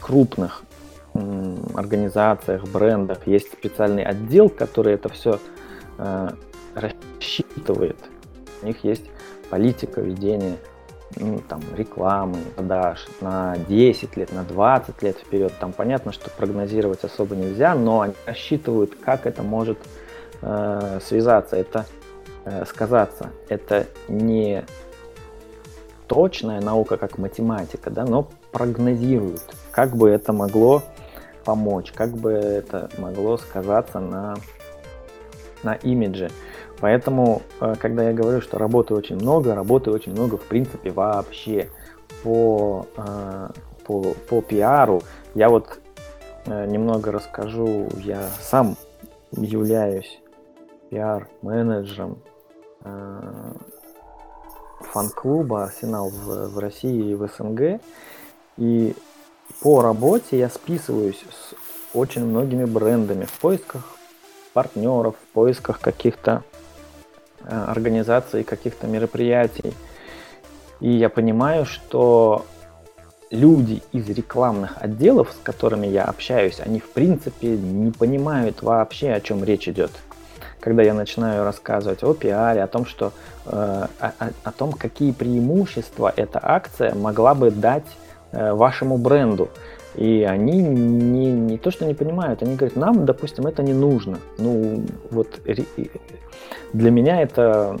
крупных 0.00 0.62
организациях, 1.74 2.64
брендах 2.64 3.26
есть 3.26 3.52
специальный 3.52 4.04
отдел, 4.04 4.48
который 4.48 4.94
это 4.94 5.08
все 5.08 5.40
э, 5.98 6.30
рассчитывает. 6.76 7.96
У 8.62 8.66
них 8.66 8.84
есть 8.84 9.04
политика 9.50 10.00
ведения 10.00 10.56
ну, 11.16 11.40
там, 11.48 11.60
рекламы, 11.74 12.38
продаж 12.54 13.06
на 13.20 13.56
10 13.68 14.16
лет, 14.16 14.32
на 14.32 14.44
20 14.44 15.02
лет 15.02 15.16
вперед. 15.18 15.52
Там 15.58 15.72
понятно, 15.72 16.12
что 16.12 16.30
прогнозировать 16.30 17.04
особо 17.04 17.34
нельзя, 17.34 17.74
но 17.74 18.02
они 18.02 18.14
рассчитывают, 18.26 18.94
как 18.96 19.26
это 19.26 19.42
может 19.42 19.78
э, 20.42 21.00
связаться, 21.02 21.56
это 21.56 21.86
э, 22.44 22.64
сказаться. 22.66 23.30
Это 23.48 23.86
не 24.08 24.64
точная 26.06 26.60
наука, 26.60 26.96
как 26.96 27.18
математика, 27.18 27.90
да, 27.90 28.04
но 28.04 28.28
прогнозируют, 28.52 29.42
как 29.70 29.96
бы 29.96 30.08
это 30.08 30.32
могло 30.32 30.82
помочь, 31.44 31.92
как 31.92 32.10
бы 32.10 32.32
это 32.32 32.90
могло 32.98 33.36
сказаться 33.36 34.00
на, 34.00 34.36
на 35.62 35.74
имидже. 35.74 36.30
Поэтому, 36.80 37.42
э, 37.60 37.74
когда 37.78 38.04
я 38.04 38.12
говорю, 38.12 38.40
что 38.40 38.58
работы 38.58 38.94
очень 38.94 39.16
много, 39.16 39.54
работы 39.54 39.90
очень 39.90 40.12
много, 40.12 40.36
в 40.36 40.42
принципе, 40.42 40.90
вообще 40.90 41.70
по, 42.22 42.86
э, 42.96 43.48
по, 43.84 44.02
по 44.28 44.42
пиару. 44.42 45.02
Я 45.34 45.48
вот 45.48 45.80
э, 46.46 46.66
немного 46.66 47.12
расскажу. 47.12 47.88
Я 48.02 48.28
сам 48.40 48.76
являюсь 49.32 50.20
пиар-менеджером 50.90 52.18
фан-клуба 54.92 55.64
«Арсенал» 55.64 56.10
в, 56.10 56.48
в 56.48 56.58
России 56.58 57.10
и 57.10 57.14
в 57.14 57.26
СНГ. 57.26 57.80
И 58.56 58.94
по 59.60 59.82
работе 59.82 60.38
я 60.38 60.48
списываюсь 60.48 61.24
с 61.30 61.54
очень 61.94 62.24
многими 62.24 62.64
брендами 62.64 63.24
в 63.24 63.32
поисках 63.40 63.82
партнеров, 64.52 65.16
в 65.16 65.32
поисках 65.32 65.80
каких-то 65.80 66.44
организации 67.46 68.42
каких-то 68.42 68.86
мероприятий. 68.86 69.72
И 70.80 70.90
я 70.90 71.08
понимаю, 71.08 71.64
что 71.64 72.44
люди 73.30 73.82
из 73.92 74.08
рекламных 74.08 74.76
отделов, 74.80 75.32
с 75.32 75.42
которыми 75.42 75.86
я 75.86 76.04
общаюсь, 76.04 76.60
они 76.60 76.80
в 76.80 76.90
принципе 76.90 77.48
не 77.56 77.90
понимают 77.90 78.62
вообще, 78.62 79.12
о 79.12 79.20
чем 79.20 79.44
речь 79.44 79.68
идет. 79.68 79.90
когда 80.60 80.82
я 80.82 80.94
начинаю 80.94 81.44
рассказывать 81.44 82.02
о 82.02 82.12
пиаре, 82.12 82.60
о 82.60 82.66
том, 82.66 82.86
что, 82.86 83.12
э, 83.44 83.86
о, 84.00 84.12
о 84.42 84.52
том, 84.52 84.72
какие 84.72 85.12
преимущества 85.12 86.12
эта 86.16 86.40
акция 86.42 86.92
могла 86.94 87.34
бы 87.34 87.52
дать 87.52 87.86
э, 88.32 88.52
вашему 88.52 88.98
бренду. 88.98 89.48
И 89.94 90.26
они 90.28 90.60
не, 90.60 91.30
не 91.30 91.58
то, 91.58 91.70
что 91.70 91.84
не 91.86 91.94
понимают, 91.94 92.42
они 92.42 92.56
говорят, 92.56 92.76
нам, 92.76 93.06
допустим, 93.06 93.46
это 93.46 93.62
не 93.62 93.72
нужно. 93.72 94.18
Ну, 94.38 94.84
вот 95.10 95.40
для 96.72 96.90
меня 96.90 97.20
это 97.20 97.78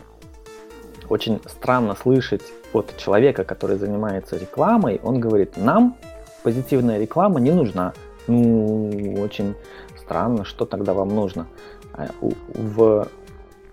очень 1.08 1.40
странно 1.46 1.94
слышать 1.94 2.42
от 2.72 2.96
человека, 2.96 3.44
который 3.44 3.76
занимается 3.76 4.36
рекламой, 4.36 5.00
он 5.02 5.20
говорит, 5.20 5.56
нам 5.56 5.96
позитивная 6.42 6.98
реклама 6.98 7.40
не 7.40 7.52
нужна. 7.52 7.92
Ну, 8.26 9.14
очень 9.20 9.54
странно, 9.96 10.44
что 10.44 10.64
тогда 10.64 10.92
вам 10.92 11.08
нужно. 11.08 11.46
А 11.92 12.08
в, 12.20 13.08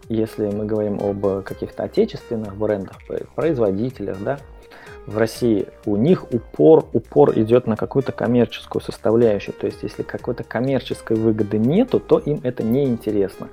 если 0.09 0.49
мы 0.49 0.65
говорим 0.65 0.99
об 1.01 1.43
каких-то 1.43 1.83
отечественных 1.83 2.55
брендах, 2.55 2.97
производителях, 3.35 4.17
да, 4.23 4.39
в 5.05 5.17
России, 5.17 5.67
у 5.85 5.97
них 5.97 6.31
упор, 6.31 6.85
упор 6.93 7.37
идет 7.37 7.67
на 7.67 7.75
какую-то 7.75 8.11
коммерческую 8.11 8.81
составляющую. 8.81 9.53
То 9.53 9.67
есть, 9.67 9.83
если 9.83 10.01
какой-то 10.03 10.43
коммерческой 10.43 11.17
выгоды 11.17 11.57
нету, 11.57 11.99
то 11.99 12.19
им 12.19 12.39
это 12.43 12.63
не 12.63 12.85
интересно. 12.85 13.49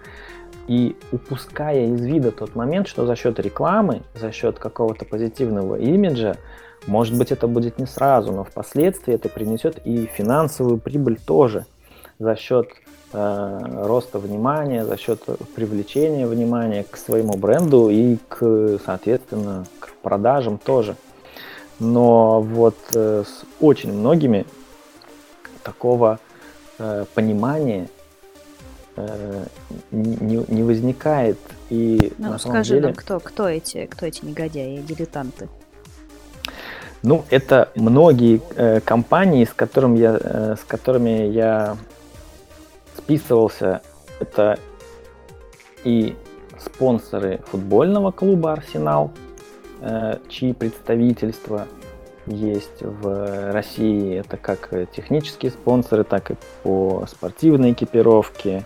И 0.70 0.94
упуская 1.10 1.88
из 1.88 2.00
вида 2.00 2.30
тот 2.30 2.54
момент, 2.54 2.86
что 2.86 3.04
за 3.04 3.16
счет 3.16 3.40
рекламы, 3.40 4.02
за 4.14 4.30
счет 4.30 4.60
какого-то 4.60 5.04
позитивного 5.04 5.74
имиджа, 5.74 6.36
может 6.86 7.18
быть, 7.18 7.32
это 7.32 7.48
будет 7.48 7.80
не 7.80 7.86
сразу, 7.86 8.30
но 8.30 8.44
впоследствии 8.44 9.12
это 9.12 9.28
принесет 9.28 9.84
и 9.84 10.06
финансовую 10.06 10.78
прибыль 10.78 11.18
тоже 11.18 11.66
за 12.20 12.36
счет 12.36 12.68
э, 13.12 13.58
роста 13.82 14.20
внимания, 14.20 14.84
за 14.84 14.96
счет 14.96 15.24
привлечения 15.56 16.24
внимания 16.24 16.84
к 16.88 16.96
своему 16.96 17.36
бренду 17.36 17.90
и 17.90 18.18
к, 18.28 18.78
соответственно, 18.86 19.66
к 19.80 19.90
продажам 20.02 20.56
тоже. 20.56 20.94
Но 21.80 22.42
вот 22.42 22.76
э, 22.94 23.24
с 23.26 23.42
очень 23.60 23.92
многими 23.92 24.46
такого 25.64 26.20
э, 26.78 27.06
понимания 27.12 27.88
э, 29.08 29.44
не, 29.90 30.44
не 30.48 30.62
возникает. 30.62 31.38
И 31.70 32.12
ну, 32.18 32.30
на 32.30 32.38
скажи 32.38 32.74
деле... 32.74 32.86
нам, 32.86 32.94
кто, 32.94 33.20
кто, 33.20 33.48
эти, 33.48 33.86
кто 33.86 34.06
эти 34.06 34.24
негодяи, 34.24 34.78
дилетанты? 34.78 35.48
Ну, 37.02 37.24
это 37.30 37.70
многие 37.74 38.40
э, 38.56 38.80
компании, 38.80 39.44
с, 39.44 39.52
которым 39.52 39.94
я, 39.94 40.18
э, 40.20 40.56
с 40.60 40.64
которыми 40.64 41.30
я 41.30 41.76
списывался. 42.96 43.80
Это 44.20 44.58
и 45.84 46.14
спонсоры 46.58 47.40
футбольного 47.50 48.10
клуба 48.10 48.52
«Арсенал», 48.52 49.10
Э, 49.82 50.18
чьи 50.28 50.52
представительства 50.52 51.66
есть 52.26 52.82
в 52.82 53.52
России. 53.52 54.18
Это 54.18 54.36
как 54.36 54.70
технические 54.92 55.50
спонсоры, 55.50 56.04
так 56.04 56.30
и 56.30 56.36
по 56.62 57.04
спортивной 57.08 57.72
экипировке. 57.72 58.64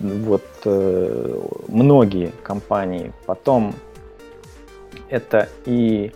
Вот 0.00 0.44
э, 0.64 1.40
многие 1.68 2.32
компании. 2.42 3.12
Потом 3.26 3.74
это 5.08 5.48
и 5.66 6.12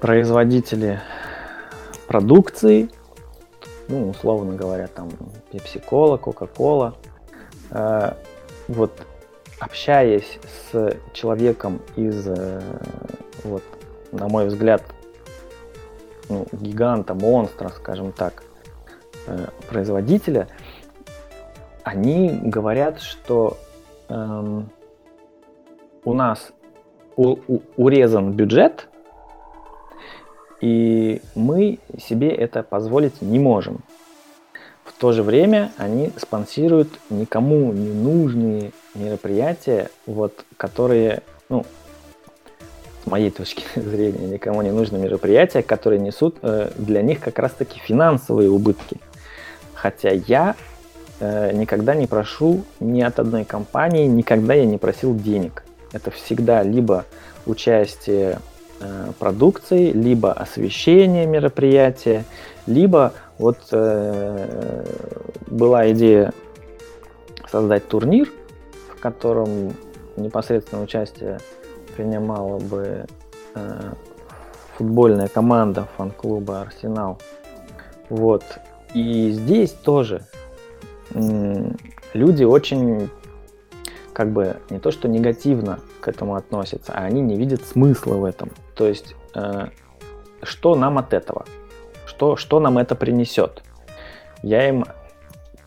производители 0.00 1.00
продукции, 2.06 2.90
ну, 3.88 4.10
условно 4.10 4.54
говоря, 4.54 4.86
там 4.88 5.08
Pepsi-Cola, 5.52 6.20
Coca-Cola. 6.20 6.94
Э, 7.70 8.12
вот 8.68 8.92
общаясь 9.58 10.38
с 10.70 10.96
человеком 11.12 11.80
из, 11.96 12.26
э, 12.28 12.60
вот, 13.44 13.62
на 14.12 14.28
мой 14.28 14.46
взгляд, 14.46 14.82
ну, 16.28 16.46
гиганта, 16.52 17.14
монстра, 17.14 17.68
скажем 17.68 18.12
так, 18.12 18.42
э, 19.26 19.46
производителя, 19.68 20.48
они 21.82 22.40
говорят, 22.42 23.00
что 23.00 23.58
эм, 24.08 24.70
у 26.04 26.14
нас 26.14 26.52
у, 27.16 27.36
у, 27.46 27.60
урезан 27.76 28.32
бюджет, 28.32 28.88
и 30.60 31.20
мы 31.34 31.78
себе 31.98 32.30
это 32.30 32.62
позволить 32.62 33.22
не 33.22 33.38
можем. 33.38 33.80
В 34.84 34.92
то 34.98 35.12
же 35.12 35.22
время 35.22 35.72
они 35.76 36.10
спонсируют 36.16 36.88
никому 37.10 37.72
не 37.72 37.92
нужные 37.92 38.72
мероприятия, 38.94 39.90
вот, 40.06 40.44
которые, 40.56 41.22
ну, 41.48 41.66
моей 43.06 43.30
точки 43.30 43.64
зрения, 43.78 44.26
никому 44.26 44.62
не 44.62 44.70
нужны 44.70 44.98
мероприятия, 44.98 45.62
которые 45.62 46.00
несут 46.00 46.36
э, 46.42 46.70
для 46.76 47.02
них 47.02 47.20
как 47.20 47.38
раз-таки 47.38 47.78
финансовые 47.78 48.50
убытки. 48.50 48.98
Хотя 49.74 50.10
я 50.10 50.56
э, 51.20 51.52
никогда 51.52 51.94
не 51.94 52.06
прошу 52.06 52.64
ни 52.80 53.02
от 53.02 53.18
одной 53.18 53.44
компании, 53.44 54.06
никогда 54.06 54.54
я 54.54 54.66
не 54.66 54.78
просил 54.78 55.14
денег. 55.14 55.64
Это 55.92 56.10
всегда 56.10 56.62
либо 56.62 57.04
участие 57.46 58.40
э, 58.80 59.12
продукции, 59.18 59.92
либо 59.92 60.32
освещение 60.32 61.26
мероприятия, 61.26 62.24
либо 62.66 63.12
вот 63.38 63.58
э, 63.70 64.84
была 65.46 65.90
идея 65.92 66.32
создать 67.50 67.86
турнир, 67.88 68.30
в 68.94 69.00
котором 69.00 69.74
непосредственно 70.16 70.82
участие 70.82 71.38
принимала 71.96 72.58
бы 72.58 73.06
э, 73.54 73.92
футбольная 74.76 75.28
команда 75.28 75.88
фан-клуба 75.96 76.62
Арсенал. 76.62 77.18
Вот. 78.08 78.44
И 78.94 79.30
здесь 79.30 79.72
тоже 79.72 80.22
э, 81.14 81.70
люди 82.12 82.44
очень 82.44 83.08
как 84.12 84.32
бы 84.32 84.56
не 84.70 84.78
то 84.78 84.90
что 84.90 85.08
негативно 85.08 85.80
к 86.00 86.08
этому 86.08 86.36
относятся, 86.36 86.92
а 86.94 87.00
они 87.00 87.20
не 87.20 87.36
видят 87.36 87.62
смысла 87.66 88.14
в 88.14 88.24
этом. 88.24 88.50
То 88.74 88.86
есть, 88.86 89.14
э, 89.34 89.68
что 90.42 90.74
нам 90.74 90.98
от 90.98 91.12
этого? 91.12 91.44
Что, 92.06 92.36
что 92.36 92.60
нам 92.60 92.78
это 92.78 92.94
принесет? 92.94 93.62
Я 94.42 94.68
им 94.68 94.86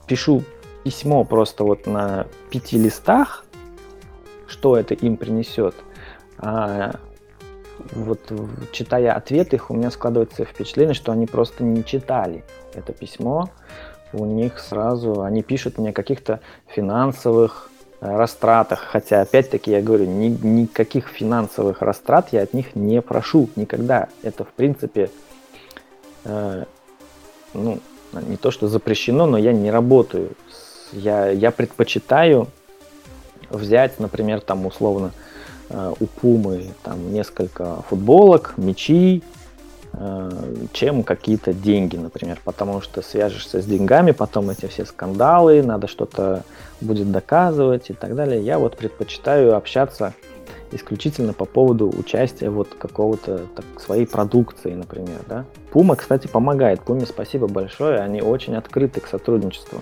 пишу 0.08 0.44
письмо 0.84 1.24
просто 1.26 1.64
вот 1.64 1.86
на 1.86 2.26
пяти 2.50 2.80
листах, 2.80 3.46
что 4.48 4.78
это 4.78 4.94
им 4.94 5.18
принесет. 5.18 5.76
А 6.40 6.92
вот 7.92 8.20
читая 8.72 9.14
ответы 9.14 9.58
их, 9.58 9.70
у 9.70 9.74
меня 9.74 9.92
складывается 9.92 10.46
впечатление, 10.46 10.94
что 10.94 11.12
они 11.12 11.26
просто 11.26 11.64
не 11.64 11.86
читали 11.86 12.44
это 12.74 12.94
письмо. 12.94 13.50
У 14.12 14.26
них 14.26 14.60
сразу, 14.60 15.22
они 15.22 15.44
пишут 15.44 15.78
мне 15.78 15.90
о 15.90 15.94
каких-то 15.94 16.40
финансовых 16.68 17.70
э, 18.02 18.18
растратах, 18.18 18.80
хотя 18.80 19.22
опять-таки 19.22 19.72
я 19.72 19.82
говорю, 19.82 20.06
ни, 20.06 20.28
никаких 20.28 21.08
финансовых 21.08 21.82
растрат 21.82 22.30
я 22.32 22.42
от 22.42 22.54
них 22.54 22.76
не 22.76 23.02
прошу 23.02 23.50
никогда. 23.56 24.10
Это 24.24 24.46
в 24.46 24.50
принципе, 24.50 25.12
э, 26.26 26.66
ну, 27.54 27.80
не 28.14 28.38
то 28.38 28.50
что 28.50 28.68
запрещено, 28.68 29.28
но 29.28 29.38
я 29.38 29.54
не 29.54 29.70
работаю 29.70 30.32
я, 30.92 31.30
я 31.30 31.52
предпочитаю 31.52 32.48
взять, 33.50 34.00
например, 34.00 34.42
там 34.42 34.66
условно 34.66 35.12
у 35.70 36.06
Пумы 36.06 36.66
там 36.84 37.14
несколько 37.14 37.82
футболок, 37.88 38.54
мячи, 38.58 39.22
э, 39.94 40.56
чем 40.74 41.04
какие-то 41.04 41.54
деньги, 41.54 41.96
например, 41.96 42.40
потому 42.44 42.82
что 42.82 43.02
свяжешься 43.02 43.62
с 43.62 43.66
деньгами, 43.66 44.12
потом 44.12 44.50
эти 44.50 44.66
все 44.66 44.86
скандалы, 44.86 45.62
надо 45.62 45.88
что-то 45.88 46.44
будет 46.82 47.12
доказывать 47.12 47.90
и 47.90 47.94
так 47.94 48.16
далее. 48.16 48.42
Я 48.42 48.58
вот 48.58 48.78
предпочитаю 48.78 49.56
общаться 49.56 50.14
исключительно 50.72 51.34
по 51.34 51.46
поводу 51.46 51.90
участия 51.90 52.50
вот 52.50 52.70
какого-то 52.78 53.42
так, 53.56 53.66
своей 53.80 54.06
продукции, 54.06 54.74
например, 54.74 55.20
да. 55.28 55.46
Пума, 55.72 55.96
кстати, 55.96 56.28
помогает. 56.28 56.82
Пуме 56.82 57.06
спасибо 57.06 57.48
большое, 57.48 58.00
они 58.00 58.22
очень 58.22 58.56
открыты 58.56 59.02
к 59.02 59.08
сотрудничеству. 59.08 59.82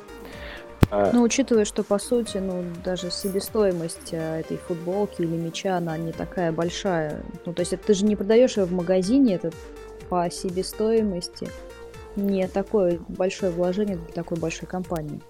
А 0.90 1.12
ну, 1.14 1.22
учитывая, 1.22 1.66
что 1.66 1.84
по 1.84 2.00
сути, 2.00 2.38
ну, 2.38 2.64
даже 2.84 3.12
себестоимость 3.12 4.14
а, 4.14 4.40
этой 4.40 4.58
футболки 4.58 5.22
или 5.22 5.36
мяча, 5.36 5.78
она 5.78 5.98
не 5.98 6.12
такая 6.12 6.52
большая. 6.52 7.24
Ну, 7.46 7.54
то 7.54 7.60
есть 7.62 7.74
это, 7.74 7.88
ты 7.88 7.94
же 7.94 8.06
не 8.06 8.16
продаешь 8.16 8.58
ее 8.58 8.66
в 8.66 8.72
магазине, 8.72 9.36
это 9.36 9.52
по 10.10 10.30
себестоимости 10.30 11.50
не 12.16 12.48
такое 12.48 13.00
большое 13.08 13.52
вложение 13.52 13.98
для 13.98 14.14
такой 14.14 14.38
большой 14.38 14.68
компании. 14.68 15.22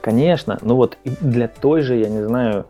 Конечно, 0.00 0.58
ну 0.62 0.76
вот 0.76 0.96
для 1.04 1.48
той 1.48 1.82
же, 1.82 1.96
я 1.96 2.08
не 2.08 2.24
знаю, 2.24 2.66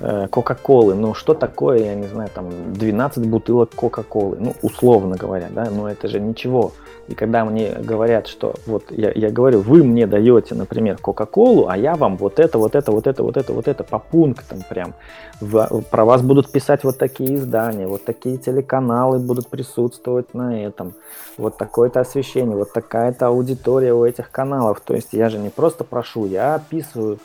э, 0.00 0.26
Кока-Колы. 0.28 0.94
Ну, 0.94 1.14
что 1.14 1.34
такое, 1.34 1.78
я 1.78 1.94
не 1.94 2.08
знаю, 2.08 2.28
там 2.34 2.72
12 2.72 3.26
бутылок 3.26 3.70
Кока-Колы, 3.74 4.36
ну, 4.40 4.54
условно 4.62 5.16
говоря, 5.16 5.48
да, 5.50 5.70
но 5.70 5.88
это 5.88 6.08
же 6.08 6.18
ничего. 6.20 6.72
И 7.12 7.14
когда 7.14 7.44
мне 7.44 7.72
говорят, 7.72 8.26
что 8.26 8.54
вот 8.64 8.84
я, 8.90 9.12
я 9.14 9.28
говорю, 9.28 9.60
вы 9.60 9.84
мне 9.84 10.06
даете, 10.06 10.54
например, 10.54 10.96
Кока-Колу, 10.96 11.68
а 11.68 11.76
я 11.76 11.94
вам 11.94 12.16
вот 12.16 12.40
это, 12.40 12.56
вот 12.56 12.74
это, 12.74 12.90
вот 12.90 13.06
это, 13.06 13.22
вот 13.22 13.36
это, 13.36 13.52
вот 13.52 13.68
это 13.68 13.84
по 13.84 13.98
пунктам 13.98 14.62
прям. 14.66 14.94
В, 15.38 15.82
про 15.90 16.06
вас 16.06 16.22
будут 16.22 16.50
писать 16.50 16.84
вот 16.84 16.96
такие 16.96 17.34
издания, 17.34 17.86
вот 17.86 18.06
такие 18.06 18.38
телеканалы 18.38 19.18
будут 19.18 19.48
присутствовать 19.48 20.32
на 20.32 20.64
этом, 20.64 20.94
вот 21.36 21.58
такое-то 21.58 22.00
освещение, 22.00 22.56
вот 22.56 22.72
такая-то 22.72 23.26
аудитория 23.26 23.92
у 23.92 24.06
этих 24.06 24.30
каналов. 24.30 24.80
То 24.80 24.94
есть 24.94 25.12
я 25.12 25.28
же 25.28 25.36
не 25.36 25.50
просто 25.50 25.84
прошу, 25.84 26.24
я 26.24 26.54
описываю, 26.54 27.18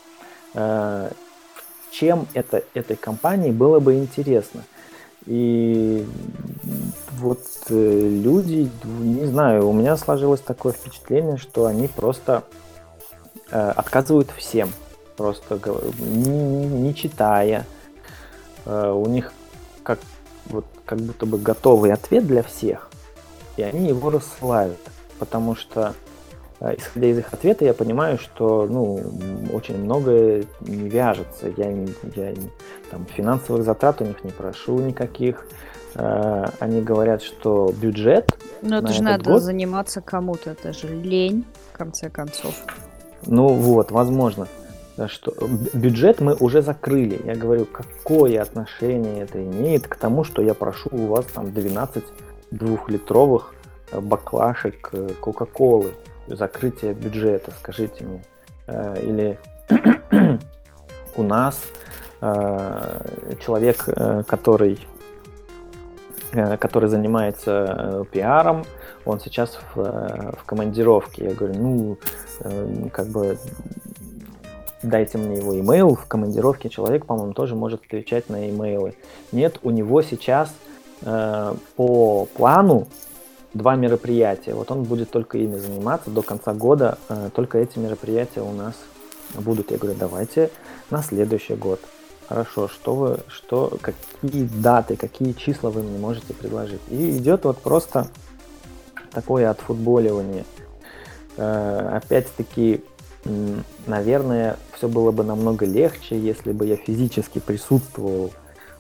э, 0.54 1.12
чем 1.92 2.28
это, 2.34 2.62
этой 2.74 2.98
компании 2.98 3.52
было 3.52 3.80
бы 3.80 3.94
интересно. 3.96 4.64
И 5.28 6.08
вот 7.20 7.42
э, 7.70 8.10
люди, 8.24 8.72
не 8.86 9.26
знаю, 9.26 9.68
у 9.68 9.74
меня 9.74 9.98
сложилось 9.98 10.40
такое 10.40 10.72
впечатление, 10.72 11.36
что 11.36 11.66
они 11.66 11.90
просто 11.90 12.44
э, 13.52 13.70
отказывают 13.72 14.32
всем, 14.32 14.72
просто 15.18 15.60
не, 16.00 16.66
не 16.66 16.96
читая. 16.96 17.66
Э, 18.66 18.92
у 18.92 19.06
них 19.08 19.34
как 19.84 20.00
вот 20.46 20.66
как 20.86 21.00
будто 21.00 21.26
бы 21.26 21.38
готовый 21.38 21.92
ответ 21.92 22.26
для 22.26 22.42
всех, 22.42 22.90
и 23.58 23.64
они 23.64 23.90
его 23.90 24.10
рассылают, 24.10 24.80
потому 25.20 25.58
что 25.58 25.94
исходя 26.60 27.08
из 27.08 27.20
их 27.20 27.34
ответа, 27.34 27.66
я 27.66 27.74
понимаю, 27.74 28.18
что 28.18 28.68
ну, 28.70 29.00
очень 29.54 29.78
многое 29.78 30.46
не 30.62 30.90
вяжется. 30.90 31.48
Я, 31.56 31.70
я 32.16 32.34
там, 32.90 33.06
финансовых 33.06 33.64
затрат 33.64 34.02
у 34.02 34.06
них 34.06 34.24
не 34.24 34.32
прошу 34.32 34.80
никаких. 34.80 35.46
Э, 35.96 36.46
они 36.60 36.82
говорят, 36.82 37.22
что 37.22 37.74
бюджет. 37.80 38.38
Но 38.62 38.80
это 38.80 38.94
же 38.94 39.04
надо 39.04 39.24
год... 39.24 39.44
заниматься 39.44 40.02
кому-то, 40.02 40.52
это 40.52 40.74
же 40.74 40.88
лень, 40.88 41.46
в 41.74 41.78
конце 41.78 42.10
концов. 42.10 42.56
Ну 43.26 43.48
вот, 43.50 43.92
возможно. 43.92 44.48
Что 45.06 45.32
бюджет 45.74 46.22
мы 46.22 46.34
уже 46.34 46.64
закрыли. 46.64 47.22
Я 47.24 47.36
говорю, 47.36 47.66
какое 47.66 48.42
отношение 48.42 49.24
это 49.24 49.44
имеет 49.44 49.88
к 49.88 49.96
тому, 49.96 50.24
что 50.24 50.42
я 50.42 50.56
прошу 50.56 50.90
у 50.92 51.06
вас 51.06 51.26
там 51.26 51.52
12 51.52 52.04
двухлитровых 52.50 53.54
баклашек 53.92 54.90
э, 54.94 55.10
Кока-Колы, 55.20 55.94
закрытие 56.28 56.94
бюджета, 56.94 57.52
скажите 57.60 58.04
мне. 58.04 58.22
Или 59.02 59.40
у 61.16 61.24
нас 61.24 61.62
человек, 63.40 63.86
который 64.28 64.80
Э, 66.34 66.58
который 66.58 66.90
занимается 66.90 67.66
э, 67.68 68.04
пиаром, 68.12 68.66
он 69.06 69.20
сейчас 69.22 69.58
в, 69.74 69.80
э, 69.80 70.32
в 70.38 70.44
командировке. 70.44 71.26
Я 71.26 71.34
говорю, 71.34 71.54
ну, 71.56 71.98
как 72.92 73.08
бы 73.08 73.38
дайте 74.84 75.18
мне 75.18 75.38
его 75.38 75.58
имейл. 75.58 75.96
В 75.96 76.06
командировке 76.06 76.70
человек, 76.70 77.06
по-моему, 77.06 77.34
тоже 77.34 77.56
может 77.56 77.86
отвечать 77.86 78.30
на 78.30 78.50
имейлы. 78.50 78.94
Нет, 79.32 79.60
у 79.64 79.72
него 79.72 80.02
сейчас 80.02 80.54
э, 81.04 81.54
по 81.78 82.26
плану 82.26 82.88
два 83.58 83.76
мероприятия. 83.76 84.54
Вот 84.54 84.72
он 84.72 84.84
будет 84.84 85.10
только 85.10 85.38
ими 85.38 85.58
заниматься 85.58 86.10
до 86.10 86.22
конца 86.22 86.54
года. 86.54 86.98
Э, 87.10 87.30
только 87.34 87.58
эти 87.58 87.80
мероприятия 87.80 88.42
у 88.42 88.54
нас 88.54 88.76
будут. 89.34 89.72
Я 89.72 89.78
говорю, 89.78 89.98
давайте 90.00 90.52
на 90.90 91.04
следующий 91.04 91.56
год. 91.56 91.80
Хорошо, 92.28 92.68
что 92.68 92.96
вы, 92.96 93.20
что, 93.30 93.78
какие 93.82 94.44
даты, 94.44 94.96
какие 94.98 95.32
числа 95.32 95.70
вы 95.70 95.82
мне 95.82 95.98
можете 95.98 96.34
предложить? 96.34 96.82
И 96.90 97.18
идет 97.18 97.46
вот 97.46 97.58
просто 97.60 98.08
такое 99.12 99.50
отфутболивание. 99.50 100.46
Э, 101.38 101.98
опять-таки, 101.98 102.84
наверное, 103.86 104.58
все 104.76 104.88
было 104.88 105.12
бы 105.12 105.24
намного 105.24 105.66
легче, 105.66 106.20
если 106.20 106.52
бы 106.52 106.66
я 106.66 106.76
физически 106.76 107.40
присутствовал 107.40 108.32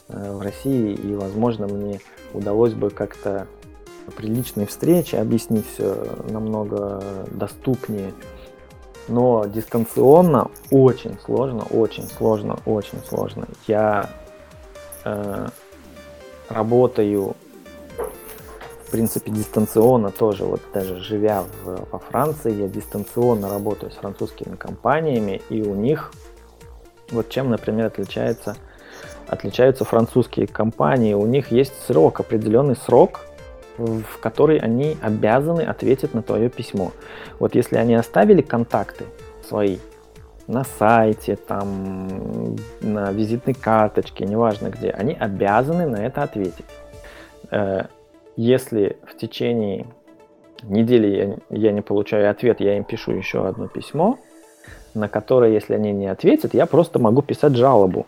э, 0.10 0.32
в 0.32 0.42
России, 0.42 0.94
и, 0.94 1.16
возможно, 1.16 1.68
мне 1.68 2.02
удалось 2.34 2.74
бы 2.74 2.90
как-то 2.90 3.48
при 4.16 4.28
личной 4.28 4.66
встрече 4.66 5.20
объяснить 5.20 5.66
все 5.74 5.96
намного 6.30 7.04
доступнее 7.32 8.14
но 9.08 9.46
дистанционно 9.46 10.50
очень 10.72 11.18
сложно, 11.20 11.64
очень 11.72 12.08
сложно, 12.08 12.58
очень 12.66 13.00
сложно. 13.08 13.48
Я 13.68 14.10
э, 15.06 15.48
работаю, 16.50 17.36
в 18.86 18.92
принципе, 18.92 19.32
дистанционно 19.32 20.12
тоже, 20.12 20.44
вот 20.44 20.62
даже 20.74 21.00
живя 21.00 21.44
в, 21.64 21.88
во 21.92 22.00
Франции, 22.00 22.54
я 22.54 22.68
дистанционно 22.68 23.50
работаю 23.50 23.92
с 23.92 23.96
французскими 23.96 24.56
компаниями, 24.56 25.42
и 25.50 25.62
у 25.62 25.76
них, 25.76 26.12
вот 27.12 27.30
чем, 27.30 27.50
например, 27.50 27.88
отличается, 27.88 28.58
отличаются 29.28 29.86
французские 29.86 30.48
компании, 30.48 31.14
у 31.14 31.26
них 31.26 31.52
есть 31.52 31.74
срок, 31.86 32.20
определенный 32.20 32.76
срок, 32.76 33.22
в 33.78 34.20
который 34.20 34.58
они 34.58 34.98
обязаны 35.02 35.62
ответить 35.62 36.14
на 36.14 36.22
твое 36.22 36.50
письмо. 36.50 36.92
Вот 37.40 37.56
если 37.56 37.78
они 37.78 37.96
оставили 37.96 38.42
контакты 38.42 39.06
свои 39.44 39.78
на 40.48 40.64
сайте, 40.64 41.36
там, 41.36 42.56
на 42.82 43.12
визитной 43.12 43.54
карточке, 43.54 44.26
неважно 44.26 44.70
где, 44.70 44.90
они 44.92 45.14
обязаны 45.14 45.88
на 45.88 46.06
это 46.06 46.24
ответить. 46.24 46.66
Э, 47.52 47.86
если 48.38 48.98
в 49.06 49.18
течение 49.18 49.88
недели 50.64 51.08
я, 51.08 51.58
я 51.58 51.72
не 51.72 51.82
получаю 51.82 52.30
ответ, 52.32 52.62
я 52.62 52.78
им 52.78 52.86
пишу 52.86 53.12
еще 53.12 53.46
одно 53.48 53.68
письмо, 53.68 54.18
на 54.94 55.10
которое, 55.10 55.52
если 55.52 55.74
они 55.74 55.92
не 55.92 56.08
ответят, 56.08 56.54
я 56.54 56.66
просто 56.66 56.98
могу 56.98 57.22
писать 57.22 57.56
жалобу 57.56 58.08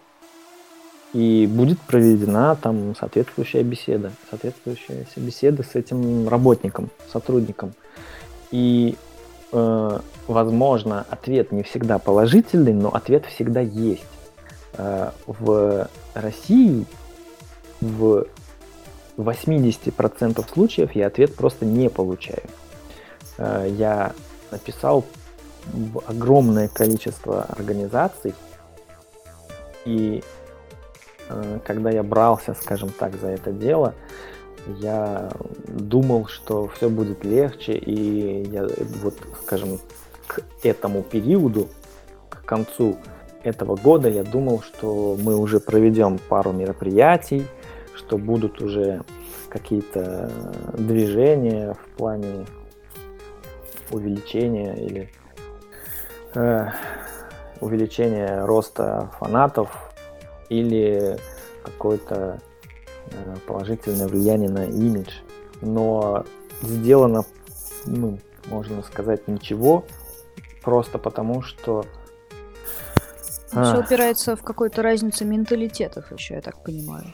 и 1.13 1.47
будет 1.47 1.79
проведена 1.79 2.55
там 2.55 2.95
соответствующая 2.95 3.63
беседа, 3.63 4.11
соответствующая 4.29 5.05
беседа 5.15 5.63
с 5.63 5.75
этим 5.75 6.27
работником, 6.27 6.89
сотрудником. 7.11 7.73
И, 8.51 8.95
э, 9.51 9.99
возможно, 10.27 11.05
ответ 11.09 11.51
не 11.51 11.63
всегда 11.63 11.97
положительный, 11.97 12.73
но 12.73 12.89
ответ 12.89 13.25
всегда 13.25 13.59
есть. 13.59 14.03
Э, 14.73 15.11
в 15.25 15.89
России 16.13 16.85
в 17.81 18.25
80% 19.17 20.45
случаев 20.53 20.91
я 20.93 21.07
ответ 21.07 21.35
просто 21.35 21.65
не 21.65 21.89
получаю. 21.89 22.43
Э, 23.37 23.67
я 23.77 24.13
написал 24.51 25.05
огромное 26.07 26.67
количество 26.67 27.43
организаций, 27.43 28.33
и 29.85 30.23
когда 31.65 31.89
я 31.91 32.03
брался, 32.03 32.53
скажем 32.53 32.89
так, 32.89 33.15
за 33.15 33.27
это 33.27 33.51
дело, 33.51 33.93
я 34.79 35.29
думал, 35.67 36.27
что 36.27 36.67
все 36.67 36.89
будет 36.89 37.23
легче, 37.23 37.73
и 37.73 38.43
я 38.49 38.67
вот, 39.01 39.15
скажем, 39.43 39.79
к 40.27 40.41
этому 40.63 41.01
периоду, 41.01 41.69
к 42.29 42.43
концу 42.45 42.97
этого 43.43 43.75
года, 43.75 44.09
я 44.09 44.23
думал, 44.23 44.61
что 44.61 45.17
мы 45.21 45.37
уже 45.37 45.59
проведем 45.59 46.19
пару 46.29 46.51
мероприятий, 46.51 47.45
что 47.95 48.17
будут 48.17 48.61
уже 48.61 49.03
какие-то 49.49 50.31
движения 50.77 51.73
в 51.73 51.97
плане 51.97 52.45
увеличения 53.91 54.75
или 54.75 55.09
э, 56.35 56.67
увеличения 57.59 58.45
роста 58.45 59.09
фанатов 59.19 59.88
или 60.49 61.17
какое-то 61.63 62.39
э, 63.11 63.35
положительное 63.47 64.07
влияние 64.07 64.49
на 64.49 64.65
имидж. 64.65 65.11
Но 65.61 66.25
сделано, 66.61 67.25
ну, 67.85 68.19
можно 68.47 68.81
сказать, 68.83 69.27
ничего, 69.27 69.85
просто 70.63 70.97
потому 70.97 71.41
что... 71.41 71.85
Все 73.49 73.59
а, 73.59 73.79
упирается 73.79 74.35
в 74.35 74.43
какую-то 74.43 74.81
разницу 74.83 75.25
менталитетов 75.25 76.11
еще, 76.11 76.35
я 76.35 76.41
так 76.41 76.63
понимаю. 76.63 77.13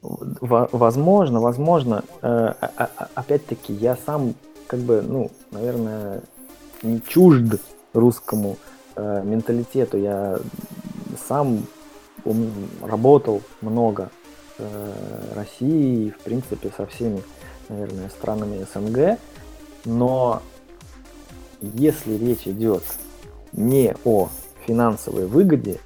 Возможно, 0.00 1.40
возможно. 1.40 2.04
Э, 2.22 2.52
а, 2.60 2.70
а, 2.76 3.08
опять-таки, 3.14 3.72
я 3.72 3.96
сам, 3.96 4.34
как 4.66 4.80
бы, 4.80 5.02
ну, 5.02 5.30
наверное, 5.50 6.22
не 6.82 7.00
чужд 7.02 7.60
русскому 7.94 8.56
э, 8.96 9.22
менталитету. 9.24 9.98
Я 9.98 10.38
сам 11.28 11.64
работал 12.82 13.42
много 13.60 14.10
э, 14.58 14.92
России 15.34 16.10
в 16.10 16.18
принципе, 16.22 16.70
со 16.76 16.86
всеми, 16.86 17.22
наверное, 17.68 18.08
странами 18.08 18.66
СНГ, 18.72 19.18
но 19.84 20.42
если 21.60 22.16
речь 22.16 22.46
идет 22.46 22.82
не 23.52 23.94
о 24.04 24.28
финансовой 24.66 25.26
выгоде, 25.26 25.78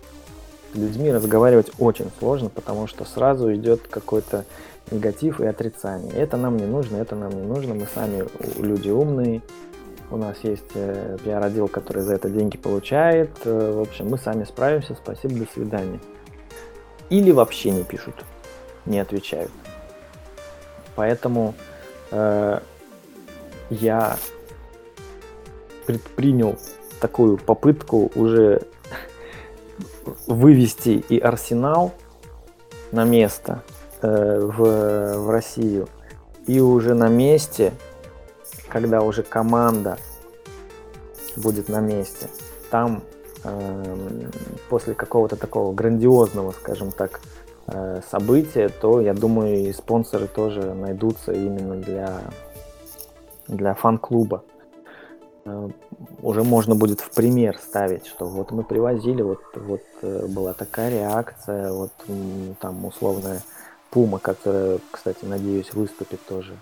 людьми 0.75 1.11
разговаривать 1.13 1.71
очень 1.79 2.11
сложно, 2.19 2.51
потому 2.51 2.87
что 2.87 3.05
сразу 3.05 3.55
идет 3.55 3.87
какой-то 3.89 4.45
негатив 4.91 5.41
и 5.41 5.47
отрицание. 5.47 6.13
Это 6.13 6.37
нам 6.37 6.57
не 6.57 6.67
нужно, 6.67 6.97
это 6.97 7.17
нам 7.17 7.31
не 7.31 7.43
нужно, 7.43 7.75
мы 7.75 7.87
сами 7.93 8.27
люди 8.59 8.91
умные, 8.91 9.43
у 10.11 10.17
нас 10.17 10.37
есть 10.43 10.71
э, 10.75 11.17
пиар-отдел, 11.25 11.67
который 11.67 12.03
за 12.03 12.15
это 12.15 12.31
деньги 12.31 12.57
получает. 12.57 13.31
Э, 13.45 13.73
в 13.73 13.81
общем, 13.81 14.09
мы 14.09 14.19
сами 14.19 14.45
справимся, 14.45 14.95
спасибо, 14.95 15.41
до 15.41 15.47
свидания. 15.53 15.99
Или 17.11 17.31
вообще 17.31 17.71
не 17.71 17.85
пишут, 17.85 18.25
не 18.85 18.99
отвечают. 18.99 19.53
Поэтому 20.95 21.55
э, 22.11 22.61
я 23.71 24.17
предпринял 25.87 26.59
такую 27.01 27.39
попытку 27.39 28.11
уже 28.15 28.63
вывести 30.27 31.05
и 31.09 31.19
Арсенал 31.19 31.93
на 32.93 33.05
место 33.05 33.63
э, 34.03 34.41
в, 34.41 35.19
в 35.19 35.31
Россию, 35.31 35.89
и 36.47 36.61
уже 36.61 36.95
на 36.95 37.09
месте, 37.09 37.73
когда 38.69 39.03
уже 39.03 39.23
команда 39.23 39.99
будет 41.37 41.69
на 41.69 41.81
месте, 41.81 42.29
там 42.71 43.03
после 44.69 44.95
какого-то 44.95 45.37
такого 45.37 45.73
грандиозного, 45.73 46.53
скажем 46.53 46.93
так, 46.93 47.21
э, 47.67 48.01
события, 48.11 48.69
то 48.69 49.01
я 49.01 49.15
думаю 49.15 49.69
и 49.69 49.73
спонсоры 49.73 50.27
тоже 50.27 50.75
найдутся 50.75 51.33
именно 51.33 51.77
для 51.77 52.21
для 53.49 53.75
фан-клуба. 53.75 54.43
Э, 55.45 55.69
уже 56.23 56.43
можно 56.43 56.75
будет 56.75 57.01
в 57.01 57.11
пример 57.11 57.59
ставить, 57.59 58.07
что 58.07 58.27
вот 58.27 58.51
мы 58.51 58.65
привозили, 58.65 59.23
вот, 59.23 59.41
вот 59.55 59.83
э, 60.03 60.27
была 60.27 60.53
такая 60.53 60.91
реакция, 60.91 61.73
вот 61.73 61.93
там 62.61 62.85
условная 62.85 63.43
Пума, 63.91 64.19
которая, 64.19 64.81
кстати, 64.91 65.25
надеюсь, 65.25 65.73
выступит 65.73 66.21
тоже 66.27 66.57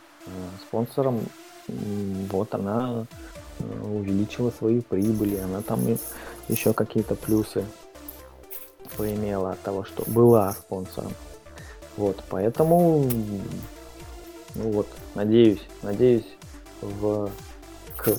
спонсором, 0.68 1.20
вот 2.30 2.55
она 2.55 3.07
увеличила 3.82 4.51
свои 4.51 4.80
прибыли, 4.80 5.37
она 5.37 5.62
там 5.62 5.80
еще 6.49 6.72
какие-то 6.72 7.14
плюсы 7.14 7.64
поимела 8.97 9.53
от 9.53 9.61
того, 9.62 9.84
что 9.84 10.05
была 10.07 10.53
спонсором. 10.53 11.12
Вот, 11.97 12.22
поэтому, 12.28 13.09
ну 14.55 14.70
вот, 14.72 14.88
надеюсь, 15.14 15.62
надеюсь, 15.82 16.26
в, 16.80 17.30
к, 17.97 18.18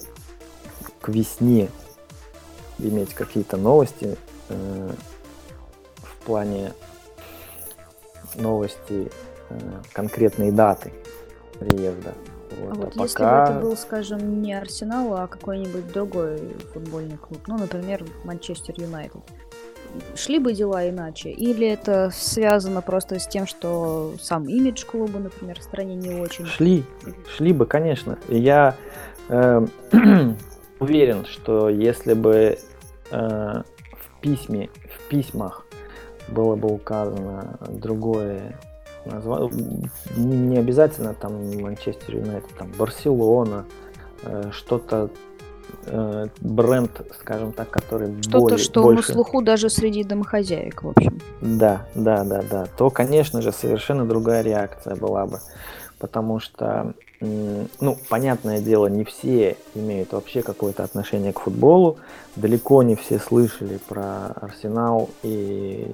к 1.01 1.09
весне 1.09 1.69
иметь 2.79 3.13
какие-то 3.13 3.57
новости 3.57 4.17
э, 4.49 4.91
в 5.97 6.25
плане 6.25 6.73
новости 8.35 9.11
э, 9.49 9.81
конкретной 9.93 10.51
даты 10.51 10.93
приезда. 11.59 12.13
Вот. 12.59 12.71
А 12.71 12.75
вот 12.75 12.93
а 12.97 13.01
если 13.03 13.17
пока... 13.17 13.45
бы 13.45 13.51
это 13.51 13.59
был, 13.61 13.77
скажем, 13.77 14.41
не 14.41 14.53
Арсенал, 14.53 15.13
а 15.15 15.27
какой-нибудь 15.27 15.91
другой 15.91 16.55
футбольный 16.73 17.17
клуб, 17.17 17.39
ну, 17.47 17.57
например, 17.57 18.05
Манчестер 18.23 18.75
Юнайтед, 18.77 19.21
шли 20.15 20.39
бы 20.39 20.53
дела 20.53 20.89
иначе? 20.89 21.31
Или 21.31 21.67
это 21.67 22.11
связано 22.13 22.81
просто 22.81 23.19
с 23.19 23.27
тем, 23.27 23.47
что 23.47 24.13
сам 24.21 24.47
имидж 24.47 24.85
клуба, 24.85 25.19
например, 25.19 25.59
в 25.59 25.63
стране 25.63 25.95
не 25.95 26.15
очень? 26.15 26.45
Шли, 26.45 26.83
шли 27.35 27.53
бы, 27.53 27.65
конечно. 27.65 28.17
Я 28.27 28.75
э, 29.29 29.65
уверен, 30.79 31.25
что 31.25 31.69
если 31.69 32.13
бы 32.13 32.57
э, 33.11 33.61
в 33.91 34.21
письме, 34.21 34.69
в 34.89 35.09
письмах 35.09 35.65
было 36.27 36.55
бы 36.55 36.69
указано 36.69 37.59
другое 37.69 38.59
не 40.15 40.57
обязательно 40.57 41.13
там 41.13 41.61
Манчестер 41.61 42.15
Юнайтед, 42.17 42.49
там 42.57 42.71
Барселона, 42.77 43.65
э, 44.23 44.49
что-то 44.51 45.09
э, 45.85 46.27
бренд, 46.41 46.91
скажем 47.19 47.51
так, 47.51 47.69
который 47.69 48.21
Что-то, 48.21 48.39
более, 48.39 48.57
что 48.57 48.83
больше... 48.83 49.09
на 49.09 49.13
слуху 49.13 49.41
даже 49.41 49.69
среди 49.69 50.03
домохозяек, 50.03 50.83
в 50.83 50.89
общем. 50.89 51.19
Да, 51.41 51.85
да, 51.95 52.23
да, 52.23 52.43
да. 52.49 52.65
То, 52.77 52.89
конечно 52.89 53.41
же, 53.41 53.51
совершенно 53.51 54.05
другая 54.05 54.41
реакция 54.41 54.95
была 54.95 55.25
бы. 55.25 55.39
Потому 55.99 56.39
что, 56.39 56.93
ну, 57.21 57.97
понятное 58.09 58.59
дело, 58.59 58.87
не 58.87 59.05
все 59.05 59.55
имеют 59.73 60.11
вообще 60.11 60.41
какое-то 60.41 60.83
отношение 60.83 61.33
к 61.33 61.39
футболу. 61.39 61.97
Далеко 62.35 62.83
не 62.83 62.95
все 62.95 63.17
слышали 63.17 63.79
про 63.87 64.27
Арсенал 64.41 65.09
и 65.23 65.93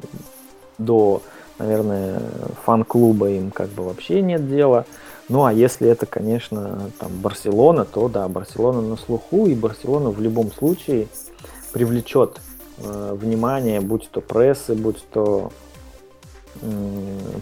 до, 0.77 1.21
наверное, 1.61 2.19
фан-клуба 2.65 3.29
им 3.29 3.51
как 3.51 3.69
бы 3.69 3.83
вообще 3.83 4.21
нет 4.21 4.49
дела. 4.49 4.85
Ну, 5.29 5.45
а 5.45 5.53
если 5.53 5.87
это, 5.87 6.05
конечно, 6.05 6.91
там 6.99 7.11
Барселона, 7.21 7.85
то 7.85 8.09
да, 8.09 8.27
Барселона 8.27 8.81
на 8.81 8.97
слуху, 8.97 9.45
и 9.45 9.55
Барселона 9.55 10.09
в 10.09 10.19
любом 10.19 10.51
случае 10.51 11.07
привлечет 11.71 12.41
э, 12.79 13.13
внимание, 13.13 13.79
будь 13.79 14.09
то 14.11 14.19
прессы, 14.21 14.73
будь 14.75 15.05
то 15.13 15.51
э, 16.61 16.67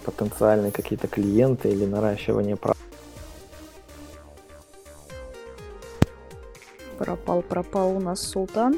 потенциальные 0.06 0.72
какие-то 0.72 1.08
клиенты 1.08 1.70
или 1.70 1.86
наращивание 1.86 2.58
прав. 2.58 2.76
Пропал, 6.98 7.42
пропал 7.42 7.96
у 7.96 8.00
нас 8.00 8.22
Султан. 8.22 8.78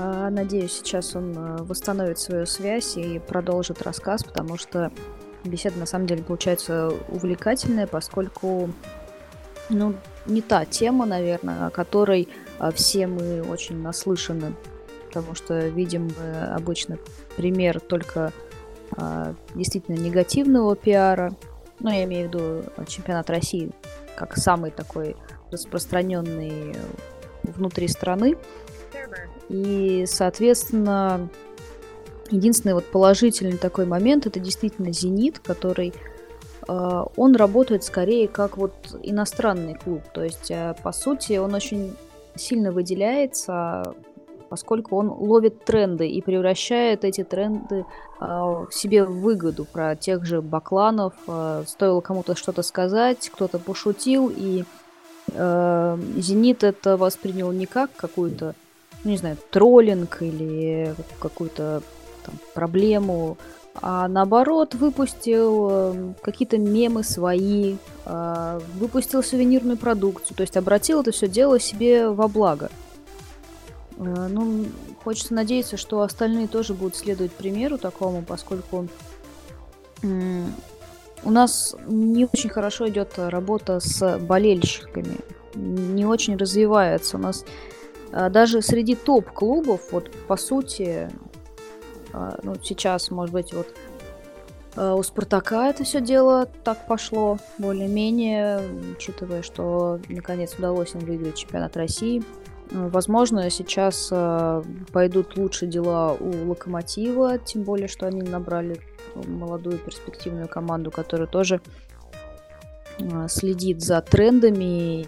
А, 0.00 0.30
надеюсь, 0.30 0.74
сейчас 0.74 1.16
он 1.16 1.36
э, 1.36 1.62
восстановит 1.62 2.20
свою 2.20 2.46
связь 2.46 2.96
и 2.96 3.18
продолжит 3.18 3.82
рассказ, 3.82 4.22
потому 4.22 4.56
что 4.56 4.92
беседа 5.42 5.76
на 5.76 5.86
самом 5.86 6.06
деле 6.06 6.22
получается 6.22 6.92
увлекательная, 7.08 7.88
поскольку 7.88 8.70
ну, 9.70 9.94
не 10.26 10.40
та 10.40 10.64
тема, 10.64 11.04
наверное, 11.04 11.66
о 11.66 11.70
которой 11.70 12.28
а, 12.60 12.70
все 12.70 13.08
мы 13.08 13.42
очень 13.42 13.82
наслышаны, 13.82 14.54
потому 15.08 15.34
что 15.34 15.66
видим 15.66 16.10
обычно 16.54 16.98
пример 17.36 17.80
только 17.80 18.32
а, 18.96 19.34
действительно 19.56 19.96
негативного 19.96 20.76
пиара. 20.76 21.34
Ну, 21.80 21.90
я 21.90 22.04
имею 22.04 22.28
в 22.28 22.32
виду 22.32 22.64
чемпионат 22.86 23.30
России 23.30 23.72
как 24.14 24.36
самый 24.36 24.70
такой 24.70 25.16
распространенный 25.50 26.76
внутри 27.42 27.88
страны. 27.88 28.36
И, 29.48 30.04
соответственно, 30.06 31.28
Единственный 32.30 32.74
вот 32.74 32.84
положительный 32.84 33.56
такой 33.56 33.86
момент 33.86 34.26
это 34.26 34.38
действительно 34.38 34.92
Зенит, 34.92 35.38
который 35.38 35.94
э, 36.68 37.04
он 37.16 37.36
работает 37.36 37.84
скорее 37.84 38.28
как 38.28 38.58
вот 38.58 38.74
иностранный 39.02 39.74
клуб. 39.74 40.02
То 40.12 40.22
есть, 40.22 40.50
э, 40.50 40.74
по 40.82 40.92
сути, 40.92 41.38
он 41.38 41.54
очень 41.54 41.96
сильно 42.34 42.70
выделяется, 42.70 43.94
поскольку 44.50 44.96
он 44.96 45.08
ловит 45.08 45.64
тренды 45.64 46.08
и 46.08 46.20
превращает 46.20 47.04
эти 47.04 47.24
тренды 47.24 47.86
э, 48.20 48.66
себе 48.70 49.04
в 49.04 49.20
выгоду. 49.20 49.64
Про 49.64 49.96
тех 49.96 50.26
же 50.26 50.42
Бакланов 50.42 51.14
стоило 51.66 52.00
кому-то 52.02 52.36
что-то 52.36 52.62
сказать, 52.62 53.30
кто-то 53.30 53.58
пошутил, 53.58 54.30
и 54.34 54.64
Зенит 55.30 56.64
это 56.64 56.96
воспринял 56.96 57.52
не 57.52 57.66
как 57.66 57.90
какую-то, 57.94 58.54
ну, 59.04 59.10
не 59.10 59.16
знаю, 59.16 59.36
троллинг 59.50 60.22
или 60.22 60.94
какую-то 61.20 61.82
там, 62.24 62.34
проблему, 62.54 63.36
а 63.80 64.08
наоборот 64.08 64.74
выпустил 64.74 65.68
э, 65.70 66.12
какие-то 66.22 66.58
мемы 66.58 67.04
свои, 67.04 67.76
э, 68.04 68.60
выпустил 68.74 69.22
сувенирную 69.22 69.76
продукцию, 69.76 70.36
то 70.36 70.40
есть 70.42 70.56
обратил 70.56 71.00
это 71.00 71.12
все 71.12 71.28
дело 71.28 71.60
себе 71.60 72.08
во 72.08 72.26
благо. 72.26 72.70
Э, 73.98 74.26
ну, 74.28 74.64
хочется 75.04 75.34
надеяться, 75.34 75.76
что 75.76 76.00
остальные 76.00 76.48
тоже 76.48 76.74
будут 76.74 76.96
следовать 76.96 77.32
примеру 77.32 77.78
такому, 77.78 78.22
поскольку 78.22 78.88
у 81.24 81.30
нас 81.30 81.74
не 81.88 82.24
очень 82.32 82.50
хорошо 82.50 82.88
идет 82.88 83.14
работа 83.16 83.80
с 83.80 84.18
болельщиками, 84.18 85.16
не 85.54 86.06
очень 86.06 86.36
развивается. 86.36 87.16
У 87.16 87.20
нас 87.20 87.44
даже 88.12 88.62
среди 88.62 88.94
топ-клубов, 88.94 89.92
вот 89.92 90.10
по 90.26 90.36
сути, 90.36 91.10
а, 92.12 92.38
ну, 92.42 92.56
сейчас, 92.62 93.10
может 93.10 93.32
быть, 93.32 93.52
вот 93.52 93.68
а, 94.76 94.94
у 94.94 95.02
Спартака 95.02 95.68
это 95.68 95.84
все 95.84 96.00
дело 96.00 96.46
так 96.64 96.86
пошло, 96.86 97.38
более-менее, 97.58 98.60
учитывая, 98.96 99.42
что 99.42 100.00
наконец 100.08 100.54
удалось 100.58 100.94
им 100.94 101.00
выиграть 101.00 101.36
чемпионат 101.36 101.76
России. 101.76 102.22
А, 102.72 102.88
возможно, 102.88 103.48
сейчас 103.50 104.12
пойдут 104.92 105.36
лучше 105.36 105.66
дела 105.66 106.14
у 106.18 106.48
Локомотива, 106.48 107.38
тем 107.38 107.62
более, 107.62 107.88
что 107.88 108.06
они 108.06 108.22
набрали 108.22 108.80
молодую 109.14 109.78
перспективную 109.78 110.48
команду, 110.48 110.90
которая 110.90 111.26
тоже 111.26 111.60
следит 113.28 113.80
за 113.80 114.00
трендами 114.00 115.06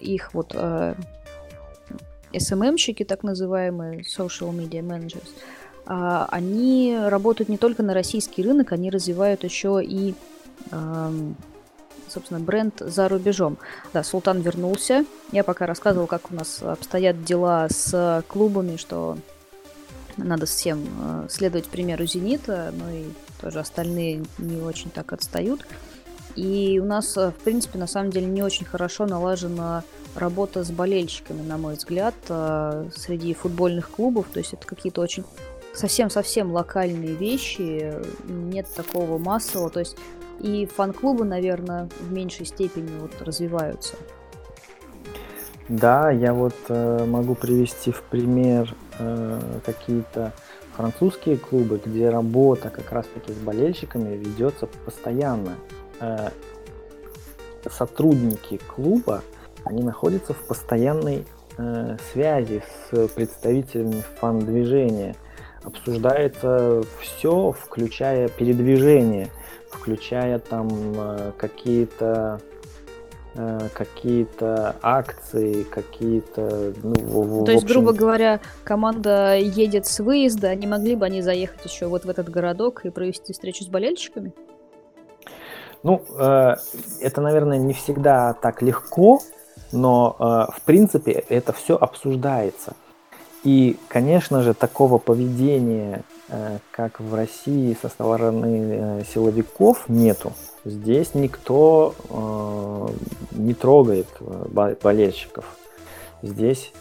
их 0.00 0.34
вот 0.34 0.52
э, 0.54 0.94
SMM-щики, 2.32 3.04
так 3.04 3.22
называемые, 3.22 4.00
social 4.00 4.50
media 4.52 4.82
managers, 4.82 5.28
э, 5.86 6.26
они 6.30 6.96
работают 6.98 7.48
не 7.48 7.58
только 7.58 7.82
на 7.82 7.94
российский 7.94 8.42
рынок, 8.42 8.72
они 8.72 8.90
развивают 8.90 9.44
еще 9.44 9.80
и 9.82 10.14
э, 10.70 11.32
собственно, 12.08 12.40
бренд 12.40 12.74
за 12.80 13.08
рубежом. 13.08 13.56
Да, 13.92 14.02
Султан 14.02 14.40
вернулся. 14.40 15.04
Я 15.32 15.44
пока 15.44 15.66
рассказывал, 15.66 16.06
как 16.06 16.30
у 16.30 16.34
нас 16.34 16.60
обстоят 16.62 17.22
дела 17.24 17.68
с 17.68 18.24
клубами, 18.28 18.76
что 18.76 19.16
надо 20.16 20.46
всем 20.46 20.86
э, 21.02 21.26
следовать 21.30 21.66
примеру 21.66 22.04
«Зенита», 22.06 22.72
но 22.76 22.90
и 22.90 23.04
тоже 23.40 23.60
остальные 23.60 24.24
не 24.38 24.60
очень 24.60 24.90
так 24.90 25.12
отстают. 25.12 25.66
И 26.36 26.80
у 26.82 26.84
нас, 26.84 27.16
э, 27.16 27.30
в 27.30 27.42
принципе, 27.42 27.78
на 27.78 27.86
самом 27.86 28.10
деле 28.10 28.26
не 28.26 28.42
очень 28.42 28.66
хорошо 28.66 29.06
налажена 29.06 29.82
работа 30.14 30.64
с 30.64 30.70
болельщиками, 30.70 31.42
на 31.42 31.58
мой 31.58 31.74
взгляд, 31.74 32.14
э, 32.28 32.88
среди 32.94 33.34
футбольных 33.34 33.90
клубов. 33.90 34.26
То 34.32 34.38
есть 34.38 34.52
это 34.54 34.66
какие-то 34.66 35.00
очень 35.00 35.24
совсем-совсем 35.72 36.52
локальные 36.52 37.14
вещи, 37.14 37.94
нет 38.28 38.66
такого 38.74 39.18
массового. 39.18 39.70
То 39.70 39.80
есть 39.80 39.96
и 40.40 40.66
фан-клубы, 40.66 41.24
наверное, 41.24 41.88
в 42.00 42.12
меньшей 42.12 42.46
степени 42.46 42.90
вот 42.98 43.12
развиваются. 43.20 43.96
Да, 45.68 46.10
я 46.10 46.34
вот 46.34 46.56
э, 46.68 47.04
могу 47.04 47.36
привести 47.36 47.92
в 47.92 48.02
пример 48.02 48.74
э, 48.98 49.40
какие-то 49.64 50.32
французские 50.76 51.36
клубы, 51.36 51.80
где 51.84 52.08
работа 52.10 52.70
как 52.70 52.90
раз-таки 52.90 53.32
с 53.32 53.36
болельщиками 53.36 54.16
ведется 54.16 54.66
постоянно. 54.84 55.54
Э, 56.00 56.30
сотрудники 57.68 58.58
клуба, 58.74 59.22
они 59.64 59.82
находятся 59.82 60.32
в 60.32 60.46
постоянной 60.46 61.26
э, 61.58 61.96
связи 62.12 62.62
с 62.90 63.08
представителями 63.08 64.02
фан-движения. 64.18 65.14
Обсуждается 65.62 66.82
все, 67.00 67.52
включая 67.52 68.28
передвижение, 68.28 69.28
включая 69.70 70.38
там 70.38 70.68
э, 70.70 71.32
какие-то 71.36 72.40
э, 73.34 73.68
какие-то 73.74 74.76
акции, 74.80 75.64
какие-то... 75.64 76.72
Ну, 76.82 77.44
То 77.44 77.52
есть, 77.52 77.64
общем... 77.64 77.74
грубо 77.74 77.92
говоря, 77.92 78.40
команда 78.64 79.36
едет 79.36 79.86
с 79.86 80.00
выезда, 80.00 80.54
не 80.54 80.66
могли 80.66 80.96
бы 80.96 81.04
они 81.04 81.20
заехать 81.20 81.62
еще 81.66 81.88
вот 81.88 82.06
в 82.06 82.08
этот 82.08 82.30
городок 82.30 82.86
и 82.86 82.90
провести 82.90 83.34
встречу 83.34 83.64
с 83.64 83.68
болельщиками? 83.68 84.32
Ну, 85.82 86.02
э, 86.18 86.56
это, 87.00 87.20
наверное, 87.20 87.58
не 87.58 87.72
всегда 87.72 88.34
так 88.34 88.62
легко, 88.62 89.20
но, 89.72 90.16
э, 90.18 90.52
в 90.56 90.62
принципе, 90.64 91.12
это 91.12 91.52
все 91.52 91.76
обсуждается. 91.76 92.74
И, 93.44 93.78
конечно 93.88 94.42
же, 94.42 94.52
такого 94.52 94.98
поведения, 94.98 96.02
э, 96.28 96.58
как 96.70 97.00
в 97.00 97.14
России 97.14 97.76
со 97.80 97.88
стороны 97.88 99.00
э, 99.00 99.02
силовиков, 99.12 99.88
нету. 99.88 100.32
Здесь 100.66 101.14
никто 101.14 101.94
э, 102.10 102.88
не 103.32 103.54
трогает 103.54 104.08
э, 104.20 104.74
болельщиков. 104.82 105.46
Здесь, 106.20 106.72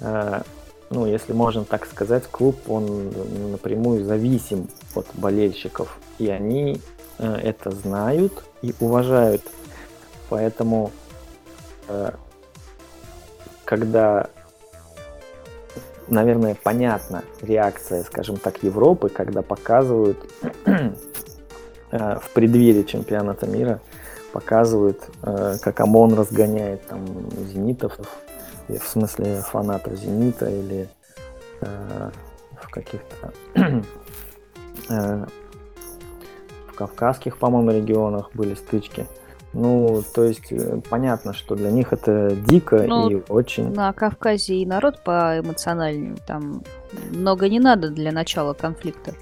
э, 0.00 0.42
ну, 0.90 1.06
если 1.06 1.32
можно 1.32 1.64
так 1.64 1.86
сказать, 1.86 2.28
клуб, 2.30 2.56
он 2.68 3.12
напрямую 3.50 4.04
зависим 4.04 4.68
от 4.94 5.06
болельщиков. 5.14 5.98
И 6.20 6.28
они 6.28 6.80
это 7.20 7.70
знают 7.70 8.44
и 8.62 8.74
уважают. 8.80 9.42
Поэтому, 10.30 10.90
э, 11.88 12.12
когда, 13.64 14.28
наверное, 16.08 16.54
понятна 16.54 17.24
реакция, 17.42 18.04
скажем 18.04 18.36
так, 18.36 18.62
Европы, 18.62 19.10
когда 19.10 19.42
показывают 19.42 20.18
э, 20.64 20.92
в 21.90 22.30
преддверии 22.32 22.84
чемпионата 22.84 23.46
мира, 23.46 23.80
показывают, 24.32 25.10
как 25.22 25.80
ОМОН 25.80 26.14
разгоняет 26.14 26.86
там 26.86 27.04
зенитов, 27.48 27.98
в 28.68 28.86
смысле 28.86 29.40
фанатов 29.40 29.96
Зенита 29.96 30.48
или 30.48 30.88
в 31.60 32.70
каких-то 32.70 33.32
кавказских, 36.80 37.36
по-моему, 37.36 37.70
регионах 37.72 38.30
были 38.34 38.54
стычки. 38.54 39.06
Ну, 39.52 40.02
то 40.14 40.24
есть 40.24 40.52
э, 40.52 40.80
понятно, 40.88 41.34
что 41.34 41.56
для 41.56 41.70
них 41.70 41.92
это 41.92 42.30
дико 42.30 42.84
ну, 42.86 43.10
и 43.10 43.22
очень... 43.28 43.72
На 43.74 43.92
Кавказе 43.92 44.54
и 44.54 44.66
народ 44.66 45.02
поэмоциональнее, 45.02 46.16
там 46.26 46.62
много 47.10 47.48
не 47.48 47.58
надо 47.58 47.90
для 47.90 48.12
начала 48.12 48.54
конфликта. 48.54 49.12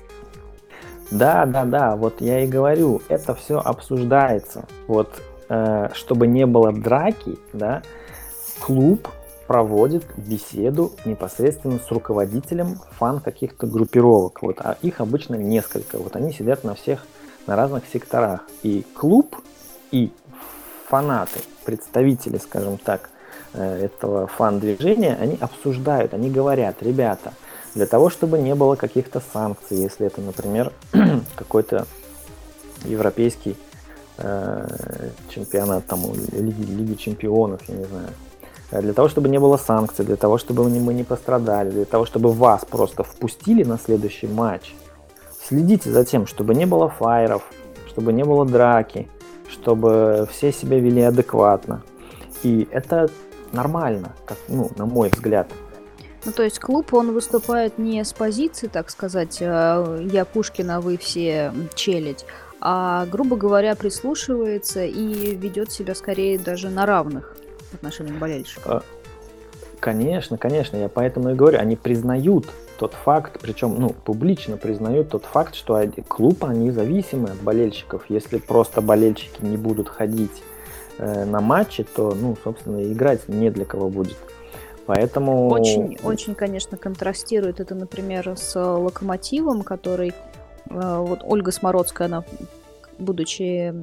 Да, 1.11 1.47
да, 1.47 1.65
да, 1.65 1.97
вот 1.97 2.21
я 2.21 2.45
и 2.45 2.47
говорю, 2.47 3.01
это 3.09 3.35
все 3.35 3.59
обсуждается. 3.59 4.67
Вот, 4.87 5.09
э, 5.49 5.89
чтобы 5.95 6.27
не 6.27 6.45
было 6.45 6.73
драки, 6.73 7.39
да, 7.55 7.83
клуб 8.61 9.09
проводит 9.47 10.05
беседу 10.19 10.93
непосредственно 11.07 11.79
с 11.79 11.91
руководителем 11.91 12.79
фан 12.99 13.21
каких-то 13.21 13.67
группировок. 13.67 14.43
Вот, 14.43 14.61
а 14.61 14.77
их 14.83 15.01
обычно 15.01 15.37
несколько. 15.37 15.97
Вот 15.97 16.15
они 16.17 16.33
сидят 16.33 16.65
на 16.65 16.75
всех 16.75 17.07
на 17.49 17.57
разных 17.57 17.85
секторах. 17.91 18.43
И 18.63 18.85
клуб, 18.95 19.37
и 19.91 20.13
фанаты, 20.89 21.41
представители, 21.65 22.39
скажем 22.39 22.79
так, 22.79 23.11
э, 23.55 23.87
этого 23.87 24.27
фан-движения, 24.27 25.17
они 25.21 25.37
обсуждают, 25.41 26.15
они 26.15 26.31
говорят, 26.31 26.83
ребята, 26.83 27.33
для 27.75 27.87
того, 27.87 28.11
чтобы 28.11 28.39
не 28.39 28.55
было 28.55 28.77
каких-то 28.77 29.21
санкций, 29.33 29.79
если 29.79 30.07
это, 30.07 30.21
например, 30.21 30.73
какой-то 31.37 31.87
европейский 32.85 33.57
э, 34.19 35.11
чемпионат, 35.31 35.87
там, 35.87 36.01
Лиги, 36.33 36.63
Лиги 36.63 36.95
чемпионов, 36.95 37.63
я 37.69 37.77
не 37.77 37.85
знаю, 37.85 38.09
э, 38.73 38.83
для 38.83 38.93
того, 38.93 39.09
чтобы 39.09 39.31
не 39.31 39.39
было 39.39 39.57
санкций, 39.57 40.05
для 40.05 40.17
того, 40.17 40.37
чтобы 40.37 40.69
мы 40.69 40.93
не 40.93 41.05
пострадали, 41.05 41.71
для 41.71 41.87
того, 41.87 42.05
чтобы 42.05 42.31
вас 42.31 42.67
просто 42.67 43.05
впустили 43.05 43.65
на 43.65 43.79
следующий 43.79 44.27
матч– 44.27 44.75
Следите 45.49 45.91
за 45.91 46.05
тем, 46.05 46.27
чтобы 46.27 46.55
не 46.55 46.67
было 46.67 46.91
фаеров, 46.91 47.43
чтобы 47.87 48.13
не 48.13 48.23
было 48.23 48.45
драки, 48.45 49.09
чтобы 49.49 50.29
все 50.31 50.53
себя 50.53 50.79
вели 50.79 51.01
адекватно. 51.01 51.83
И 52.43 52.69
это 52.71 53.09
нормально, 53.53 54.15
как, 54.27 54.37
ну, 54.49 54.71
на 54.77 54.85
мой 54.85 55.09
взгляд. 55.09 55.51
Ну, 56.27 56.33
то 56.33 56.43
есть 56.43 56.59
клуб, 56.59 56.93
он 56.93 57.13
выступает 57.13 57.79
не 57.79 58.05
с 58.05 58.13
позиции, 58.13 58.67
так 58.67 58.91
сказать, 58.91 59.39
э, 59.41 60.07
я 60.13 60.27
Пушкина, 60.27 60.77
а 60.77 60.81
вы 60.83 60.99
все 60.99 61.55
челядь, 61.75 62.27
а, 62.61 63.07
грубо 63.07 63.37
говоря, 63.37 63.75
прислушивается 63.75 64.85
и 64.85 65.35
ведет 65.35 65.73
себя 65.73 65.95
скорее 65.95 66.39
даже 66.39 66.69
на 66.69 66.85
равных 66.85 67.37
в 67.71 67.75
отношении 67.77 68.13
болельщиков. 68.13 68.67
А, 68.67 68.83
конечно, 69.81 70.37
конечно, 70.37 70.77
я 70.77 70.91
поэтому 70.91 71.31
и 71.31 71.35
говорю, 71.35 71.59
они 71.59 71.77
признают 71.77 72.47
тот 72.79 72.95
факт, 72.95 73.39
причем 73.41 73.75
ну, 73.79 73.91
публично 73.91 74.57
признают 74.57 75.11
тот 75.11 75.25
факт, 75.25 75.55
что 75.55 75.83
клуб, 76.07 76.45
они 76.45 76.71
зависимы 76.71 77.31
от 77.31 77.41
болельщиков. 77.43 78.05
Если 78.09 78.39
просто 78.39 78.81
болельщики 78.81 79.45
не 79.45 79.57
будут 79.57 79.89
ходить 79.89 80.43
э, 80.99 81.25
на 81.25 81.41
матчи, 81.41 81.85
то, 81.85 82.15
ну, 82.15 82.37
собственно, 82.43 82.81
играть 82.91 83.29
не 83.29 83.51
для 83.51 83.65
кого 83.65 83.91
будет. 83.91 84.17
Поэтому... 84.87 85.49
Очень, 85.49 85.99
очень, 86.03 86.35
конечно, 86.35 86.79
контрастирует 86.79 87.61
это, 87.61 87.75
например, 87.75 88.37
с 88.37 88.59
Локомотивом, 88.59 89.63
который... 89.63 90.15
Э, 90.71 90.99
вот 90.99 91.21
Ольга 91.25 91.51
Смородская, 91.51 92.07
она, 92.07 92.25
будучи 92.99 93.75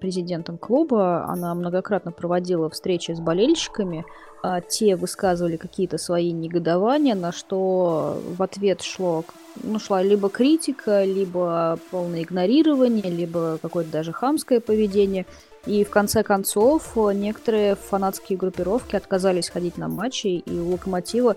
президентом 0.00 0.56
клуба, 0.56 1.26
она 1.26 1.54
многократно 1.54 2.10
проводила 2.10 2.70
встречи 2.70 3.12
с 3.12 3.20
болельщиками, 3.20 4.06
а, 4.42 4.60
те 4.60 4.96
высказывали 4.96 5.56
какие-то 5.56 5.98
свои 5.98 6.32
негодования, 6.32 7.14
на 7.14 7.32
что 7.32 8.20
в 8.36 8.42
ответ 8.42 8.82
шло, 8.82 9.24
ну, 9.62 9.78
шла 9.78 10.02
либо 10.02 10.28
критика, 10.28 11.04
либо 11.04 11.78
полное 11.90 12.22
игнорирование, 12.22 13.10
либо 13.10 13.58
какое-то 13.60 13.90
даже 13.90 14.12
хамское 14.12 14.60
поведение. 14.60 15.26
И 15.66 15.84
в 15.84 15.90
конце 15.90 16.22
концов 16.22 16.96
некоторые 16.96 17.76
фанатские 17.76 18.38
группировки 18.38 18.96
отказались 18.96 19.50
ходить 19.50 19.76
на 19.76 19.88
матчи, 19.88 20.28
и 20.28 20.58
у 20.58 20.70
Локомотива 20.70 21.36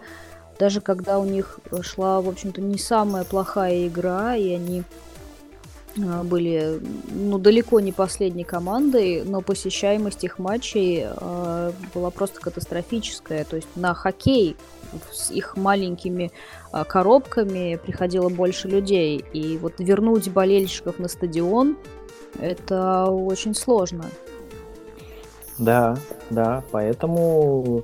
даже 0.60 0.82
когда 0.82 1.20
у 1.20 1.26
них 1.26 1.60
шла, 1.82 2.22
в 2.22 2.30
общем-то, 2.30 2.62
не 2.62 2.78
самая 2.78 3.24
плохая 3.24 3.88
игра, 3.88 4.36
и 4.36 4.54
они 4.54 4.84
были 5.96 6.82
ну, 7.12 7.38
далеко 7.38 7.80
не 7.80 7.92
последней 7.92 8.44
командой, 8.44 9.24
но 9.24 9.42
посещаемость 9.42 10.24
их 10.24 10.40
матчей 10.40 11.06
э, 11.06 11.72
была 11.94 12.10
просто 12.10 12.40
катастрофическая. 12.40 13.44
То 13.44 13.58
есть 13.58 13.68
на 13.76 13.94
хоккей 13.94 14.56
с 15.12 15.32
их 15.32 15.56
маленькими 15.56 16.32
э, 16.72 16.84
коробками 16.84 17.80
приходило 17.84 18.30
больше 18.30 18.68
людей. 18.68 19.24
И 19.34 19.58
вот 19.58 19.74
вернуть 19.78 20.30
болельщиков 20.30 21.00
на 21.00 21.08
стадион 21.08 21.78
это 22.40 23.06
очень 23.06 23.54
сложно. 23.54 24.06
Да, 25.60 25.96
да, 26.32 26.64
поэтому 26.72 27.84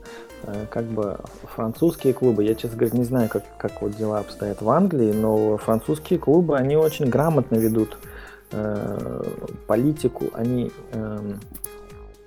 как 0.69 0.85
бы 0.85 1.19
французские 1.55 2.13
клубы, 2.13 2.43
я, 2.43 2.55
честно 2.55 2.77
говоря, 2.77 2.97
не 2.97 3.03
знаю, 3.03 3.29
как, 3.29 3.43
как 3.57 3.81
вот 3.81 3.95
дела 3.95 4.19
обстоят 4.19 4.61
в 4.61 4.69
Англии, 4.69 5.11
но 5.11 5.57
французские 5.57 6.19
клубы, 6.19 6.57
они 6.57 6.75
очень 6.75 7.09
грамотно 7.09 7.55
ведут 7.55 7.97
э, 8.51 9.23
политику, 9.67 10.25
они, 10.33 10.71
э, 10.91 11.33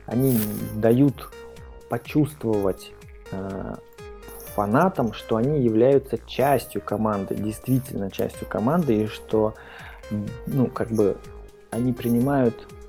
они 0.07 0.39
дают 0.75 1.29
почувствовать 1.89 2.93
э, 3.31 3.75
фанатам, 4.55 5.13
что 5.13 5.37
они 5.37 5.63
являются 5.63 6.19
частью 6.27 6.83
команды, 6.83 7.35
действительно 7.35 8.11
частью 8.11 8.47
команды, 8.47 9.03
и 9.03 9.07
что, 9.07 9.55
ну, 10.47 10.67
как 10.67 10.89
бы 10.89 11.17
они 11.71 11.93
принимают 11.93 12.55
э, 12.71 12.82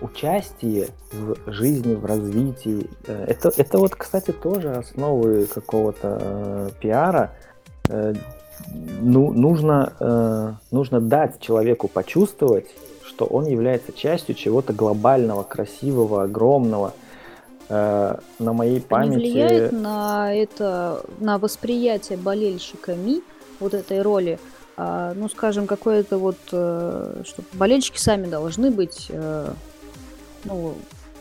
участие 0.00 0.88
в 1.12 1.50
жизни, 1.50 1.94
в 1.94 2.04
развитии. 2.04 2.88
Э, 3.06 3.24
это, 3.26 3.52
это 3.56 3.78
вот, 3.78 3.94
кстати, 3.94 4.30
тоже 4.30 4.72
основы 4.72 5.46
какого-то 5.46 6.18
э, 6.20 6.68
пиара. 6.80 7.32
Э, 7.88 8.14
ну, 9.00 9.32
нужно, 9.32 9.92
э, 10.00 10.52
нужно 10.70 11.00
дать 11.00 11.40
человеку 11.40 11.88
почувствовать, 11.88 12.66
что 13.04 13.24
он 13.26 13.46
является 13.46 13.92
частью 13.92 14.34
чего-то 14.34 14.72
глобального, 14.72 15.42
красивого, 15.42 16.24
огромного. 16.24 16.92
Э, 17.68 18.16
на 18.38 18.52
моей 18.52 18.80
памяти... 18.80 19.10
Не 19.10 19.16
влияет 19.16 19.72
на 19.72 20.34
это, 20.34 21.02
на 21.18 21.38
восприятие 21.38 22.18
болельщиками 22.18 23.22
вот 23.60 23.74
этой 23.74 24.02
роли 24.02 24.38
ну, 24.76 25.28
скажем, 25.28 25.66
какое-то 25.66 26.18
вот, 26.18 26.36
э, 26.52 27.22
что 27.24 27.42
болельщики 27.54 27.98
сами 27.98 28.26
должны 28.26 28.70
быть, 28.70 29.06
э, 29.08 29.52
ну, 30.44 30.74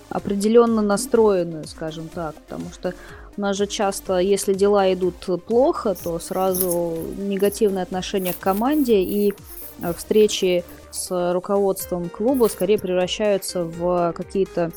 определенно 0.09 0.81
настроены, 0.81 1.65
скажем 1.65 2.09
так, 2.09 2.35
потому 2.35 2.71
что 2.73 2.93
у 3.37 3.41
нас 3.41 3.57
же 3.57 3.67
часто, 3.67 4.19
если 4.19 4.53
дела 4.53 4.93
идут 4.93 5.15
плохо, 5.45 5.95
то 6.01 6.19
сразу 6.19 6.97
негативное 7.17 7.83
отношение 7.83 8.33
к 8.33 8.39
команде 8.39 9.01
и 9.01 9.33
э, 9.81 9.93
встречи 9.93 10.63
с 10.91 11.33
руководством 11.33 12.09
клуба 12.09 12.47
скорее 12.47 12.77
превращаются 12.79 13.63
в 13.63 14.13
какие-то 14.15 14.71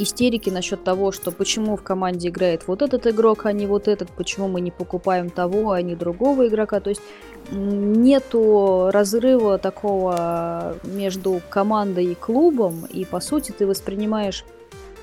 истерики 0.00 0.50
насчет 0.50 0.82
того, 0.84 1.12
что 1.12 1.30
почему 1.30 1.76
в 1.76 1.82
команде 1.82 2.28
играет 2.28 2.66
вот 2.66 2.82
этот 2.82 3.06
игрок, 3.06 3.46
а 3.46 3.52
не 3.52 3.66
вот 3.66 3.88
этот, 3.88 4.10
почему 4.10 4.48
мы 4.48 4.60
не 4.60 4.70
покупаем 4.70 5.30
того, 5.30 5.72
а 5.72 5.82
не 5.82 5.94
другого 5.94 6.48
игрока. 6.48 6.80
То 6.80 6.90
есть 6.90 7.02
нету 7.50 8.90
разрыва 8.92 9.58
такого 9.58 10.76
между 10.84 11.40
командой 11.48 12.06
и 12.06 12.14
клубом, 12.14 12.86
и 12.86 13.04
по 13.04 13.20
сути 13.20 13.52
ты 13.52 13.66
воспринимаешь 13.66 14.44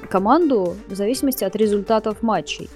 команду 0.10 0.76
в 0.88 0.96
зависимости 0.96 1.44
от 1.44 1.56
результатов 1.56 2.22
матчей. 2.22 2.70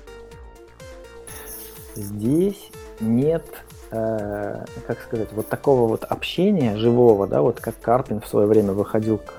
Здесь 1.95 2.69
нет, 2.99 3.45
э, 3.91 4.65
как 4.87 5.01
сказать, 5.01 5.29
вот 5.33 5.47
такого 5.47 5.87
вот 5.87 6.03
общения 6.03 6.77
живого, 6.77 7.27
да, 7.27 7.41
вот 7.41 7.59
как 7.59 7.79
Карпин 7.81 8.21
в 8.21 8.27
свое 8.27 8.47
время 8.47 8.71
выходил 8.73 9.17
к, 9.17 9.33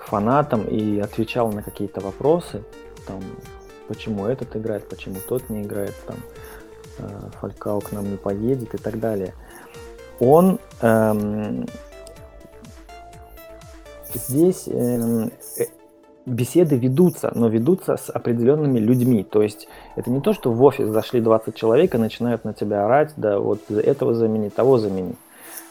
к 0.00 0.08
фанатам 0.08 0.64
и 0.64 0.98
отвечал 0.98 1.52
на 1.52 1.62
какие-то 1.62 2.00
вопросы, 2.00 2.62
там, 3.06 3.20
почему 3.88 4.26
этот 4.26 4.56
играет, 4.56 4.88
почему 4.88 5.16
тот 5.28 5.50
не 5.50 5.62
играет, 5.62 5.94
там, 6.06 6.16
Э, 7.00 7.30
Фалькау 7.40 7.80
к 7.80 7.92
нам 7.92 8.10
не 8.10 8.16
поедет 8.16 8.74
и 8.74 8.78
так 8.78 8.98
далее. 8.98 9.34
Он 10.18 10.58
эм, 10.82 11.66
здесь 14.12 14.68
эм, 14.68 15.30
э, 15.58 15.64
беседы 16.26 16.76
ведутся, 16.76 17.32
но 17.34 17.48
ведутся 17.48 17.96
с 17.96 18.10
определенными 18.10 18.78
людьми. 18.78 19.24
То 19.24 19.42
есть 19.42 19.68
это 19.96 20.10
не 20.10 20.20
то, 20.20 20.34
что 20.34 20.52
в 20.52 20.62
офис 20.62 20.88
зашли 20.88 21.20
20 21.20 21.54
человек 21.54 21.94
и 21.94 21.98
начинают 21.98 22.44
на 22.44 22.52
тебя 22.52 22.84
орать, 22.84 23.12
да 23.16 23.38
вот 23.38 23.70
этого 23.70 24.14
замени, 24.14 24.50
того 24.50 24.78
замени. 24.78 25.14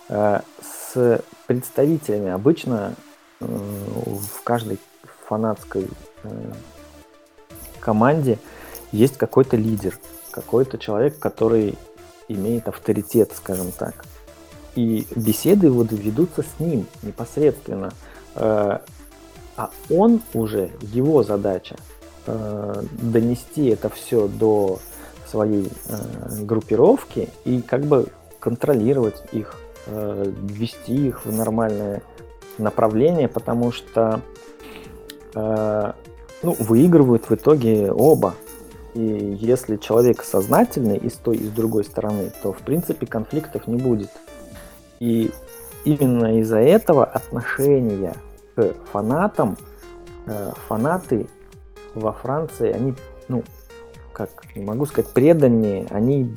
Э, 0.10 0.40
с 0.62 1.22
представителями 1.46 2.32
обычно 2.32 2.96
э, 2.98 3.09
в 3.40 4.44
каждой 4.44 4.80
фанатской 5.30 5.88
э, 6.24 6.54
команде 7.80 8.40
есть 8.92 9.18
какой-то 9.18 9.56
лидер 9.56 9.98
какой-то 10.32 10.78
человек, 10.78 11.18
который 11.20 11.76
имеет 12.28 12.68
авторитет, 12.68 13.32
скажем 13.36 13.72
так. 13.72 14.06
И 14.76 15.08
беседы 15.16 15.70
вот 15.72 15.92
ведутся 15.92 16.44
с 16.44 16.60
ним 16.60 16.86
непосредственно. 17.02 17.92
Э, 18.36 18.80
а 19.58 19.72
он 19.90 20.22
уже, 20.34 20.72
его 20.82 21.24
задача 21.24 21.76
э, 22.26 22.84
донести 22.94 23.68
это 23.68 23.90
все 23.90 24.28
до 24.28 24.80
своей 25.28 25.70
группировки 26.42 27.30
и 27.46 27.62
как 27.62 27.86
бы 27.86 28.08
контролировать 28.40 29.22
их, 29.32 29.56
ввести 29.86 31.08
их 31.10 31.24
в 31.24 31.32
нормальное 31.32 32.02
направление, 32.60 33.28
потому 33.28 33.72
что 33.72 34.22
ну, 35.34 36.56
выигрывают 36.60 37.30
в 37.30 37.36
итоге 37.36 37.92
оба. 37.92 38.34
И 38.94 39.38
если 39.40 39.78
человек 39.78 40.24
сознательный 40.24 40.98
и 40.98 41.10
с 41.10 41.14
той, 41.14 41.38
и 41.38 41.46
с 41.46 41.52
другой 41.52 41.84
стороны, 41.84 42.32
то 42.42 42.54
в 42.54 42.60
принципе 42.60 43.06
конфликтов 43.06 43.68
не 43.68 43.78
будет. 43.78 44.10
И 45.00 45.32
именно 45.84 46.40
из-за 46.40 46.60
этого 46.60 47.06
отношения 47.06 48.16
к 48.56 48.74
фанатам, 48.92 49.58
э, 50.26 50.52
фанаты 50.68 51.28
во 51.94 52.12
Франции, 52.12 52.72
они, 52.72 52.96
ну, 53.28 53.44
как, 54.12 54.30
не 54.56 54.64
могу 54.64 54.86
сказать, 54.86 55.12
преданнее, 55.12 55.86
они 55.92 56.36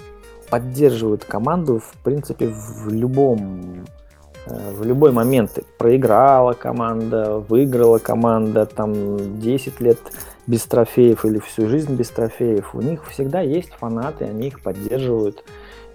поддерживают 0.51 1.25
команду, 1.25 1.79
в 1.79 1.95
принципе, 2.05 2.49
в 2.49 2.89
любом 2.89 3.39
э, 3.39 3.85
в 4.47 4.85
любой 4.85 5.13
момент 5.13 5.59
проиграла 5.79 6.53
команда, 6.53 7.39
выиграла 7.39 7.99
команда, 7.99 8.67
там 8.67 9.41
10 9.41 9.81
лет 9.81 9.99
без 10.47 10.63
трофеев 10.65 11.25
или 11.25 11.39
всю 11.39 11.69
жизнь 11.69 11.95
без 11.95 12.09
трофеев, 12.09 12.75
у 12.75 12.81
них 12.81 13.07
всегда 13.09 13.41
есть 13.41 13.71
фанаты, 13.71 14.25
они 14.25 14.49
их 14.49 14.61
поддерживают. 14.63 15.45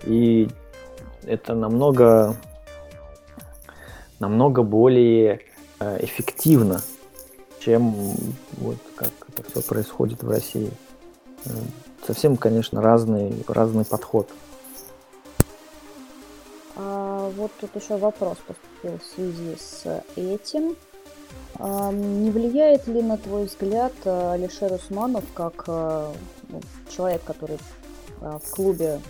И 0.03 0.49
это 1.25 1.53
намного, 1.53 2.35
намного 4.19 4.63
более 4.63 5.41
э, 5.79 6.05
эффективно, 6.05 6.81
чем 7.59 7.91
вот 8.57 8.77
как 8.95 9.11
это 9.27 9.43
все 9.49 9.61
происходит 9.61 10.23
в 10.23 10.29
России. 10.29 10.71
Э, 11.45 11.49
совсем, 12.05 12.37
конечно, 12.37 12.81
разный, 12.81 13.43
разный 13.47 13.83
подход. 13.83 14.29
Вот 17.35 17.51
тут 17.59 17.75
еще 17.75 17.97
вопрос 17.97 18.37
поступил 18.45 18.99
в 18.99 19.15
связи 19.15 19.55
с 19.59 20.03
этим. 20.15 20.75
Не 21.59 22.29
влияет 22.29 22.87
ли, 22.87 23.01
на 23.01 23.17
твой 23.17 23.45
взгляд, 23.45 23.93
э, 24.05 24.31
Алишер 24.33 24.73
Усманов 24.73 25.23
как 25.33 25.63
э, 25.67 26.13
ну, 26.49 26.61
человек, 26.89 27.23
который 27.23 27.57
э, 28.21 28.39
в 28.43 28.51
клубе 28.51 29.01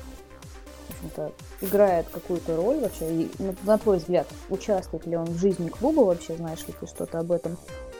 играет 1.61 2.07
какую-то 2.09 2.55
роль 2.55 2.79
вообще? 2.79 3.23
И, 3.23 3.31
на 3.63 3.77
твой 3.77 3.97
взгляд, 3.97 4.27
участвует 4.49 5.05
ли 5.05 5.17
он 5.17 5.25
в 5.25 5.37
жизни 5.37 5.67
клуба 5.67 6.01
вообще? 6.01 6.37
Знаешь 6.37 6.65
ли 6.67 6.73
ты 6.79 6.87
что-то 6.87 7.19
об 7.19 7.31
этом? 7.31 7.57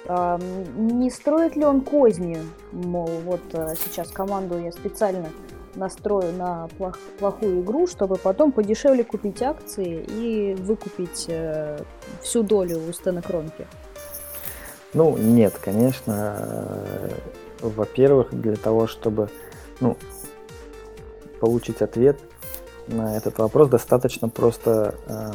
Не 0.07 1.09
строит 1.09 1.57
ли 1.57 1.65
он 1.65 1.81
козни? 1.81 2.39
Мол, 2.71 3.09
вот 3.25 3.41
сейчас 3.51 4.07
команду 4.07 4.57
я 4.57 4.71
специально 4.71 5.29
настрою 5.76 6.34
на 6.34 6.68
плох, 6.77 6.98
плохую 7.19 7.61
игру, 7.61 7.88
чтобы 7.88 8.18
потом 8.18 8.52
подешевле 8.52 9.03
купить 9.03 9.41
акции 9.41 10.06
и 10.07 10.56
выкупить 10.56 11.30
всю 12.22 12.44
долю 12.44 12.80
у 12.88 12.94
Стена 12.94 13.22
Кронки. 13.22 13.68
Ну, 14.94 15.18
нет, 15.18 15.53
конечно. 15.61 16.84
Во-первых, 17.61 18.30
для 18.31 18.56
того, 18.56 18.88
чтобы 18.88 19.30
ну, 19.80 19.98
получить 21.39 21.81
ответ 21.81 22.19
на 22.88 23.15
этот 23.18 23.38
вопрос, 23.38 23.69
достаточно 23.69 24.30
просто 24.30 24.95
э, 25.07 25.31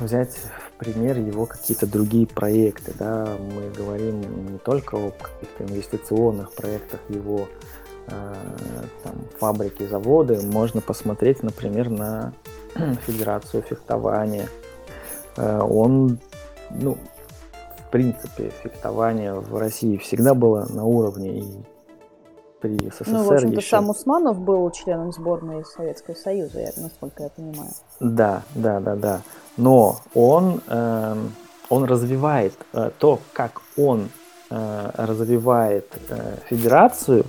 взять 0.00 0.36
в 0.36 0.78
пример 0.78 1.18
его 1.18 1.46
какие-то 1.46 1.86
другие 1.86 2.26
проекты. 2.26 2.92
Да? 2.98 3.26
Мы 3.38 3.70
говорим 3.70 4.52
не 4.52 4.58
только 4.58 4.96
о 4.96 5.10
каких-то 5.10 5.64
инвестиционных 5.64 6.52
проектах 6.52 7.00
его 7.08 7.48
э, 7.48 7.77
там, 9.02 9.14
фабрики, 9.38 9.86
заводы. 9.86 10.40
Можно 10.42 10.80
посмотреть, 10.80 11.42
например, 11.42 11.90
на 11.90 12.32
Федерацию 13.06 13.62
фехтования. 13.62 14.48
Э, 15.36 15.60
он 15.60 16.18
ну, 16.70 16.96
в 17.86 17.90
принципе, 17.90 18.50
фехтование 18.62 19.34
в 19.34 19.56
России 19.56 19.96
всегда 19.96 20.34
было 20.34 20.66
на 20.68 20.84
уровне 20.84 21.40
и 21.40 21.44
при 22.60 22.76
СССР 22.90 23.06
Ну, 23.06 23.24
в 23.24 23.32
общем-то, 23.32 23.56
еще... 23.56 23.70
сам 23.70 23.88
Усманов 23.88 24.38
был 24.38 24.70
членом 24.72 25.12
сборной 25.12 25.64
Советского 25.64 26.14
Союза, 26.14 26.72
насколько 26.76 27.22
я 27.22 27.28
понимаю. 27.30 27.70
Да, 28.00 28.42
да, 28.54 28.80
да, 28.80 28.96
да. 28.96 29.22
Но 29.56 30.00
он, 30.12 30.60
э, 30.66 31.16
он 31.70 31.84
развивает 31.84 32.52
то, 32.98 33.20
как 33.32 33.62
он 33.76 34.08
развивает 34.50 35.92
федерацию, 36.48 37.26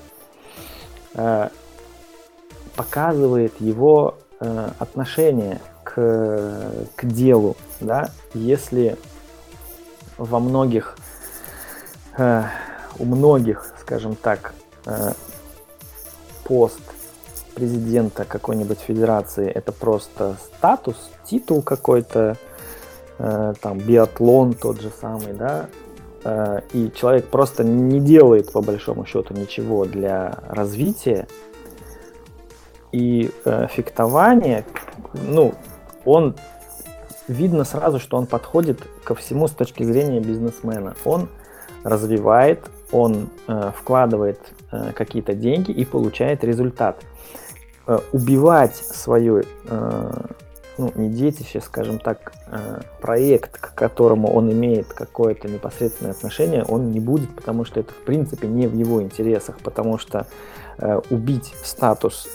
показывает 2.75 3.59
его 3.59 4.17
отношение 4.39 5.59
к, 5.83 6.71
к 6.95 7.05
делу, 7.05 7.57
да, 7.81 8.09
если 8.33 8.97
во 10.17 10.39
многих, 10.39 10.97
э, 12.17 12.43
у 12.99 13.05
многих, 13.05 13.73
скажем 13.81 14.15
так, 14.15 14.53
э, 14.85 15.13
пост 16.43 16.81
президента 17.55 18.25
какой-нибудь 18.25 18.79
федерации 18.79 19.49
это 19.49 19.71
просто 19.71 20.35
статус, 20.55 21.09
титул 21.25 21.61
какой-то, 21.61 22.37
э, 23.17 23.53
там 23.61 23.77
биатлон 23.79 24.53
тот 24.53 24.81
же 24.81 24.91
самый, 25.01 25.33
да, 25.33 25.65
э, 25.65 25.88
и 26.23 26.91
человек 26.95 27.27
просто 27.27 27.63
не 27.63 27.99
делает 27.99 28.51
по 28.51 28.61
большому 28.61 29.05
счету 29.05 29.33
ничего 29.33 29.85
для 29.85 30.39
развития, 30.49 31.27
и 32.91 33.31
э, 33.45 33.67
фехтование, 33.69 34.65
ну, 35.13 35.53
он 36.05 36.35
видно 37.27 37.63
сразу, 37.63 37.99
что 37.99 38.17
он 38.17 38.25
подходит 38.25 38.81
ко 39.03 39.13
всему 39.15 39.47
с 39.47 39.51
точки 39.51 39.83
зрения 39.83 40.19
бизнесмена. 40.19 40.95
Он 41.05 41.29
развивает, 41.83 42.69
он 42.91 43.29
э, 43.47 43.71
вкладывает 43.75 44.39
э, 44.71 44.91
какие-то 44.93 45.35
деньги 45.35 45.71
и 45.71 45.85
получает 45.85 46.43
результат. 46.43 47.03
Э, 47.85 47.99
убивать 48.11 48.75
свою, 48.75 49.43
э, 49.65 50.11
ну, 50.79 50.91
не 50.95 51.09
детище, 51.09 51.59
скажем 51.59 51.99
так, 51.99 52.31
э, 52.47 52.79
проект, 53.01 53.59
к 53.59 53.75
которому 53.75 54.33
он 54.33 54.49
имеет 54.51 54.87
какое-то 54.87 55.49
непосредственное 55.49 56.13
отношение, 56.13 56.63
он 56.63 56.91
не 56.91 57.01
будет, 57.01 57.35
потому 57.35 57.65
что 57.65 57.81
это 57.81 57.91
в 57.91 58.05
принципе 58.05 58.47
не 58.47 58.65
в 58.65 58.73
его 58.73 59.01
интересах, 59.01 59.57
потому 59.61 59.97
что 59.97 60.25
э, 60.77 61.01
убить 61.09 61.53
статус 61.63 62.27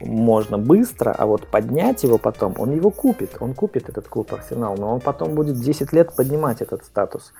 можно 0.00 0.56
быстро, 0.56 1.10
а 1.10 1.26
вот 1.26 1.48
поднять 1.48 2.04
его 2.04 2.16
потом, 2.18 2.54
он 2.58 2.72
его 2.72 2.90
купит, 2.90 3.30
он 3.40 3.54
купит 3.54 3.88
этот 3.88 4.06
клуб 4.06 4.32
Арсенал, 4.32 4.76
но 4.76 4.94
он 4.94 5.00
потом 5.00 5.34
будет 5.34 5.60
10 5.60 5.92
лет 5.92 6.14
поднимать 6.14 6.62
этот 6.62 6.84
статус. 6.84 7.32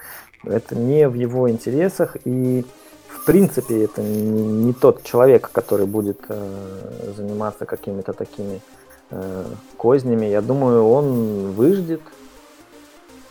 Это 0.44 0.74
не 0.74 1.08
в 1.08 1.14
его 1.14 1.48
интересах, 1.48 2.16
и 2.24 2.66
в 3.06 3.24
принципе 3.24 3.84
это 3.84 4.02
не, 4.02 4.72
тот 4.72 5.04
человек, 5.04 5.48
который 5.52 5.86
будет 5.86 6.20
э, 6.28 7.12
заниматься 7.16 7.66
какими-то 7.66 8.12
такими 8.12 8.60
кознями. 9.76 10.26
Я 10.26 10.40
думаю, 10.40 10.88
он 10.88 11.52
выждет, 11.52 12.00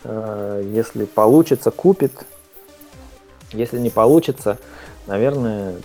э, 0.03 0.63
если 0.73 1.05
получится, 1.05 1.71
купит, 1.71 2.25
если 3.51 3.79
не 3.79 3.89
получится, 3.89 4.57
наверное, 5.07 5.75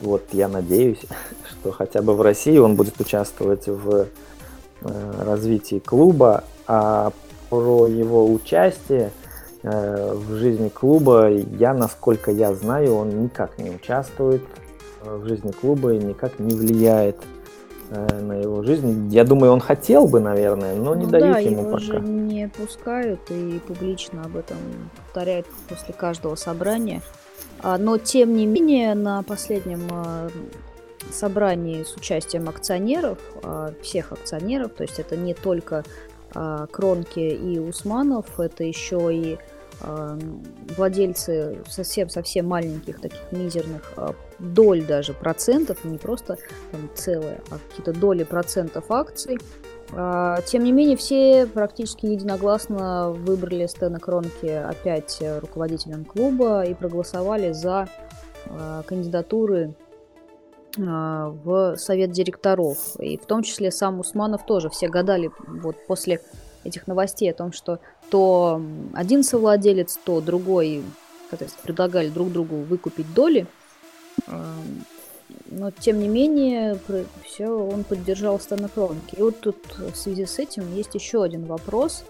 вот 0.00 0.22
я 0.32 0.48
надеюсь, 0.48 1.00
что 1.50 1.72
хотя 1.72 2.02
бы 2.02 2.14
в 2.14 2.22
России 2.22 2.58
он 2.58 2.76
будет 2.76 3.00
участвовать 3.00 3.66
в 3.66 4.06
э, 4.82 5.12
развитии 5.24 5.78
клуба, 5.78 6.44
а 6.66 7.12
про 7.48 7.86
его 7.86 8.30
участие 8.30 9.12
э, 9.62 10.14
в 10.14 10.34
жизни 10.34 10.68
клуба 10.68 11.30
я, 11.30 11.72
насколько 11.74 12.30
я 12.30 12.52
знаю, 12.54 12.96
он 12.96 13.22
никак 13.22 13.58
не 13.58 13.70
участвует 13.70 14.42
э, 15.04 15.16
в 15.16 15.26
жизни 15.26 15.52
клуба 15.52 15.94
и 15.94 15.98
никак 15.98 16.38
не 16.38 16.54
влияет 16.54 17.16
на 17.90 18.32
его 18.32 18.62
жизнь. 18.62 19.08
Я 19.10 19.24
думаю, 19.24 19.52
он 19.52 19.60
хотел 19.60 20.06
бы, 20.06 20.20
наверное, 20.20 20.74
но 20.74 20.94
не 20.94 21.04
ну, 21.04 21.10
дают 21.10 21.32
да, 21.32 21.38
ему 21.38 21.62
его 21.62 21.70
пока. 21.72 21.84
Же 21.84 22.00
не 22.00 22.48
пускают 22.48 23.20
и 23.30 23.60
публично 23.66 24.24
об 24.24 24.36
этом 24.36 24.56
повторяют 24.96 25.46
после 25.68 25.94
каждого 25.94 26.34
собрания. 26.34 27.02
А, 27.62 27.78
но, 27.78 27.98
тем 27.98 28.34
не 28.34 28.46
менее, 28.46 28.94
на 28.94 29.22
последнем 29.22 29.88
а, 29.90 30.28
собрании 31.10 31.82
с 31.82 31.94
участием 31.94 32.48
акционеров, 32.48 33.18
а, 33.42 33.72
всех 33.82 34.12
акционеров, 34.12 34.72
то 34.74 34.82
есть 34.82 34.98
это 34.98 35.16
не 35.16 35.34
только 35.34 35.84
Кронки 36.70 37.20
и 37.20 37.58
Усманов, 37.58 38.38
это 38.38 38.62
еще 38.62 39.14
и 39.14 39.38
владельцы 40.76 41.58
совсем-совсем 41.66 42.46
маленьких, 42.46 43.00
таких 43.00 43.20
мизерных 43.30 43.94
доль 44.38 44.84
даже 44.84 45.12
процентов, 45.12 45.84
не 45.84 45.98
просто 45.98 46.36
там 46.72 46.90
целые, 46.94 47.40
а 47.50 47.58
какие-то 47.58 47.92
доли 47.92 48.24
процентов 48.24 48.90
акций– 48.90 49.38
а, 49.92 50.40
тем 50.42 50.64
не 50.64 50.72
менее, 50.72 50.96
все 50.96 51.46
практически 51.46 52.06
единогласно 52.06 53.10
выбрали 53.10 53.66
Стэна 53.66 54.00
Кронки 54.00 54.46
опять 54.46 55.22
руководителем 55.40 56.04
клуба 56.04 56.64
и 56.64 56.74
проголосовали 56.74 57.52
за 57.52 57.88
а, 58.46 58.82
кандидатуры 58.82 59.74
а, 60.78 61.28
в 61.28 61.76
совет 61.76 62.10
директоров. 62.10 62.96
И 62.98 63.16
в 63.16 63.26
том 63.26 63.42
числе 63.42 63.70
сам 63.70 64.00
Усманов 64.00 64.44
тоже. 64.44 64.70
Все 64.70 64.88
гадали 64.88 65.30
вот 65.46 65.76
после 65.86 66.20
этих 66.64 66.86
новостей 66.88 67.30
о 67.30 67.34
том, 67.34 67.52
что 67.52 67.78
то 68.10 68.60
один 68.92 69.22
совладелец, 69.22 69.98
то 70.04 70.20
другой, 70.20 70.82
предлагали 71.62 72.08
друг 72.08 72.32
другу 72.32 72.56
выкупить 72.56 73.12
доли 73.14 73.46
но 74.26 75.70
тем 75.70 76.00
не 76.00 76.08
менее 76.08 76.78
все 77.24 77.48
он 77.48 77.84
поддержал 77.84 78.38
Стана 78.40 78.68
Кронки. 78.68 79.14
И 79.16 79.22
вот 79.22 79.40
тут 79.40 79.56
в 79.78 79.94
связи 79.94 80.26
с 80.26 80.38
этим 80.38 80.74
есть 80.74 80.94
еще 80.94 81.22
один 81.22 81.46
вопрос. 81.46 82.04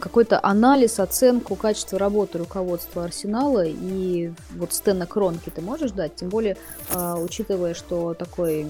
Какой-то 0.00 0.40
анализ, 0.42 0.98
оценку 0.98 1.54
качества 1.54 1.98
работы 1.98 2.38
руководства 2.38 3.04
Арсенала 3.04 3.64
и 3.64 4.32
вот 4.56 4.72
Стэна 4.72 5.06
Кронки 5.06 5.50
ты 5.50 5.62
можешь 5.62 5.92
дать? 5.92 6.16
Тем 6.16 6.28
более, 6.28 6.56
а, 6.92 7.16
учитывая, 7.16 7.72
что 7.72 8.14
такой, 8.14 8.66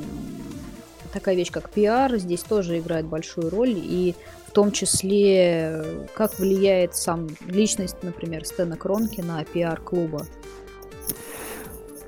такая 1.15 1.35
вещь, 1.35 1.51
как 1.51 1.71
пиар, 1.71 2.19
здесь 2.19 2.43
тоже 2.43 2.79
играет 2.79 3.07
большую 3.07 3.49
роль, 3.49 3.73
и 3.75 4.15
в 4.47 4.51
том 4.51 4.73
числе, 4.73 6.07
как 6.15 6.39
влияет 6.39 6.95
сам 6.95 7.29
личность, 7.47 7.97
например, 8.03 8.45
Стэна 8.45 8.77
Кронки 8.77 9.23
на 9.23 9.43
пиар 9.43 9.81
клуба? 9.81 10.27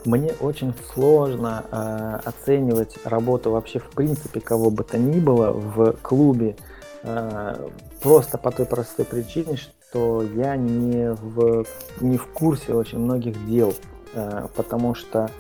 Мне 0.05 0.33
очень 0.41 0.75
сложно 0.93 1.65
э, 1.71 2.21
оценивать 2.25 2.97
работу 3.05 3.51
вообще 3.51 3.79
в 3.79 3.91
принципе 3.91 4.41
кого 4.41 4.71
бы 4.71 4.85
то 4.85 4.97
ни 4.99 5.19
было 5.19 5.51
в 5.51 5.93
клубе, 6.03 6.57
э, 7.03 7.69
просто 8.01 8.39
по 8.39 8.51
той 8.51 8.67
простой 8.67 9.05
причине, 9.05 9.57
что 9.57 10.23
я 10.23 10.57
не 10.57 11.13
в, 11.13 11.67
не 12.01 12.17
в 12.17 12.27
курсе 12.27 12.75
очень 12.75 12.99
многих 12.99 13.45
дел, 13.47 13.75
э, 14.15 14.47
потому 14.55 14.95
что 14.95 15.31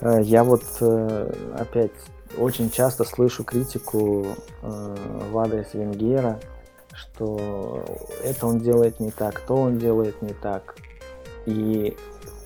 э, 0.00 0.20
я 0.22 0.42
вот 0.42 0.64
э, 0.80 1.32
опять 1.56 1.92
очень 2.36 2.70
часто 2.70 3.04
слышу 3.04 3.44
критику 3.44 4.26
э, 4.62 4.96
в 5.30 5.38
адрес 5.38 5.74
Венгера, 5.74 6.40
что 6.92 7.84
это 8.22 8.46
он 8.46 8.58
делает 8.58 9.00
не 9.00 9.10
так, 9.10 9.40
то 9.40 9.54
он 9.54 9.78
делает 9.78 10.20
не 10.22 10.32
так. 10.32 10.76
И 11.46 11.96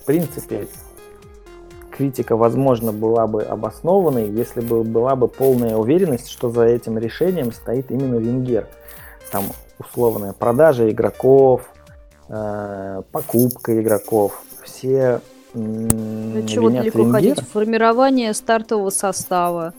в 0.01 0.05
принципе 0.05 0.67
критика, 1.91 2.35
возможно, 2.35 2.91
была 2.91 3.27
бы 3.27 3.43
обоснованной, 3.43 4.29
если 4.29 4.61
бы 4.61 4.83
была 4.83 5.15
бы 5.15 5.27
полная 5.27 5.75
уверенность, 5.75 6.29
что 6.29 6.49
за 6.49 6.63
этим 6.63 6.97
решением 6.97 7.51
стоит 7.51 7.91
именно 7.91 8.15
Венгер. 8.15 8.67
Там 9.31 9.45
условная 9.79 10.33
продажа 10.33 10.89
игроков, 10.89 11.69
э, 12.29 13.01
покупка 13.11 13.79
игроков, 13.81 14.41
все 14.63 15.21
чего 15.53 16.69
далеко 16.69 17.11
ходить? 17.11 17.39
Формирование 17.41 18.33
стартового 18.33 18.89
состава. 18.89 19.73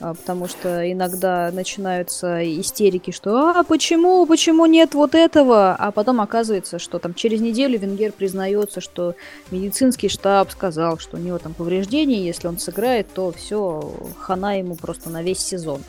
А, 0.00 0.14
потому 0.14 0.48
что 0.48 0.90
иногда 0.90 1.50
начинаются 1.52 2.40
истерики, 2.58 3.10
что 3.10 3.50
«А, 3.50 3.64
почему, 3.64 4.24
почему 4.26 4.64
нет 4.66 4.94
вот 4.94 5.14
этого?» 5.14 5.74
А 5.78 5.90
потом 5.90 6.22
оказывается, 6.22 6.78
что 6.78 6.98
там 6.98 7.12
через 7.12 7.40
неделю 7.40 7.78
Венгер 7.78 8.12
признается, 8.12 8.80
что 8.80 9.14
медицинский 9.50 10.08
штаб 10.08 10.50
сказал, 10.50 10.98
что 10.98 11.18
у 11.18 11.20
него 11.20 11.38
там 11.38 11.52
повреждения, 11.52 12.24
если 12.24 12.48
он 12.48 12.58
сыграет, 12.58 13.08
то 13.12 13.30
все, 13.32 13.92
хана 14.18 14.58
ему 14.58 14.74
просто 14.74 15.10
на 15.10 15.22
весь 15.22 15.40
сезон. 15.40 15.82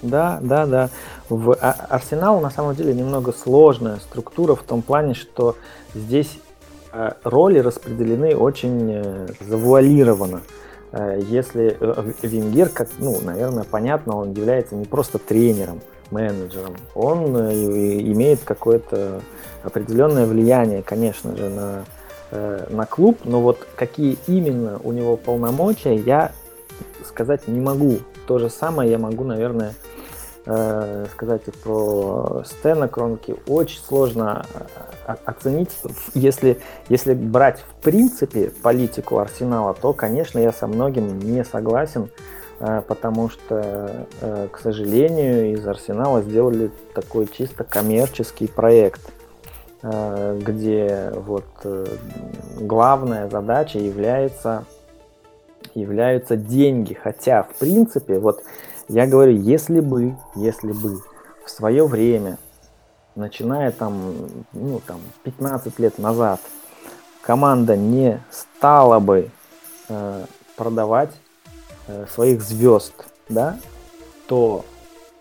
Да, 0.00 0.38
да, 0.40 0.64
да. 0.64 0.90
В 1.28 1.52
а, 1.60 1.72
Арсенал 1.90 2.40
на 2.40 2.50
самом 2.50 2.74
деле 2.74 2.94
немного 2.94 3.32
сложная 3.32 3.96
структура 3.96 4.54
в 4.54 4.62
том 4.62 4.80
плане, 4.80 5.12
что 5.12 5.56
здесь 5.94 6.38
э, 6.92 7.12
роли 7.24 7.58
распределены 7.58 8.34
очень 8.34 8.92
э, 8.92 9.26
завуалированно. 9.40 10.40
Если 10.92 11.76
э, 11.78 12.12
Венгер, 12.22 12.68
как, 12.70 12.88
ну, 12.98 13.18
наверное, 13.22 13.64
понятно, 13.64 14.16
он 14.16 14.32
является 14.32 14.74
не 14.74 14.84
просто 14.84 15.18
тренером, 15.18 15.80
менеджером, 16.10 16.76
он 16.94 17.36
э, 17.36 17.52
имеет 18.00 18.40
какое-то 18.44 19.20
определенное 19.62 20.26
влияние, 20.26 20.82
конечно 20.82 21.36
же, 21.36 21.48
на, 21.50 21.84
на 22.70 22.86
клуб, 22.86 23.18
но 23.24 23.40
вот 23.40 23.66
какие 23.76 24.16
именно 24.26 24.80
у 24.84 24.92
него 24.92 25.16
полномочия, 25.16 25.96
я 25.96 26.32
сказать 27.04 27.48
не 27.48 27.60
могу. 27.60 27.98
То 28.26 28.38
же 28.38 28.50
самое 28.50 28.90
я 28.90 28.98
могу, 28.98 29.24
наверное, 29.24 29.74
э, 30.48 31.06
сказать 31.12 31.42
про 31.62 32.42
Стена 32.46 32.88
Кронки 32.88 33.36
очень 33.46 33.80
сложно 33.80 34.46
э, 35.06 35.14
оценить. 35.26 35.70
Если, 36.14 36.58
если 36.88 37.12
брать 37.12 37.60
в 37.60 37.82
принципе 37.82 38.50
политику 38.62 39.18
Арсенала, 39.18 39.74
то, 39.74 39.92
конечно, 39.92 40.38
я 40.38 40.52
со 40.52 40.66
многим 40.66 41.18
не 41.18 41.44
согласен, 41.44 42.10
э, 42.60 42.82
потому 42.88 43.28
что, 43.28 44.06
к 44.50 44.58
сожалению, 44.58 45.52
из 45.52 45.66
Арсенала 45.66 46.22
сделали 46.22 46.70
такой 46.94 47.26
чисто 47.26 47.64
коммерческий 47.64 48.46
проект– 48.46 49.02
где 49.80 51.12
вот 51.14 51.44
главная 52.58 53.30
задача 53.30 53.78
является, 53.78 54.64
являются 55.72 56.36
деньги. 56.36 56.94
Хотя, 56.94 57.44
в 57.44 57.54
принципе, 57.54 58.18
вот 58.18 58.42
я 58.88 59.06
говорю, 59.06 59.36
если 59.36 59.80
бы, 59.80 60.16
если 60.34 60.72
бы 60.72 61.02
в 61.44 61.50
свое 61.50 61.86
время, 61.86 62.38
начиная 63.14 63.70
там, 63.70 64.14
ну, 64.52 64.80
там 64.86 65.00
15 65.24 65.78
лет 65.78 65.98
назад, 65.98 66.40
команда 67.22 67.76
не 67.76 68.22
стала 68.30 68.98
бы 68.98 69.30
э, 69.88 70.24
продавать 70.56 71.12
э, 71.86 72.06
своих 72.12 72.42
звезд, 72.42 72.94
да, 73.28 73.58
то 74.26 74.64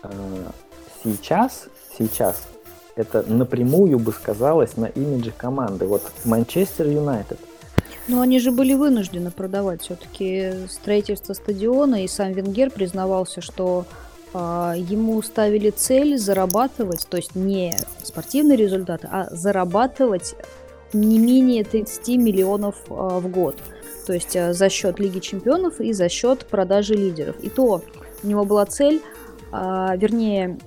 э, 0.04 0.10
сейчас, 1.04 1.68
сейчас 1.98 2.48
это 2.96 3.24
напрямую 3.24 4.00
бы 4.00 4.12
сказалось 4.12 4.76
на 4.78 4.86
имидже 4.86 5.32
команды. 5.32 5.86
Вот 5.86 6.02
Манчестер 6.26 6.88
Юнайтед. 6.88 7.40
Но 8.08 8.22
они 8.22 8.40
же 8.40 8.52
были 8.52 8.74
вынуждены 8.74 9.32
продавать 9.32 9.82
все-таки 9.82 10.68
строительство 10.70 11.34
стадиона, 11.34 12.04
и 12.04 12.08
сам 12.08 12.32
Венгер 12.32 12.72
признавался, 12.72 13.42
что 13.42 13.86
э, 14.34 14.38
ему 14.78 15.22
ставили 15.22 15.72
цель 15.72 16.18
зарабатывать, 16.18 17.06
то 17.10 17.18
есть 17.18 17.36
не 17.36 17.76
спортивные 18.04 18.56
результаты, 18.56 19.10
а 19.12 19.28
зарабатывать 19.32 20.36
не 20.94 21.20
менее 21.20 21.66
30 21.66 22.08
миллионов 22.18 22.76
э, 22.90 22.94
в 22.94 23.28
год. 23.28 23.58
То 24.06 24.14
есть 24.14 24.38
э, 24.38 24.54
за 24.54 24.70
счет 24.70 25.00
Лиги 25.00 25.20
Чемпионов 25.20 25.82
и 25.82 25.92
за 25.92 26.08
счет 26.08 26.46
продажи 26.46 26.94
лидеров. 26.94 27.36
И 27.42 27.50
то 27.50 27.84
у 28.24 28.28
него 28.28 28.46
была 28.46 28.66
цель, 28.66 29.02
э, 29.52 29.88
вернее, 29.98 30.58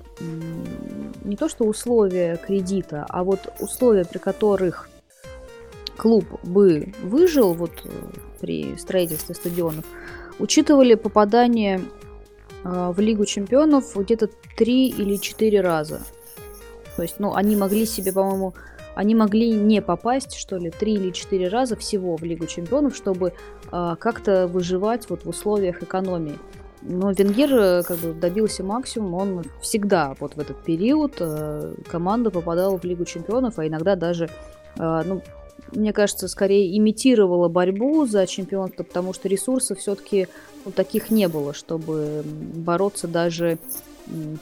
не 1.24 1.36
то 1.36 1.48
что 1.48 1.64
условия 1.64 2.36
кредита, 2.36 3.06
а 3.08 3.24
вот 3.24 3.50
условия, 3.60 4.04
при 4.04 4.18
которых 4.18 4.89
клуб 6.00 6.24
бы 6.42 6.94
выжил 7.02 7.52
вот 7.52 7.72
э, 7.84 7.88
при 8.40 8.74
строительстве 8.78 9.34
стадионов, 9.34 9.84
учитывали 10.38 10.94
попадание 10.94 11.82
э, 12.64 12.92
в 12.96 12.98
Лигу 12.98 13.26
чемпионов 13.26 13.94
где-то 13.94 14.30
три 14.56 14.88
или 14.88 15.16
четыре 15.16 15.60
раза. 15.60 16.00
То 16.96 17.02
есть, 17.02 17.16
ну, 17.18 17.34
они 17.34 17.54
могли 17.54 17.84
себе, 17.84 18.14
по-моему, 18.14 18.54
они 18.94 19.14
могли 19.14 19.52
не 19.52 19.82
попасть, 19.82 20.36
что 20.36 20.56
ли, 20.56 20.70
три 20.70 20.94
или 20.94 21.10
четыре 21.10 21.48
раза 21.48 21.76
всего 21.76 22.16
в 22.16 22.22
Лигу 22.22 22.46
чемпионов, 22.46 22.96
чтобы 22.96 23.34
э, 23.70 23.96
как-то 24.00 24.46
выживать 24.46 25.10
вот 25.10 25.26
в 25.26 25.28
условиях 25.28 25.82
экономии. 25.82 26.38
Но 26.80 27.10
Венгер 27.10 27.54
э, 27.54 27.82
как 27.82 27.98
бы 27.98 28.14
добился 28.14 28.64
максимума, 28.64 29.16
он 29.16 29.44
всегда 29.60 30.14
вот 30.18 30.34
в 30.34 30.38
этот 30.38 30.62
период 30.62 31.16
э, 31.20 31.74
команда 31.90 32.30
попадала 32.30 32.78
в 32.78 32.84
Лигу 32.84 33.04
Чемпионов, 33.04 33.58
а 33.58 33.66
иногда 33.66 33.96
даже, 33.96 34.30
ну, 34.76 35.20
мне 35.72 35.92
кажется, 35.92 36.28
скорее 36.28 36.76
имитировала 36.76 37.48
борьбу 37.48 38.06
за 38.06 38.26
чемпионство, 38.26 38.82
потому 38.82 39.12
что 39.12 39.28
ресурсов 39.28 39.78
все-таки 39.78 40.28
ну, 40.64 40.72
таких 40.72 41.10
не 41.10 41.28
было, 41.28 41.54
чтобы 41.54 42.22
бороться 42.24 43.08
даже 43.08 43.58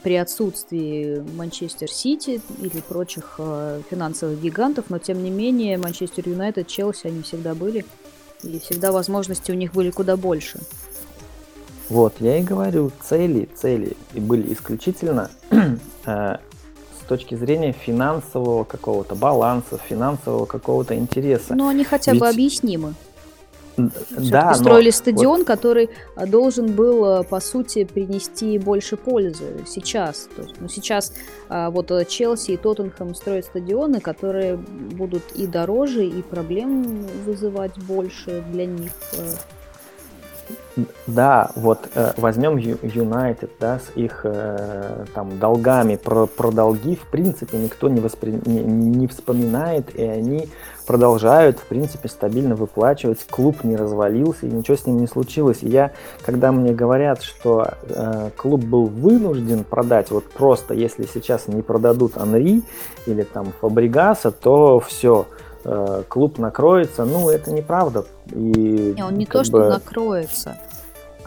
при 0.03 0.15
отсутствии 0.15 1.23
Манчестер 1.35 1.91
Сити 1.91 2.41
или 2.59 2.81
прочих 2.81 3.35
э, 3.37 3.81
финансовых 3.89 4.41
гигантов, 4.41 4.85
но 4.89 4.97
тем 4.97 5.23
не 5.23 5.29
менее 5.29 5.77
Манчестер 5.77 6.27
Юнайтед, 6.27 6.67
Челси, 6.67 7.07
они 7.07 7.21
всегда 7.21 7.53
были, 7.53 7.85
и 8.43 8.59
всегда 8.59 8.91
возможности 8.91 9.51
у 9.51 9.55
них 9.55 9.73
были 9.73 9.91
куда 9.91 10.17
больше. 10.17 10.59
Вот, 11.89 12.15
я 12.19 12.37
и 12.37 12.43
говорю, 12.43 12.91
цели, 13.01 13.49
цели 13.55 13.97
и 14.13 14.19
были 14.19 14.53
исключительно 14.53 15.29
э, 16.05 16.37
точки 17.09 17.35
зрения 17.35 17.73
финансового 17.73 18.63
какого-то 18.63 19.15
баланса, 19.15 19.79
финансового 19.89 20.45
какого-то 20.45 20.95
интереса. 20.95 21.55
Но 21.55 21.67
они 21.67 21.83
хотя 21.83 22.11
Ведь... 22.11 22.21
бы 22.21 22.29
объяснимы. 22.29 22.93
Да, 24.09 24.53
строили 24.53 24.87
но... 24.87 24.91
стадион, 24.91 25.37
вот... 25.39 25.47
который 25.47 25.89
а, 26.15 26.25
должен 26.27 26.73
был, 26.73 27.05
а, 27.05 27.23
по 27.23 27.39
сути, 27.39 27.85
принести 27.85 28.59
больше 28.59 28.97
пользы 28.97 29.63
сейчас. 29.65 30.27
То 30.35 30.43
есть, 30.43 30.55
ну, 30.59 30.67
сейчас 30.67 31.13
а, 31.47 31.69
вот 31.71 31.91
Челси 32.07 32.51
и 32.51 32.57
Тоттенхэм 32.57 33.15
строят 33.15 33.45
стадионы, 33.45 34.01
которые 34.01 34.57
будут 34.57 35.23
и 35.31 35.47
дороже, 35.47 36.05
и 36.05 36.21
проблем 36.21 37.05
вызывать 37.25 37.75
больше 37.85 38.43
для 38.51 38.65
них. 38.65 38.91
Да, 41.07 41.51
вот 41.55 41.89
э, 41.95 42.13
возьмем 42.17 42.57
Юнайтед, 42.57 43.51
да, 43.59 43.79
с 43.79 43.97
их 43.97 44.21
э, 44.23 45.05
там 45.13 45.39
долгами, 45.39 45.95
про, 45.95 46.27
про 46.27 46.51
долги 46.51 46.95
в 46.95 47.07
принципе 47.07 47.57
никто 47.57 47.89
не, 47.89 47.99
воспри... 47.99 48.39
не, 48.45 48.59
не 48.61 49.07
вспоминает, 49.07 49.95
и 49.95 50.03
они 50.03 50.49
продолжают, 50.89 51.59
в 51.59 51.65
принципе, 51.65 52.09
стабильно 52.09 52.55
выплачивать, 52.55 53.19
клуб 53.29 53.63
не 53.63 53.75
развалился, 53.75 54.47
и 54.47 54.49
ничего 54.49 54.75
с 54.75 54.87
ним 54.87 54.97
не 54.97 55.05
случилось. 55.05 55.59
И 55.61 55.67
я, 55.69 55.91
когда 56.25 56.51
мне 56.51 56.73
говорят, 56.73 57.21
что 57.21 57.75
э, 57.83 58.31
клуб 58.35 58.63
был 58.63 58.87
вынужден 58.87 59.63
продать, 59.65 60.09
вот 60.09 60.23
просто, 60.23 60.73
если 60.73 61.05
сейчас 61.05 61.47
не 61.47 61.61
продадут 61.61 62.17
Анри 62.17 62.63
или 63.05 63.21
там 63.21 63.53
Фабригаса, 63.61 64.31
то 64.31 64.79
все, 64.79 65.27
э, 65.63 66.01
клуб 66.07 66.39
накроется, 66.39 67.05
ну, 67.05 67.29
это 67.29 67.51
неправда. 67.51 68.05
И, 68.31 68.95
не, 68.97 69.03
он 69.03 69.15
не 69.15 69.27
то, 69.27 69.39
бы... 69.39 69.45
что 69.45 69.69
накроется 69.69 70.57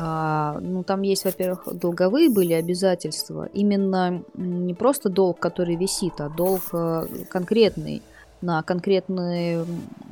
а, 0.04 0.58
ну, 0.60 0.82
там 0.82 1.02
есть, 1.02 1.24
во-первых, 1.24 1.68
долговые 1.72 2.28
были 2.28 2.54
обязательства. 2.54 3.48
Именно 3.52 4.24
не 4.34 4.74
просто 4.74 5.08
долг, 5.08 5.38
который 5.38 5.76
висит, 5.76 6.14
а 6.18 6.28
долг 6.28 6.62
э, 6.72 7.06
конкретный 7.28 8.02
на 8.40 8.64
конкретный 8.64 9.64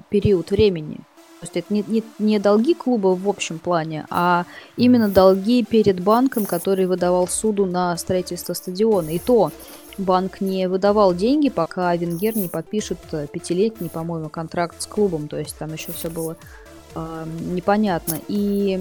период 0.08 0.52
времени. 0.52 0.98
То 1.40 1.46
есть 1.46 1.56
это 1.56 1.74
не, 1.74 1.84
не, 1.88 2.04
не 2.20 2.38
долги 2.38 2.74
клуба 2.74 3.08
в 3.08 3.28
общем 3.28 3.58
плане, 3.58 4.06
а 4.10 4.44
именно 4.76 5.08
долги 5.08 5.64
перед 5.64 5.98
банком, 6.00 6.46
который 6.46 6.86
выдавал 6.86 7.26
суду 7.26 7.66
на 7.66 7.96
строительство 7.96 8.52
стадиона. 8.52 9.10
И 9.10 9.18
то 9.18 9.50
банк 9.98 10.40
не 10.40 10.68
выдавал 10.68 11.14
деньги, 11.14 11.48
пока 11.48 11.96
Венгер 11.96 12.36
не 12.36 12.46
подпишет 12.48 12.98
э, 13.10 13.26
пятилетний, 13.26 13.90
по-моему, 13.90 14.28
контракт 14.28 14.80
с 14.80 14.86
клубом. 14.86 15.26
То 15.26 15.36
есть 15.36 15.58
там 15.58 15.72
еще 15.72 15.90
все 15.90 16.10
было 16.10 16.36
э, 16.94 17.24
непонятно. 17.50 18.18
И 18.28 18.80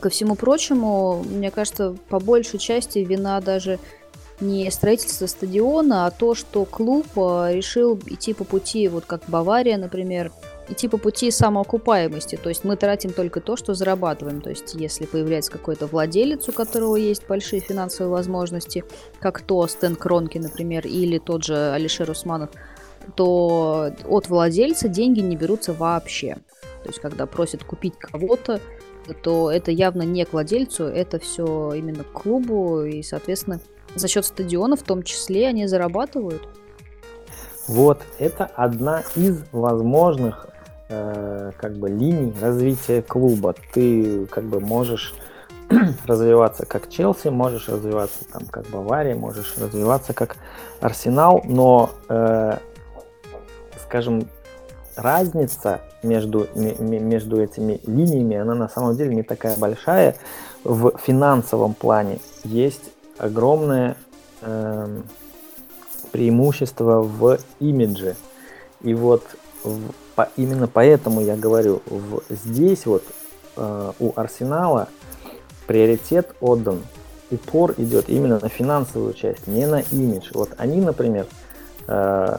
Ко 0.00 0.08
всему 0.10 0.34
прочему, 0.34 1.22
мне 1.24 1.50
кажется, 1.50 1.96
по 2.08 2.20
большей 2.20 2.58
части 2.58 2.98
вина 2.98 3.40
даже 3.40 3.78
не 4.40 4.70
строительство 4.70 5.26
стадиона, 5.26 6.06
а 6.06 6.10
то, 6.10 6.34
что 6.34 6.64
клуб 6.64 7.06
э, 7.16 7.50
решил 7.52 7.98
идти 8.06 8.34
по 8.34 8.44
пути, 8.44 8.88
вот 8.88 9.04
как 9.04 9.22
Бавария, 9.26 9.76
например, 9.76 10.30
идти 10.68 10.88
по 10.88 10.98
пути 10.98 11.30
самоокупаемости. 11.30 12.36
То 12.36 12.48
есть 12.48 12.64
мы 12.64 12.76
тратим 12.76 13.12
только 13.12 13.40
то, 13.40 13.56
что 13.56 13.74
зарабатываем. 13.74 14.40
То 14.40 14.50
есть 14.50 14.74
если 14.74 15.06
появляется 15.06 15.50
какой-то 15.50 15.86
владелец, 15.86 16.48
у 16.48 16.52
которого 16.52 16.96
есть 16.96 17.26
большие 17.26 17.60
финансовые 17.60 18.10
возможности, 18.10 18.84
как 19.18 19.40
то 19.42 19.66
Стэн 19.66 19.96
Кронки, 19.96 20.38
например, 20.38 20.86
или 20.86 21.18
тот 21.18 21.44
же 21.44 21.72
Алишер 21.72 22.10
Усманов, 22.10 22.50
то 23.16 23.90
от 24.06 24.28
владельца 24.28 24.88
деньги 24.88 25.20
не 25.20 25.36
берутся 25.36 25.72
вообще. 25.72 26.36
То 26.82 26.90
есть 26.90 27.00
когда 27.00 27.26
просят 27.26 27.64
купить 27.64 27.94
кого-то, 27.98 28.60
то 29.14 29.50
это 29.50 29.70
явно 29.70 30.02
не 30.02 30.24
к 30.24 30.32
владельцу, 30.32 30.84
это 30.84 31.18
все 31.18 31.72
именно 31.74 32.04
к 32.04 32.12
клубу, 32.12 32.82
и, 32.82 33.02
соответственно, 33.02 33.60
за 33.94 34.08
счет 34.08 34.24
стадиона 34.24 34.76
в 34.76 34.82
том 34.82 35.02
числе 35.02 35.48
они 35.48 35.66
зарабатывают. 35.66 36.42
Вот, 37.66 38.00
это 38.18 38.46
одна 38.54 39.02
из 39.14 39.44
возможных 39.52 40.48
э, 40.88 41.52
как 41.56 41.76
бы 41.76 41.90
линий 41.90 42.32
развития 42.40 43.02
клуба. 43.02 43.54
Ты 43.74 44.26
как 44.26 44.44
бы 44.44 44.60
можешь 44.60 45.14
развиваться 46.06 46.64
как 46.64 46.88
Челси, 46.88 47.28
можешь 47.28 47.68
развиваться 47.68 48.24
там 48.32 48.46
как 48.46 48.66
Бавария, 48.68 49.14
можешь 49.14 49.54
развиваться 49.58 50.14
как 50.14 50.36
Арсенал, 50.80 51.42
но, 51.44 51.90
э, 52.08 52.56
скажем, 53.82 54.28
разница 54.98 55.80
между, 56.02 56.48
между 56.54 57.40
этими 57.40 57.80
линиями, 57.86 58.36
она 58.36 58.54
на 58.54 58.68
самом 58.68 58.96
деле 58.96 59.14
не 59.14 59.22
такая 59.22 59.56
большая. 59.56 60.16
В 60.64 60.98
финансовом 60.98 61.74
плане 61.74 62.18
есть 62.44 62.90
огромное 63.16 63.96
э, 64.42 65.00
преимущество 66.10 67.00
в 67.02 67.38
имидже. 67.60 68.16
И 68.82 68.94
вот 68.94 69.22
в, 69.62 69.92
по, 70.14 70.28
именно 70.36 70.66
поэтому 70.66 71.20
я 71.20 71.36
говорю, 71.36 71.82
в, 71.86 72.22
здесь 72.28 72.86
вот 72.86 73.04
э, 73.56 73.92
у 73.98 74.12
Арсенала 74.16 74.88
приоритет 75.66 76.34
отдан 76.40 76.82
упор 77.30 77.74
идет 77.76 78.08
именно 78.08 78.38
на 78.40 78.48
финансовую 78.48 79.14
часть, 79.14 79.46
не 79.46 79.66
на 79.66 79.80
имидж. 79.80 80.30
Вот 80.34 80.50
они, 80.56 80.80
например, 80.80 81.26
э, 81.86 82.38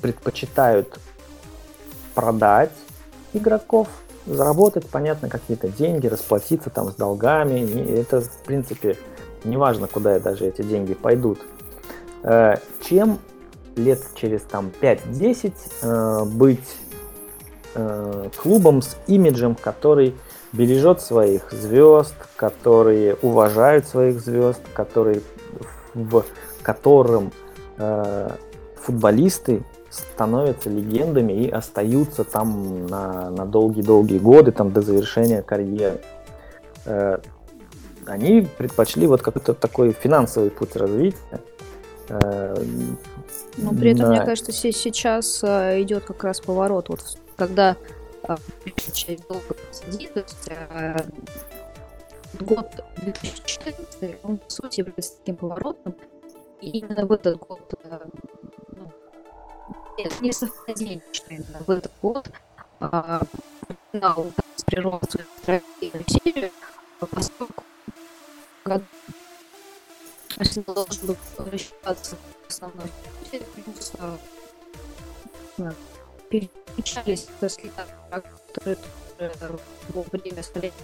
предпочитают 0.00 0.98
продать 2.14 2.72
игроков, 3.32 3.88
заработать, 4.26 4.88
понятно, 4.88 5.28
какие-то 5.28 5.68
деньги, 5.68 6.06
расплатиться 6.06 6.70
там 6.70 6.90
с 6.90 6.94
долгами. 6.94 7.98
Это, 7.98 8.20
в 8.20 8.42
принципе, 8.44 8.96
неважно, 9.44 9.88
куда 9.88 10.18
даже 10.18 10.46
эти 10.46 10.62
деньги 10.62 10.94
пойдут. 10.94 11.40
Э, 12.22 12.56
чем 12.82 13.18
лет 13.76 14.00
через 14.14 14.42
там 14.42 14.70
5-10 14.80 15.52
э, 15.82 16.24
быть 16.24 16.76
э, 17.74 18.28
клубом 18.36 18.82
с 18.82 18.96
имиджем, 19.06 19.54
который 19.54 20.14
бережет 20.52 21.00
своих 21.00 21.50
звезд, 21.50 22.14
которые 22.36 23.16
уважают 23.22 23.86
своих 23.86 24.20
звезд, 24.20 24.60
которые, 24.74 25.22
в 25.94 26.24
которым 26.62 27.32
э, 27.78 28.30
футболисты 28.76 29.62
становятся 29.92 30.70
легендами 30.70 31.32
и 31.32 31.50
остаются 31.50 32.24
там 32.24 32.86
на, 32.86 33.30
на 33.30 33.44
долгие-долгие 33.44 34.18
годы, 34.18 34.50
там 34.50 34.72
до 34.72 34.80
завершения 34.80 35.42
карьеры. 35.42 36.00
Э, 36.86 37.18
они 38.06 38.48
предпочли 38.58 39.06
вот 39.06 39.22
какой-то 39.22 39.54
такой 39.54 39.92
финансовый 39.92 40.50
путь 40.50 40.74
развития. 40.76 41.40
Э, 42.08 42.56
Но 43.58 43.70
при 43.70 43.92
этом, 43.92 44.06
на... 44.06 44.10
мне 44.12 44.24
кажется, 44.24 44.50
сейчас 44.52 45.44
э, 45.44 45.82
идет 45.82 46.04
как 46.04 46.24
раз 46.24 46.40
поворот. 46.40 46.88
Вот 46.88 47.18
когда 47.36 47.76
часть 48.92 49.28
долго 49.28 49.56
сидит, 49.72 50.14
то 50.14 50.20
есть 50.20 50.50
год 52.40 52.66
2014, 53.02 54.16
он, 54.22 54.38
по 54.38 54.50
сути, 54.50 54.80
является 54.80 55.18
таким 55.18 55.36
поворотом, 55.36 55.94
и 56.60 56.78
именно 56.78 57.04
в 57.04 57.12
этот 57.12 57.38
год, 57.38 57.74
не 60.20 60.32
совпадение, 60.32 61.02
что 61.12 61.34
именно 61.34 61.58
в 61.66 61.70
этот 61.70 61.92
год 62.00 62.30
а, 62.80 63.22
финал 63.92 64.32
прервал 64.66 65.00
свою 65.10 65.26
стратегию 65.42 66.04
серию, 66.08 66.50
поскольку 66.98 67.64
году 68.64 68.84
Арсенал 70.38 70.74
должен 70.74 71.06
был 71.06 71.16
возвращаться 71.36 72.16
в 72.16 72.50
основной 72.50 72.90
плюс 73.54 73.92
переключались 76.30 77.26
слета, 77.48 77.86
которые 78.10 78.78
в 79.18 80.10
время 80.12 80.42
столетия 80.42 80.74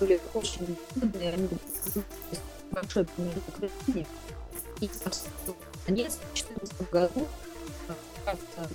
были 0.00 0.20
очень 0.34 0.76
выгодные, 0.94 1.32
они 1.32 1.48
большой 2.72 3.04
промежуток 3.04 3.54
И 4.78 4.88
в 4.88 5.86
конец 5.86 6.14
в 6.14 6.34
2014 6.34 6.90
году 6.90 7.28
кажется, 8.28 8.74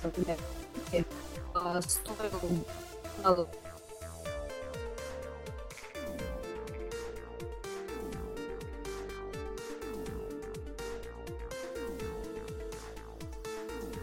стоил 1.88 3.48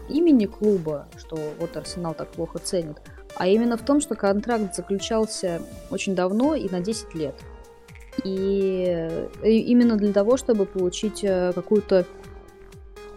имени 0.08 0.46
клуба, 0.46 1.08
что 1.18 1.36
вот 1.58 1.76
Арсенал 1.76 2.14
так 2.14 2.28
плохо 2.28 2.58
ценит, 2.58 2.98
а 3.34 3.46
именно 3.46 3.76
в 3.76 3.84
том, 3.84 4.00
что 4.00 4.14
контракт 4.14 4.74
заключался 4.74 5.62
очень 5.90 6.14
давно 6.14 6.54
и 6.54 6.68
на 6.68 6.80
10 6.80 7.14
лет. 7.14 7.34
И 8.24 9.28
именно 9.42 9.96
для 9.96 10.12
того, 10.12 10.36
чтобы 10.36 10.66
получить 10.66 11.24
э, 11.24 11.52
какую-то 11.54 12.00
а, 12.00 12.04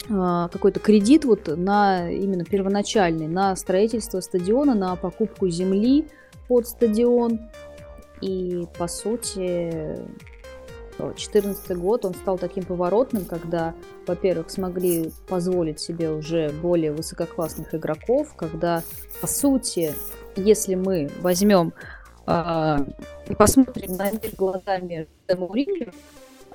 какой-то 0.08 0.80
кредит 0.80 1.26
вот 1.26 1.48
на 1.48 2.12
именно 2.12 2.46
первоначальный, 2.46 3.28
на 3.28 3.56
строительство 3.56 4.20
стадиона, 4.20 4.76
на 4.76 4.96
покупку 4.96 5.50
земли 5.50 6.08
под 6.48 6.68
стадион. 6.68 7.40
И 8.22 8.66
по 8.78 8.88
сути 8.88 9.98
2014 10.98 11.78
год, 11.78 12.06
он 12.06 12.14
стал 12.14 12.38
таким 12.38 12.64
поворотным, 12.64 13.26
когда, 13.26 13.74
во-первых, 14.08 14.50
смогли 14.50 15.12
позволить 15.28 15.80
себе 15.80 16.10
уже 16.12 16.50
более 16.50 16.92
высококлассных 16.92 17.74
игроков, 17.76 18.34
когда, 18.36 18.84
по 19.22 19.28
сути, 19.28 19.94
если 20.36 20.76
мы 20.76 21.10
возьмем 21.22 21.74
э, 22.28 22.78
и 23.28 23.36
посмотрим 23.36 23.98
на 23.98 24.12
мир 24.12 24.32
глазами 24.38 25.08
Мауриньо, 25.28 25.92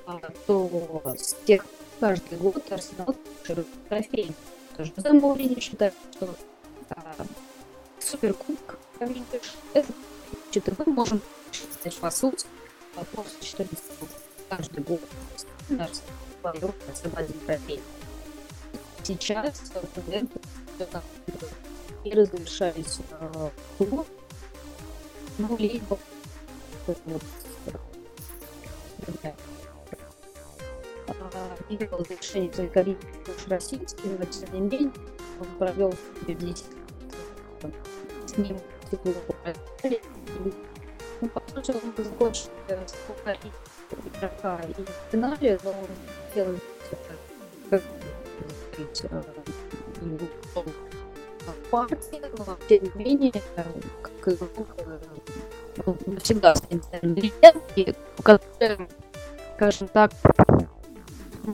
э, 0.07 0.11
то 0.47 1.01
с 1.17 1.35
тех 1.45 1.65
каждый 2.01 2.39
год 2.39 2.71
Арсенал 2.71 3.15
трофей. 3.87 4.33
Тоже 4.75 4.91
Жозе 4.97 5.13
Мауриньо 5.13 5.59
считает, 5.61 5.93
что 6.15 6.35
э, 6.89 6.95
суперкубок, 7.99 8.79
это 8.99 9.93
значит, 10.51 10.79
мы 10.79 10.93
можем 10.93 11.21
считать, 11.51 11.95
по 11.97 12.09
сути, 12.09 12.47
после 13.13 13.39
14 13.41 13.99
года 13.99 14.11
каждый 14.49 14.83
год 14.83 15.01
наш 15.69 15.89
один 17.15 17.39
трофей. 17.45 17.81
Сейчас 19.03 19.61
и 22.03 22.11
разрешались 22.13 22.97
клуб, 23.77 24.07
ну, 25.37 25.55
либо 25.57 25.99
вот, 26.87 27.21
не 31.71 31.85
было 31.85 31.99
разрешения 31.99 32.49
только 32.49 32.79
уж 32.79 33.47
российский, 33.47 34.09
но 34.19 34.25
тем 34.25 34.53
не 34.53 34.61
менее 34.61 34.91
он 35.39 35.47
провел 35.57 35.91
в 35.91 36.25
10 36.25 36.65
с 38.27 38.37
ним 38.37 38.57
ну, 41.21 41.27
по 41.29 41.41
сути, 41.53 41.71
он 41.71 41.93
закончил 41.97 42.49
игрока 44.17 44.59
и 44.67 44.73
в 44.73 45.11
финале, 45.11 45.59
но 45.63 45.69
он 45.69 45.87
делает 46.33 46.61
как 47.69 47.81
партии, 51.69 52.21
но 52.37 52.57
тем 52.67 52.83
не 52.83 53.03
менее, 53.03 53.33
как 54.01 54.33
игрок, 54.33 54.49
он 55.85 56.17
всегда 56.17 56.53
легенды, 57.01 57.95
которые, 58.23 58.89
скажем 59.55 59.87
так, 59.87 60.11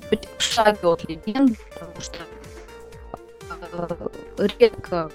быть 0.09 0.27
в 0.37 0.41
шаге 0.41 0.87
от 0.87 1.03
легенды, 1.07 1.55
потому 1.73 2.01
что 2.01 2.19
редко 4.59 5.11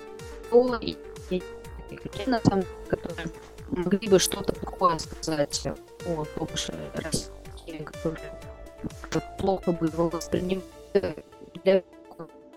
было 0.50 0.78
и 0.80 0.96
на 2.26 2.40
самом 2.40 2.62
деле, 2.62 2.74
которые 2.88 3.28
могли 3.68 4.08
бы 4.08 4.18
что-то 4.18 4.52
такое 4.52 4.98
сказать 4.98 5.66
о 5.66 6.24
том, 6.24 6.48
что 6.54 6.72
России, 6.94 7.82
которые 7.84 8.32
плохо 9.38 9.72
бы 9.72 9.86
его 9.86 10.08
воспринимали 10.08 10.62
для 11.64 11.82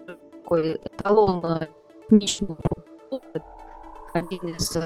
такой 0.06 0.76
эталона 0.76 1.68
этничного 2.10 2.57
один 4.14 4.56
из 4.56 4.77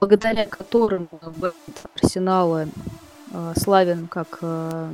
благодаря 0.00 0.46
которым 0.46 1.08
Арсенала 1.94 2.66
э, 3.30 3.52
славен 3.56 4.06
как, 4.06 4.38
э, 4.42 4.90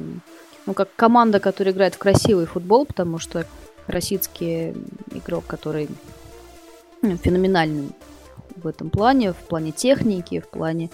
ну, 0.67 0.75
как 0.75 0.89
команда, 0.97 1.41
которая 1.41 1.75
играет 1.75 1.95
в 1.95 1.99
красивый 1.99 2.47
футбол, 2.47 2.87
потому 2.87 3.19
что 3.19 3.47
российский 3.87 4.75
игрок, 5.13 5.45
который 5.47 5.89
ну, 7.03 7.17
феноменальный 7.17 7.91
в 8.57 8.67
этом 8.67 8.91
плане, 8.91 9.33
в 9.33 9.37
плане 9.37 9.73
техники, 9.73 10.41
в 10.41 10.49
плане 10.49 10.91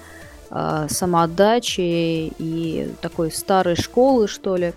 э, 0.51 0.87
самоотдачи 0.89 2.33
и 2.39 2.93
такой 3.01 3.31
старой 3.31 3.77
школы, 3.77 4.29
что 4.29 4.57
ли. 4.57 4.75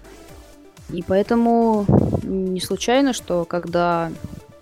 И 0.90 1.04
поэтому 1.04 1.86
не 2.24 2.62
случайно, 2.62 3.14
что 3.14 3.46
когда 3.46 4.12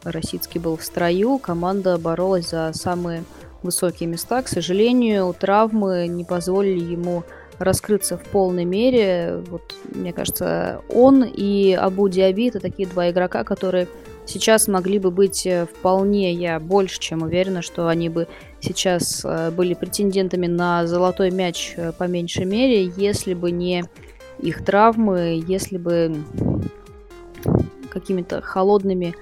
Росицкий 0.04 0.60
был 0.60 0.78
в 0.78 0.84
строю, 0.84 1.38
команда 1.38 1.98
боролась 1.98 2.50
за 2.50 2.72
самые 2.74 3.24
высокие 3.62 4.08
места. 4.10 4.42
К 4.42 4.48
сожалению, 4.48 5.34
травмы 5.38 6.08
не 6.08 6.26
позволили 6.26 6.84
ему 6.84 7.24
раскрыться 7.64 8.18
в 8.18 8.23
полной 8.23 8.65
мере. 8.65 9.44
Вот, 9.48 9.76
мне 9.94 10.14
кажется, 10.14 10.81
он 10.90 11.23
и 11.23 11.73
Абу 11.73 12.10
Диаби 12.10 12.49
это 12.49 12.60
такие 12.60 12.88
два 12.88 13.10
игрока, 13.10 13.44
которые 13.44 13.88
сейчас 14.26 14.68
могли 14.68 14.99
бы 14.99 15.11
быть 15.11 15.45
э, 15.45 15.65
вполне, 15.65 16.34
я 16.34 16.60
больше 16.60 16.99
чем 16.99 17.23
уверена, 17.23 17.61
что 17.61 17.88
они 17.88 18.10
бы 18.10 18.27
сейчас 18.60 19.23
э, 19.23 19.52
были 19.52 19.73
претендентами 19.73 20.48
на 20.48 20.88
золотой 20.88 21.31
мяч 21.31 21.73
э, 21.76 21.91
по 21.91 22.06
меньшей 22.06 22.45
мере, 22.45 22.91
если 22.95 23.34
бы 23.34 23.52
не 23.52 23.84
их 24.40 24.64
травмы, 24.65 25.44
если 25.45 25.77
бы 25.77 26.15
какими-то 27.90 28.41
холодными 28.41 29.14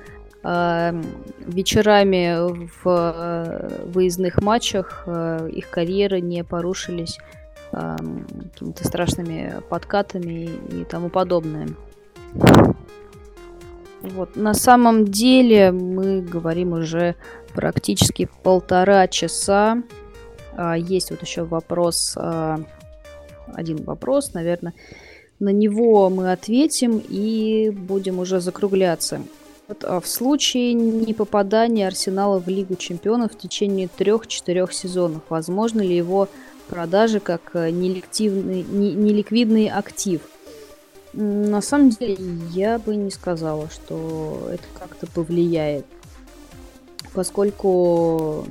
вечерами 1.46 2.36
в 2.84 3.70
выездных 3.94 4.42
матчах 4.42 5.08
их 5.08 5.70
карьеры 5.70 6.20
не 6.20 6.44
порушились 6.44 7.20
э, 7.72 7.96
какими-то 8.54 8.86
страшными 8.86 9.62
подкатами 9.70 10.50
и 10.70 10.84
тому 10.84 11.10
подобное. 11.10 11.68
Вот. 14.02 14.36
На 14.36 14.54
самом 14.54 15.06
деле 15.06 15.72
мы 15.72 16.22
говорим 16.22 16.74
уже 16.74 17.16
практически 17.54 18.28
полтора 18.44 19.08
часа. 19.08 19.84
А, 20.54 20.78
есть 20.78 21.12
вот 21.12 21.22
еще 21.22 21.44
вопрос, 21.44 22.14
а, 22.18 22.60
один 23.54 23.84
вопрос, 23.84 24.34
наверное. 24.34 24.74
На 25.40 25.50
него 25.50 26.10
мы 26.10 26.32
ответим 26.32 27.02
и 27.08 27.70
будем 27.70 28.20
уже 28.20 28.40
закругляться. 28.40 29.22
Вот, 29.68 29.84
а 29.84 30.00
в 30.00 30.08
случае 30.08 30.74
непопадания 30.74 31.88
Арсенала 31.88 32.40
в 32.40 32.48
Лигу 32.48 32.76
Чемпионов 32.76 33.34
в 33.34 33.38
течение 33.38 33.88
трех-четырех 33.88 34.74
сезонов, 34.74 35.22
возможно 35.30 35.82
ли 35.82 35.96
его 35.96 36.28
продажи 36.72 37.20
как 37.20 37.52
э, 37.54 37.70
неликвидный, 37.70 38.64
неликвидный 38.64 39.68
актив? 39.68 40.22
На 41.14 41.62
самом 41.62 41.90
деле, 41.90 42.18
я 42.52 42.80
бы 42.80 42.96
не 42.96 43.12
сказала, 43.12 43.70
что 43.70 44.48
это 44.50 44.64
как-то 44.80 45.06
повлияет. 45.06 45.86
Поскольку, 47.14 48.46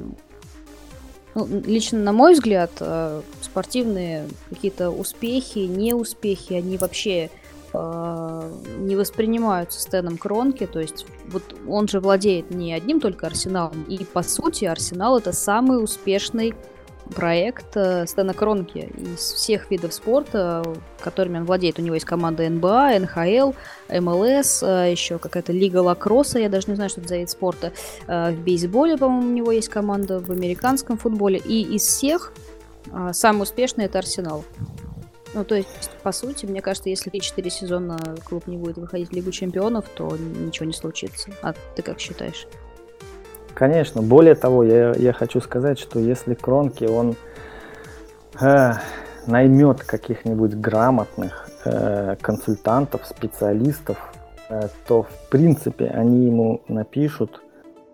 ну, 1.34 1.48
лично 1.64 1.98
на 1.98 2.12
мой 2.12 2.34
взгляд, 2.34 2.70
э, 2.80 3.22
спортивные 3.40 4.28
какие-то 4.50 4.90
успехи, 4.90 5.60
неуспехи, 5.60 6.52
они 6.52 6.76
вообще 6.76 7.30
э, 7.72 8.52
не 8.80 8.96
воспринимаются 8.96 9.80
Стэном 9.80 10.18
Кронки, 10.18 10.66
то 10.66 10.78
есть 10.78 11.06
вот 11.28 11.56
он 11.66 11.88
же 11.88 12.00
владеет 12.00 12.50
не 12.50 12.74
одним 12.74 13.00
только 13.00 13.28
Арсеналом, 13.28 13.84
и 13.84 14.04
по 14.04 14.22
сути 14.22 14.66
Арсенал 14.66 15.16
это 15.16 15.32
самый 15.32 15.82
успешный 15.82 16.54
проект 17.14 17.76
э, 17.76 18.06
Стэна 18.06 18.34
Кронки 18.34 18.90
из 18.96 19.18
всех 19.18 19.70
видов 19.70 19.92
спорта, 19.92 20.62
которыми 21.00 21.38
он 21.38 21.44
владеет. 21.44 21.78
У 21.78 21.82
него 21.82 21.94
есть 21.94 22.06
команда 22.06 22.48
НБА, 22.48 22.98
НХЛ, 23.00 23.52
МЛС, 23.88 24.62
э, 24.62 24.90
еще 24.90 25.18
какая-то 25.18 25.52
лига 25.52 25.78
лакросса, 25.78 26.38
я 26.38 26.48
даже 26.48 26.68
не 26.68 26.76
знаю, 26.76 26.90
что 26.90 27.00
это 27.00 27.08
за 27.08 27.18
вид 27.18 27.30
спорта. 27.30 27.72
Э, 28.06 28.32
в 28.32 28.40
бейсболе, 28.40 28.96
по-моему, 28.96 29.28
у 29.28 29.32
него 29.32 29.52
есть 29.52 29.68
команда, 29.68 30.20
в 30.20 30.30
американском 30.30 30.96
футболе. 30.96 31.38
И 31.38 31.62
из 31.76 31.82
всех 31.82 32.32
самый 33.12 33.42
успешный 33.42 33.84
это 33.84 33.98
Арсенал. 33.98 34.44
Ну, 35.34 35.44
то 35.44 35.54
есть, 35.54 35.90
по 36.02 36.12
сути, 36.12 36.46
мне 36.46 36.60
кажется, 36.60 36.88
если 36.88 37.12
3-4 37.12 37.50
сезона 37.50 37.98
клуб 38.24 38.46
не 38.46 38.56
будет 38.56 38.78
выходить 38.78 39.10
в 39.10 39.12
Лигу 39.12 39.30
Чемпионов, 39.30 39.84
то 39.94 40.16
ничего 40.16 40.66
не 40.66 40.72
случится. 40.72 41.30
А 41.42 41.54
ты 41.76 41.82
как 41.82 42.00
считаешь? 42.00 42.46
Конечно, 43.60 44.00
более 44.00 44.36
того, 44.36 44.64
я, 44.64 44.94
я 44.94 45.12
хочу 45.12 45.38
сказать, 45.42 45.78
что 45.78 45.98
если 45.98 46.32
Кронки, 46.32 46.84
он 46.84 47.14
э, 48.40 48.72
наймет 49.26 49.84
каких-нибудь 49.84 50.54
грамотных 50.54 51.46
э, 51.66 52.16
консультантов, 52.22 53.02
специалистов, 53.04 53.98
э, 54.48 54.68
то 54.88 55.02
в 55.02 55.28
принципе 55.28 55.88
они 55.88 56.24
ему 56.24 56.62
напишут 56.68 57.42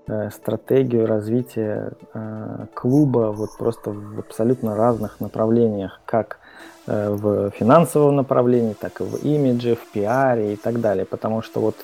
э, 0.07 0.31
стратегию 0.31 1.05
развития 1.09 1.95
э, 2.15 2.67
клуба 2.73 3.33
вот 3.33 3.59
просто 3.59 3.91
в 3.91 4.21
абсолютно 4.21 4.77
разных 4.77 5.19
направлениях, 5.19 6.01
как 6.05 6.39
э, 6.87 7.11
в 7.11 7.51
финансовом 7.51 8.15
направлении, 8.15 8.75
так 8.75 9.01
и 9.01 9.03
в 9.03 9.17
имидже, 9.25 9.75
в 9.75 9.91
пиаре 9.91 10.53
и 10.53 10.57
так 10.57 10.81
далее. 10.81 11.07
Потому 11.07 11.43
что 11.43 11.59
вот 11.59 11.75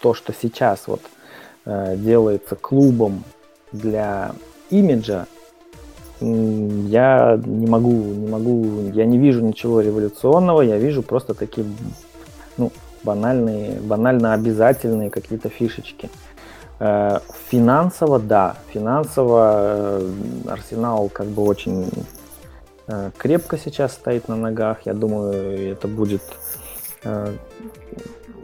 то, 0.00 0.14
что 0.14 0.32
сейчас 0.32 0.86
вот 0.86 1.00
делается 1.68 2.56
клубом 2.56 3.24
для 3.72 4.32
имиджа, 4.70 5.26
я 6.20 7.40
не 7.44 7.66
могу, 7.66 7.92
не 7.92 8.28
могу, 8.28 8.90
я 8.92 9.06
не 9.06 9.18
вижу 9.18 9.44
ничего 9.44 9.80
революционного, 9.80 10.62
я 10.62 10.76
вижу 10.76 11.02
просто 11.02 11.34
такие, 11.34 11.66
ну, 12.56 12.72
банальные, 13.04 13.78
банально 13.80 14.34
обязательные 14.34 15.10
какие-то 15.10 15.48
фишечки. 15.48 16.10
Э, 16.80 17.20
финансово, 17.50 18.18
да, 18.18 18.56
финансово 18.72 20.00
э, 20.00 20.10
Арсенал 20.48 21.08
как 21.08 21.26
бы 21.26 21.42
очень 21.42 21.88
крепко 23.18 23.58
сейчас 23.58 23.92
стоит 23.92 24.28
на 24.28 24.36
ногах. 24.36 24.78
Я 24.86 24.94
думаю, 24.94 25.72
это 25.72 25.86
будет 25.86 26.22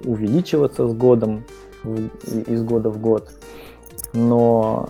увеличиваться 0.05 0.87
с 0.87 0.93
годом 0.93 1.45
из 1.85 2.62
года 2.62 2.90
в 2.90 3.01
год. 3.01 3.31
Но 4.12 4.89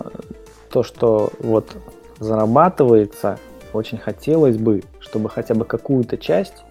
то, 0.69 0.83
что 0.83 1.31
вот 1.39 1.75
зарабатывается, 2.19 3.39
очень 3.73 3.97
хотелось 3.97 4.57
бы, 4.57 4.83
чтобы 4.99 5.29
хотя 5.29 5.53
бы 5.53 5.65
какую-то 5.65 6.17
часть 6.17 6.63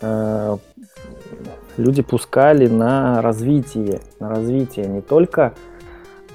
э, 0.00 0.56
люди 1.76 2.02
пускали 2.02 2.66
на 2.66 3.22
развитие, 3.22 4.00
на 4.20 4.28
развитие 4.28 4.86
не 4.86 5.00
только 5.00 5.54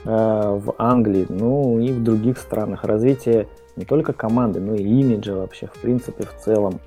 э, 0.06 0.10
в 0.10 0.74
Англии, 0.78 1.26
но 1.30 1.80
и 1.80 1.92
в 1.92 2.04
других 2.04 2.38
странах. 2.40 2.84
Развитие 2.84 3.48
не 3.76 3.86
только 3.86 4.14
команды, 4.14 4.60
но 4.60 4.74
и 4.74 4.84
имиджа 4.84 5.36
вообще, 5.36 5.68
в 5.68 5.80
принципе, 5.80 6.26
в 6.26 6.44
целом. 6.44 6.80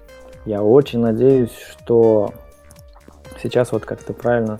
Я 0.44 0.62
очень 0.62 1.00
надеюсь, 1.00 1.52
что 1.52 2.32
сейчас 3.42 3.72
вот 3.72 3.84
как 3.84 4.02
ты 4.02 4.12
правильно 4.12 4.58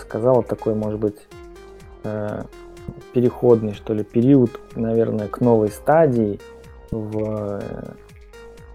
сказала, 0.00 0.42
такой, 0.42 0.74
может 0.74 0.98
быть, 0.98 1.16
э, 2.04 2.42
переходный, 3.12 3.74
что 3.74 3.94
ли, 3.94 4.04
период, 4.04 4.60
наверное, 4.74 5.28
к 5.28 5.40
новой 5.40 5.68
стадии 5.68 6.40
в, 6.90 7.62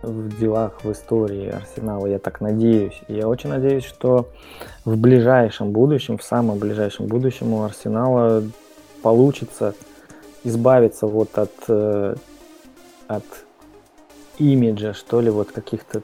в 0.01 0.39
делах, 0.39 0.83
в 0.83 0.91
истории 0.91 1.49
Арсенала, 1.49 2.07
я 2.07 2.19
так 2.19 2.41
надеюсь. 2.41 3.01
Я 3.07 3.27
очень 3.27 3.49
надеюсь, 3.49 3.85
что 3.85 4.29
в 4.85 4.97
ближайшем 4.97 5.71
будущем, 5.71 6.17
в 6.17 6.23
самом 6.23 6.57
ближайшем 6.57 7.07
будущем 7.07 7.53
у 7.53 7.63
Арсенала 7.63 8.43
получится 9.01 9.73
избавиться 10.43 11.07
вот 11.07 11.37
от, 11.37 11.53
э, 11.67 12.15
от 13.07 13.25
имиджа, 14.37 14.93
что 14.93 15.21
ли, 15.21 15.29
вот 15.29 15.51
каких-то 15.51 16.01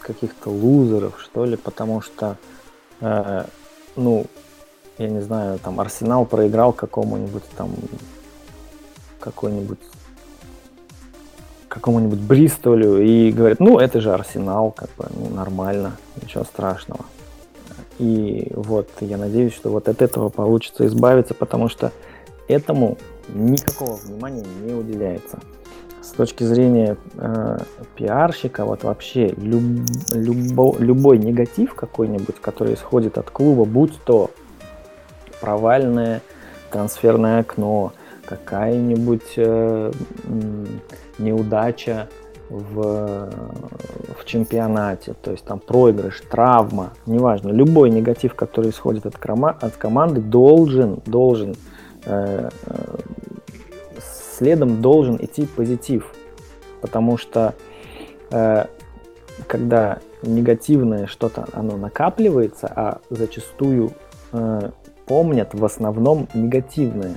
каких-то 0.00 0.50
лузеров, 0.50 1.20
что 1.20 1.44
ли, 1.44 1.56
потому 1.56 2.00
что 2.00 2.36
э, 3.00 3.44
ну, 3.96 4.26
я 4.98 5.08
не 5.08 5.20
знаю, 5.20 5.58
там 5.58 5.80
Арсенал 5.80 6.26
проиграл 6.26 6.72
какому-нибудь 6.72 7.44
там 7.56 7.70
какой-нибудь 9.18 9.78
какому-нибудь 11.68 12.18
Бристолю 12.18 13.00
и 13.00 13.30
говорят, 13.30 13.60
ну 13.60 13.78
это 13.78 14.00
же 14.00 14.12
Арсенал, 14.12 14.72
как 14.72 14.90
бы, 14.96 15.06
ну 15.10 15.30
нормально, 15.34 15.96
ничего 16.20 16.44
страшного. 16.44 17.04
И 17.98 18.50
вот 18.54 18.88
я 19.00 19.16
надеюсь, 19.16 19.54
что 19.54 19.70
вот 19.70 19.88
от 19.88 20.02
этого 20.02 20.30
получится 20.30 20.86
избавиться, 20.86 21.34
потому 21.34 21.68
что 21.68 21.92
этому 22.48 22.98
никакого 23.28 23.94
внимания 23.96 24.44
не 24.64 24.72
уделяется. 24.72 25.38
С 26.10 26.12
точки 26.12 26.42
зрения 26.42 26.96
э, 27.18 27.58
пиарщика, 27.94 28.64
вот 28.64 28.82
вообще 28.82 29.28
люб, 29.36 29.62
любо, 30.12 30.74
любой 30.80 31.18
негатив 31.18 31.74
какой-нибудь, 31.74 32.40
который 32.40 32.74
исходит 32.74 33.16
от 33.16 33.30
клуба, 33.30 33.64
будь 33.64 33.96
то 34.02 34.32
провальное 35.40 36.20
трансферное 36.72 37.42
окно, 37.42 37.92
какая-нибудь 38.24 39.34
э, 39.36 39.92
неудача 41.20 42.08
в, 42.48 43.30
в 44.18 44.24
чемпионате, 44.24 45.14
то 45.22 45.30
есть 45.30 45.44
там 45.44 45.60
проигрыш, 45.60 46.22
травма, 46.28 46.90
неважно, 47.06 47.50
любой 47.50 47.90
негатив, 47.90 48.34
который 48.34 48.70
исходит 48.70 49.06
от, 49.06 49.16
крома, 49.16 49.56
от 49.60 49.76
команды, 49.76 50.20
должен, 50.20 51.00
должен 51.06 51.54
э, 52.04 52.50
э, 52.66 52.96
следом 54.40 54.80
должен 54.80 55.16
идти 55.16 55.44
позитив, 55.44 56.14
потому 56.80 57.18
что 57.18 57.54
э, 58.30 58.64
когда 59.46 59.98
негативное 60.22 61.06
что-то 61.06 61.46
оно 61.52 61.76
накапливается, 61.76 62.72
а 62.74 63.00
зачастую 63.10 63.92
э, 64.32 64.70
помнят 65.04 65.52
в 65.52 65.62
основном 65.62 66.26
негативное. 66.32 67.16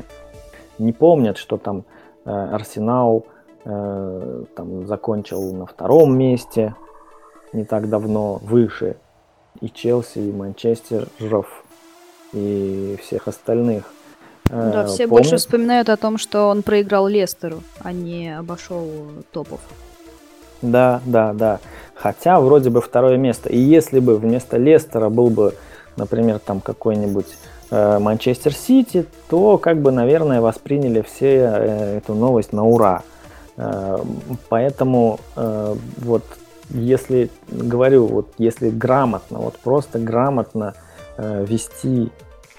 Не 0.79 0.91
помнят, 0.91 1.37
что 1.37 1.55
там 1.55 1.85
э, 2.25 2.29
Арсенал 2.29 3.25
э, 3.63 4.43
там 4.53 4.85
закончил 4.85 5.53
на 5.53 5.65
втором 5.65 6.17
месте 6.17 6.75
не 7.53 7.63
так 7.63 7.87
давно, 7.87 8.41
выше. 8.43 8.97
И 9.61 9.69
Челси, 9.69 10.19
и 10.19 10.31
Манчестеров, 10.33 11.63
и 12.33 12.97
всех 13.01 13.29
остальных. 13.29 13.85
Э, 14.49 14.71
да, 14.73 14.85
все 14.87 15.07
помнят... 15.07 15.09
больше 15.09 15.37
вспоминают 15.37 15.89
о 15.89 15.97
том, 15.97 16.17
что 16.17 16.47
он 16.47 16.63
проиграл 16.63 17.07
Лестеру, 17.07 17.63
а 17.79 17.91
не 17.91 18.37
обошел 18.37 18.87
топов. 19.31 19.59
Да, 20.61 21.01
да, 21.05 21.33
да. 21.33 21.59
Хотя 21.95 22.39
вроде 22.39 22.69
бы 22.69 22.81
второе 22.81 23.17
место. 23.17 23.49
И 23.49 23.57
если 23.57 23.99
бы 23.99 24.17
вместо 24.17 24.57
Лестера 24.57 25.09
был 25.09 25.29
бы, 25.29 25.55
например, 25.97 26.39
там 26.39 26.61
какой-нибудь 26.61 27.27
Э, 27.75 27.97
Манчестер 27.97 28.53
Сити, 28.53 29.03
то 29.29 29.57
как 29.57 29.81
бы, 29.81 29.91
наверное, 29.91 30.41
восприняли 30.41 31.01
все 31.01 31.37
э, 31.37 31.97
эту 31.97 32.13
новость 32.13 32.53
на 32.53 32.63
ура. 32.67 33.01
Э, 33.57 33.97
поэтому 34.47 35.19
вот 35.35 36.23
если, 36.69 37.31
говорю, 37.47 38.05
вот 38.05 38.27
если 38.37 38.69
грамотно, 38.69 39.39
вот 39.39 39.55
просто 39.57 39.97
грамотно 39.97 40.75
э, 41.17 41.45
вести 41.47 42.11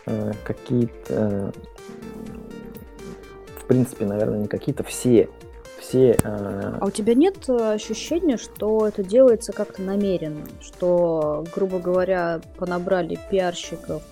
э, 0.07 0.33
какие-то, 0.43 0.93
э, 1.09 1.51
в 3.65 3.67
принципе, 3.67 4.05
наверное, 4.05 4.41
не 4.41 4.47
какие-то, 4.47 4.85
все, 4.85 5.29
все... 5.79 6.19
Э... 6.23 6.79
А 6.81 6.87
у 6.87 6.91
тебя 6.91 7.15
нет 7.15 7.49
ощущения, 7.49 8.37
что 8.37 8.87
это 8.87 9.03
делается 9.03 9.53
как-то 9.53 9.81
намеренно? 9.81 10.45
Что, 10.61 11.45
грубо 11.55 11.79
говоря, 11.79 12.41
понабрали 12.59 13.19
пиарщиков, 13.31 14.03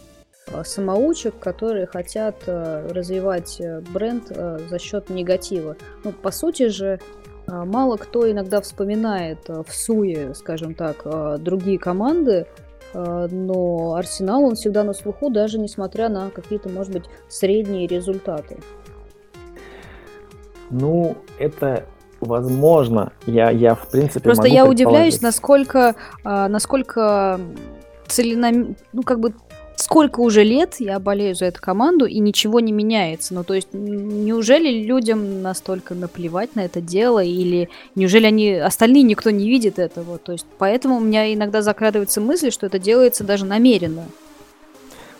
э, 0.48 0.64
самоучек, 0.64 1.38
которые 1.38 1.86
хотят 1.86 2.36
э, 2.46 2.88
развивать 2.90 3.60
э, 3.60 3.80
бренд 3.92 4.28
за 4.28 4.78
счет 4.78 5.10
негатива. 5.10 5.76
Ну, 6.02 6.12
по 6.12 6.30
сути 6.30 6.68
же, 6.68 6.98
мало 7.46 7.98
кто 7.98 8.30
иногда 8.30 8.62
вспоминает 8.62 9.48
в 9.48 9.66
суе, 9.70 10.34
скажем 10.34 10.74
так, 10.74 11.04
другие 11.42 11.78
команды, 11.78 12.46
но 12.94 13.94
Арсенал, 13.94 14.44
он 14.44 14.54
всегда 14.54 14.84
на 14.84 14.92
слуху, 14.94 15.28
даже 15.28 15.58
несмотря 15.58 16.08
на 16.08 16.30
какие-то, 16.30 16.68
может 16.68 16.92
быть, 16.92 17.04
средние 17.28 17.86
результаты. 17.88 18.58
Ну, 20.72 21.16
это 21.38 21.84
возможно. 22.20 23.12
Я, 23.26 23.50
я 23.50 23.74
в 23.74 23.88
принципе, 23.90 24.20
Просто 24.20 24.48
я 24.48 24.66
удивляюсь, 24.66 25.20
насколько, 25.20 25.94
насколько 26.24 27.40
целенам... 28.08 28.76
ну, 28.92 29.02
как 29.02 29.20
бы 29.20 29.34
сколько 29.76 30.20
уже 30.20 30.44
лет 30.44 30.76
я 30.78 30.98
болею 31.00 31.34
за 31.34 31.46
эту 31.46 31.60
команду, 31.60 32.06
и 32.06 32.20
ничего 32.20 32.60
не 32.60 32.70
меняется. 32.72 33.34
Ну, 33.34 33.42
то 33.42 33.54
есть, 33.54 33.68
неужели 33.72 34.84
людям 34.84 35.42
настолько 35.42 35.94
наплевать 35.94 36.54
на 36.54 36.60
это 36.60 36.80
дело, 36.80 37.22
или 37.22 37.68
неужели 37.96 38.26
они, 38.26 38.52
остальные 38.52 39.02
никто 39.02 39.30
не 39.30 39.48
видит 39.48 39.78
этого? 39.78 40.18
То 40.18 40.32
есть, 40.32 40.46
поэтому 40.58 40.98
у 40.98 41.00
меня 41.00 41.34
иногда 41.34 41.62
закрадывается 41.62 42.20
мысль, 42.20 42.50
что 42.50 42.66
это 42.66 42.78
делается 42.78 43.24
даже 43.24 43.44
намеренно. 43.44 44.04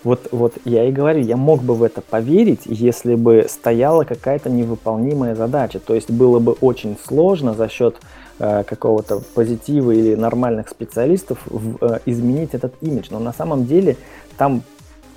Вот, 0.05 0.29
вот 0.33 0.55
я 0.65 0.89
и 0.89 0.93
говорю, 0.93 1.21
я 1.21 1.37
мог 1.37 1.63
бы 1.63 1.75
в 1.75 1.83
это 1.83 2.01
поверить, 2.01 2.63
если 2.65 3.15
бы 3.15 3.47
стояла 3.49 4.05
какая-то 4.05 4.51
невыполнимая 4.51 5.35
задача. 5.35 5.79
То 5.79 5.95
есть 5.95 6.11
было 6.11 6.41
бы 6.41 6.53
очень 6.61 6.97
сложно 7.05 7.55
за 7.55 7.69
счет 7.69 7.97
э, 8.39 8.65
какого-то 8.65 9.23
позитива 9.35 9.93
или 9.93 10.17
нормальных 10.17 10.69
специалистов 10.69 11.39
в, 11.47 11.85
э, 11.85 12.01
изменить 12.07 12.55
этот 12.55 12.75
имидж. 12.81 13.09
Но 13.11 13.21
на 13.21 13.33
самом 13.33 13.67
деле 13.67 13.97
там 14.37 14.63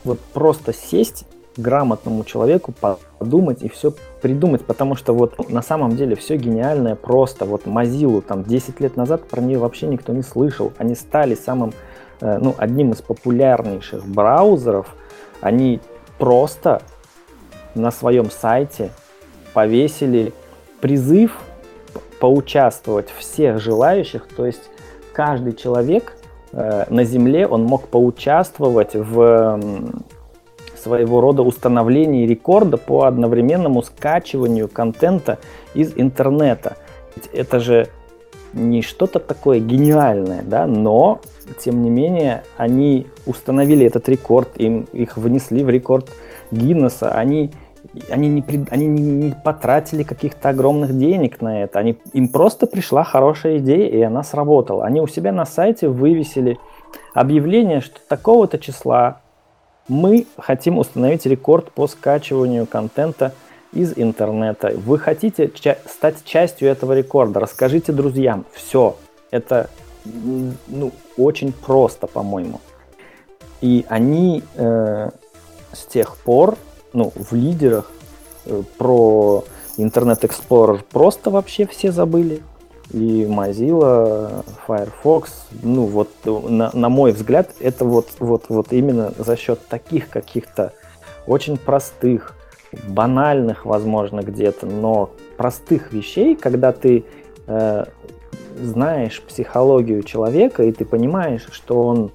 вот 0.04 0.20
просто 0.20 0.72
сесть 0.72 1.26
грамотному 1.58 2.24
человеку, 2.24 2.74
подумать 3.20 3.64
и 3.64 3.70
все 3.70 3.94
придумать, 4.22 4.66
потому 4.66 4.96
что 4.96 5.14
вот 5.14 5.50
на 5.50 5.62
самом 5.62 5.96
деле 5.96 6.16
все 6.16 6.38
гениальное 6.38 6.96
просто. 6.96 7.46
Вот 7.46 7.66
Mozilla 7.66 8.22
там 8.22 8.44
10 8.44 8.80
лет 8.80 8.96
назад 8.98 9.28
про 9.28 9.42
нее 9.42 9.60
вообще 9.60 9.88
никто 9.88 10.14
не 10.14 10.22
слышал. 10.22 10.74
Они 10.78 10.96
стали 10.96 11.36
самым, 11.36 11.74
ну, 12.22 12.56
одним 12.58 12.92
из 12.92 13.02
популярнейших 13.02 14.06
браузеров. 14.06 14.96
Они 15.42 15.80
просто 16.18 16.82
на 17.76 17.92
своем 17.92 18.32
сайте 18.32 18.92
повесили 19.54 20.34
призыв 20.82 21.38
поучаствовать 22.20 23.10
всех 23.18 23.60
желающих, 23.60 24.28
то 24.28 24.46
есть 24.46 24.70
каждый 25.14 25.54
человек 25.54 26.14
Э, 26.56 26.86
на 26.90 27.04
Земле 27.04 27.46
он 27.48 27.64
мог 27.64 27.90
поучаствовать 27.90 28.96
в 28.96 29.60
своего 30.78 31.20
рода 31.20 31.42
установлении 31.42 32.26
рекорда 32.26 32.78
по 32.78 33.04
одновременному 33.04 33.84
скачиванию 33.84 34.70
контента 34.70 35.40
из 35.74 35.94
интернета. 35.96 36.78
Это 37.34 37.60
же 37.60 37.90
не 38.56 38.82
что-то 38.82 39.20
такое 39.20 39.60
гениальное, 39.60 40.42
да, 40.42 40.66
но, 40.66 41.20
тем 41.60 41.84
не 41.84 41.90
менее, 41.90 42.44
они 42.58 43.08
установили 43.26 43.86
этот 43.86 44.10
рекорд, 44.10 44.50
им, 44.58 44.88
их 44.94 45.18
внесли 45.18 45.64
в 45.64 45.70
рекорд 45.70 46.10
Гиннесса, 46.52 47.12
они 47.12 47.52
они 48.10 48.30
не, 48.30 48.44
они 48.72 48.88
не 48.88 49.36
потратили 49.44 50.04
каких-то 50.04 50.50
огромных 50.50 50.98
денег 50.98 51.40
на 51.40 51.64
это. 51.64 51.80
Они, 51.80 51.98
им 52.14 52.30
просто 52.30 52.68
пришла 52.68 53.04
хорошая 53.04 53.60
идея, 53.60 53.88
и 53.88 54.02
она 54.02 54.24
сработала. 54.24 54.86
Они 54.86 55.00
у 55.00 55.08
себя 55.08 55.32
на 55.32 55.46
сайте 55.46 55.88
вывесили 55.88 56.58
объявление, 57.14 57.82
что 57.82 58.00
такого-то 58.08 58.58
числа 58.58 59.22
мы 59.88 60.26
хотим 60.38 60.80
установить 60.80 61.26
рекорд 61.26 61.72
по 61.72 61.88
скачиванию 61.88 62.66
контента 62.66 63.34
из 63.74 63.94
интернета. 63.96 64.74
Вы 64.76 64.98
хотите 64.98 65.52
ча- 65.54 65.78
стать 65.86 66.24
частью 66.24 66.70
этого 66.70 66.94
рекорда, 66.94 67.40
расскажите 67.40 67.92
друзьям. 67.92 68.46
Все. 68.54 68.96
Это 69.32 69.70
ну, 70.06 70.92
очень 71.18 71.52
просто, 71.52 72.08
по-моему. 72.08 72.62
И 73.62 73.86
они 73.90 74.44
э, 74.56 75.10
с 75.72 75.86
тех 75.86 76.18
пор 76.18 76.58
ну, 76.94 77.12
в 77.16 77.34
лидерах 77.34 77.92
э, 78.46 78.62
про 78.78 79.44
Internet 79.78 80.22
Explorer 80.22 80.84
просто 80.92 81.30
вообще 81.30 81.66
все 81.66 81.92
забыли. 81.92 82.42
И 82.92 83.24
Mozilla, 83.24 84.46
Firefox, 84.68 85.48
ну 85.64 85.86
вот 85.86 86.10
на, 86.24 86.70
на 86.72 86.88
мой 86.88 87.14
взгляд, 87.14 87.50
это 87.60 87.84
вот, 87.84 88.10
вот, 88.20 88.46
вот 88.50 88.72
именно 88.72 89.12
за 89.18 89.36
счет 89.36 89.60
таких 89.68 90.10
каких-то 90.10 90.72
очень 91.26 91.58
простых, 91.58 92.35
банальных, 92.88 93.66
возможно, 93.66 94.22
где-то, 94.22 94.66
но 94.66 95.10
простых 95.38 95.92
вещей, 95.94 96.36
когда 96.36 96.72
ты 96.72 97.06
э, 97.48 97.86
знаешь 98.62 99.22
психологию 99.22 100.04
человека 100.04 100.64
и 100.64 100.72
ты 100.72 100.86
понимаешь, 100.86 101.48
что 101.52 101.82
он 101.82 102.12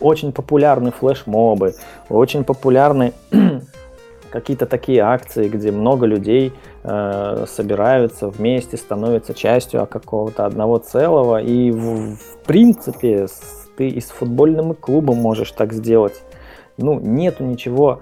очень 0.00 0.32
популярны 0.32 0.90
флешмобы, 0.90 1.74
очень 2.08 2.44
популярны 2.44 3.12
какие-то 4.30 4.66
такие 4.66 5.00
акции, 5.00 5.48
где 5.48 5.70
много 5.70 6.06
людей 6.06 6.52
э, 6.82 7.44
собираются 7.48 8.28
вместе, 8.28 8.76
становятся 8.76 9.32
частью 9.32 9.86
какого-то 9.86 10.44
одного 10.44 10.78
целого. 10.78 11.40
И 11.40 11.70
в, 11.70 12.16
в 12.16 12.38
принципе 12.44 13.26
ты 13.76 13.88
и 13.88 14.00
с 14.00 14.10
футбольным 14.10 14.74
клубом 14.74 15.18
можешь 15.18 15.52
так 15.52 15.72
сделать. 15.72 16.22
Ну, 16.78 16.98
нету 16.98 17.44
ничего, 17.44 18.00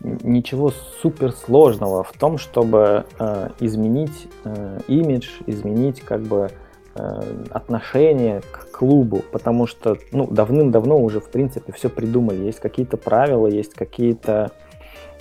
ничего 0.00 0.72
суперсложного 1.02 2.04
в 2.04 2.12
том, 2.12 2.38
чтобы 2.38 3.04
э, 3.18 3.48
изменить 3.60 4.28
э, 4.44 4.80
имидж, 4.88 5.28
изменить 5.46 6.00
как 6.00 6.22
бы 6.22 6.50
Э, 6.98 7.22
отношение 7.50 8.40
к 8.50 8.70
клубу, 8.72 9.22
потому 9.30 9.66
что 9.66 9.96
ну, 10.10 10.26
давным-давно 10.26 10.98
уже, 10.98 11.20
в 11.20 11.28
принципе, 11.28 11.72
все 11.72 11.88
придумали. 11.88 12.46
Есть 12.46 12.58
какие-то 12.58 12.96
правила, 12.96 13.46
есть 13.46 13.74
какие-то 13.74 14.50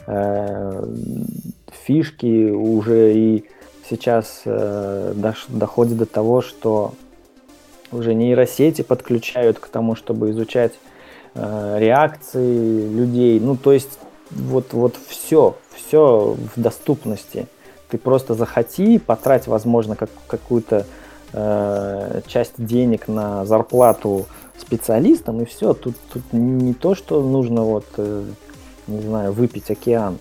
э, 0.07 0.85
фишки 1.85 2.49
уже 2.49 3.13
и 3.13 3.45
сейчас 3.87 4.41
э, 4.45 5.13
дош, 5.15 5.45
доходит 5.49 5.97
до 5.97 6.05
того, 6.07 6.41
что 6.41 6.93
уже 7.91 8.15
нейросети 8.15 8.81
подключают 8.81 9.59
к 9.59 9.67
тому, 9.67 9.95
чтобы 9.95 10.31
изучать 10.31 10.73
э, 11.35 11.75
реакции 11.79 12.89
людей. 12.89 13.39
Ну, 13.39 13.55
то 13.55 13.71
есть 13.71 13.99
вот, 14.31 14.73
вот 14.73 14.95
все, 15.07 15.55
все 15.75 16.35
в 16.55 16.61
доступности. 16.61 17.47
Ты 17.89 17.97
просто 17.97 18.33
захоти, 18.33 18.99
потрать, 18.99 19.47
возможно, 19.47 19.95
как, 19.95 20.09
какую-то 20.27 20.85
э, 21.33 22.21
часть 22.27 22.53
денег 22.57 23.07
на 23.07 23.45
зарплату 23.45 24.25
специалистам, 24.57 25.41
и 25.41 25.45
все. 25.45 25.73
Тут, 25.73 25.95
тут 26.11 26.23
не 26.33 26.73
то, 26.73 26.95
что 26.95 27.21
нужно 27.21 27.63
вот, 27.63 27.85
э, 27.97 28.25
не 28.87 29.01
знаю, 29.01 29.31
выпить 29.31 29.69
океан. 29.71 30.17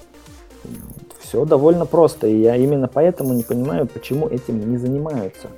Все 1.20 1.44
довольно 1.44 1.86
просто. 1.86 2.28
И 2.28 2.38
я 2.40 2.56
именно 2.56 2.88
поэтому 2.88 3.34
не 3.34 3.42
понимаю, 3.42 3.86
почему 3.86 4.28
этим 4.28 4.70
не 4.70 4.78
занимаются. 4.78 5.48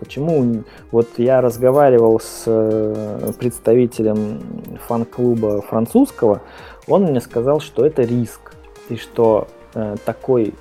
Почему 0.00 0.64
вот 0.90 1.08
я 1.16 1.40
разговаривал 1.40 2.20
с 2.20 2.42
э, 2.46 3.32
представителем 3.38 4.40
фан-клуба 4.86 5.62
французского, 5.62 6.42
он 6.86 7.04
мне 7.04 7.20
сказал, 7.20 7.60
что 7.60 7.84
это 7.84 8.02
риск, 8.02 8.54
и 8.88 8.96
что 8.96 9.48
э, 9.74 9.96
такой, 10.04 10.54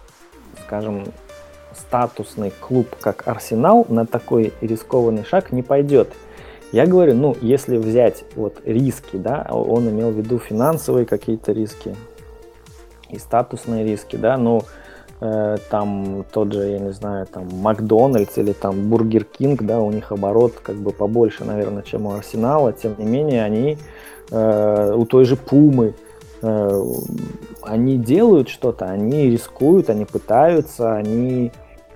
скажем, 0.65 1.05
статусный 1.75 2.51
клуб, 2.51 2.87
как 2.99 3.27
Арсенал, 3.27 3.85
на 3.89 4.05
такой 4.05 4.53
рискованный 4.61 5.23
шаг 5.23 5.51
не 5.51 5.61
пойдет. 5.61 6.09
Я 6.71 6.87
говорю, 6.87 7.13
ну, 7.13 7.37
если 7.41 7.77
взять 7.77 8.23
вот 8.35 8.61
риски, 8.65 9.17
да, 9.17 9.47
он 9.51 9.89
имел 9.89 10.11
в 10.11 10.17
виду 10.17 10.39
финансовые 10.39 11.05
какие-то 11.05 11.51
риски 11.51 11.95
и 13.09 13.19
статусные 13.19 13.83
риски, 13.85 14.15
да, 14.15 14.37
ну, 14.37 14.63
э, 15.21 15.57
там 15.69 16.25
тот 16.31 16.51
же, 16.51 16.67
я 16.67 16.79
не 16.79 16.91
знаю, 16.91 17.27
там 17.27 17.47
Макдональдс 17.47 18.37
или 18.39 18.53
там 18.53 18.89
Бургер 18.89 19.23
Кинг, 19.23 19.61
да, 19.61 19.79
у 19.81 19.91
них 19.91 20.11
оборот 20.11 20.53
как 20.63 20.75
бы 20.75 20.91
побольше, 20.91 21.45
наверное, 21.45 21.83
чем 21.83 22.07
у 22.07 22.13
Арсенала, 22.13 22.73
тем 22.73 22.95
не 22.97 23.05
менее 23.05 23.43
они 23.43 23.77
э, 24.31 24.93
у 24.95 25.05
той 25.05 25.25
же 25.25 25.35
Пумы, 25.35 25.93
они 26.43 27.97
делают 27.97 28.49
что-то, 28.49 28.85
они 28.85 29.29
рискуют, 29.29 29.89
они 29.89 30.05
пытаются, 30.05 30.93
они 30.93 31.51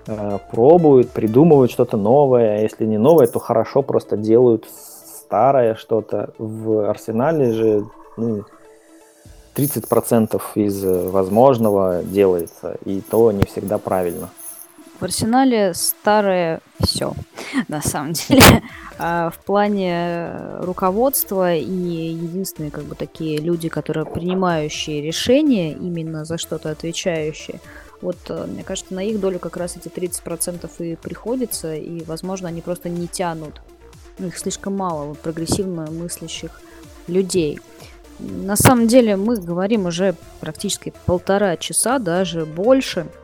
э, 0.08 0.38
пробуют, 0.52 1.10
придумывают 1.10 1.72
что-то 1.72 1.98
новое. 1.98 2.58
А 2.58 2.62
если 2.62 2.86
не 2.86 2.98
новое, 2.98 3.28
то 3.28 3.40
хорошо 3.40 3.82
просто 3.82 4.16
делают 4.18 4.66
старое 4.70 5.76
что-то. 5.76 6.34
В 6.38 6.90
Арсенале 6.90 7.52
же 7.52 7.86
ну, 8.16 8.44
30% 9.56 10.42
из 10.56 10.84
возможного 10.84 12.04
делается, 12.04 12.78
и 12.86 13.02
то 13.02 13.32
не 13.32 13.44
всегда 13.44 13.78
правильно. 13.78 14.30
В 15.00 15.04
Арсенале 15.04 15.76
старое 15.76 16.60
все, 16.84 17.14
на 17.68 17.82
самом 17.82 18.14
деле. 18.14 18.64
А 19.00 19.30
в 19.30 19.38
плане 19.46 20.32
руководства 20.62 21.54
и 21.54 21.64
единственные 21.70 22.72
как 22.72 22.84
бы 22.86 22.96
такие 22.96 23.38
люди, 23.38 23.70
которые 23.70 24.08
принимающие 24.08 25.04
решения, 25.04 25.74
именно 25.74 26.26
за 26.26 26.40
что-то 26.40 26.72
отвечающие, 26.72 27.60
вот 28.02 28.18
э, 28.30 28.48
мне 28.48 28.64
кажется, 28.64 28.96
на 28.96 29.04
их 29.04 29.20
долю 29.20 29.38
как 29.38 29.56
раз 29.56 29.78
эти 29.78 29.88
30% 29.88 30.68
и 30.80 30.96
приходится, 30.96 31.76
и, 31.76 32.04
возможно, 32.06 32.48
они 32.48 32.62
просто 32.62 32.90
не 32.90 33.08
тянут. 33.08 33.62
Ну, 34.18 34.30
их 34.30 34.38
слишком 34.40 34.76
мало, 34.76 35.10
вот, 35.10 35.20
прогрессивно 35.20 35.86
мыслящих 35.92 36.60
людей. 37.06 37.60
На 38.18 38.56
самом 38.56 38.88
деле 38.88 39.16
мы 39.16 39.36
говорим 39.36 39.86
уже 39.86 40.16
практически 40.40 40.92
полтора 41.06 41.56
часа, 41.56 42.00
даже 42.00 42.48
больше– 42.48 43.06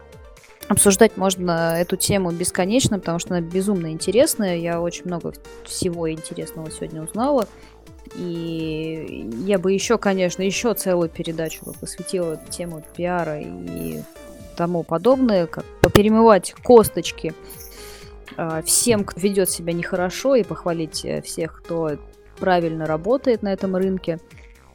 Обсуждать 0.70 1.18
можно 1.18 1.76
эту 1.78 1.98
тему 1.98 2.32
бесконечно, 2.32 3.00
потому 3.00 3.20
что 3.20 3.36
она 3.36 3.42
безумно 3.42 3.92
интересная. 3.92 4.58
Я 4.58 4.82
очень 4.82 5.06
много 5.06 5.34
всего 5.66 6.10
интересного 6.10 6.72
сегодня 6.72 7.04
узнала. 7.04 7.48
И 8.16 9.30
я 9.46 9.60
бы 9.60 9.72
еще, 9.74 9.98
конечно, 9.98 10.42
еще 10.42 10.74
целую 10.74 11.10
передачу 11.10 11.74
посвятила 11.80 12.38
тему 12.50 12.84
пиара 12.96 13.40
и 13.42 14.02
тому 14.56 14.84
подобное, 14.84 15.48
как 15.48 15.66
поперемывать 15.82 16.54
косточки 16.64 17.34
а, 18.38 18.62
всем, 18.62 19.04
кто 19.04 19.20
ведет 19.20 19.50
себя 19.50 19.74
нехорошо, 19.74 20.36
и 20.36 20.44
похвалить 20.44 21.06
э, 21.06 21.22
всех, 21.22 21.62
кто 21.62 21.98
правильно 22.38 22.86
работает 22.86 23.42
на 23.42 23.52
этом 23.52 23.76
рынке. 23.76 24.20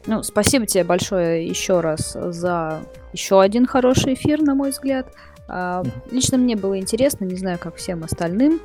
Ну, 0.07 0.23
спасибо 0.23 0.67
тебе 0.67 0.85
большое 0.85 1.47
еще 1.47 1.81
раз 1.81 2.13
за 2.15 2.83
еще 3.13 3.41
один 3.41 3.67
хороший 3.67 4.15
эфир, 4.15 4.43
на 4.43 4.55
мой 4.55 4.71
взгляд. 4.71 5.13
А, 5.49 5.83
лично 6.11 6.39
мне 6.39 6.57
было 6.57 6.79
интересно, 6.79 7.25
не 7.25 7.37
знаю, 7.37 7.59
как 7.59 7.77
всем 7.77 8.05
остальным. 8.05 8.61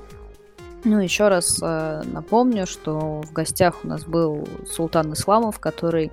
Ну, 0.83 0.99
еще 0.99 1.29
раз 1.29 1.59
э, 1.61 2.01
напомню, 2.11 2.67
что 2.67 3.21
в 3.21 3.31
гостях 3.31 3.85
у 3.85 3.87
нас 3.87 4.03
был 4.03 4.45
Султан 4.69 5.13
Исламов, 5.13 5.59
который 5.59 6.11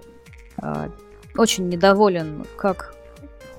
э, 0.62 0.88
очень 1.36 1.68
недоволен, 1.68 2.46
как 2.56 2.94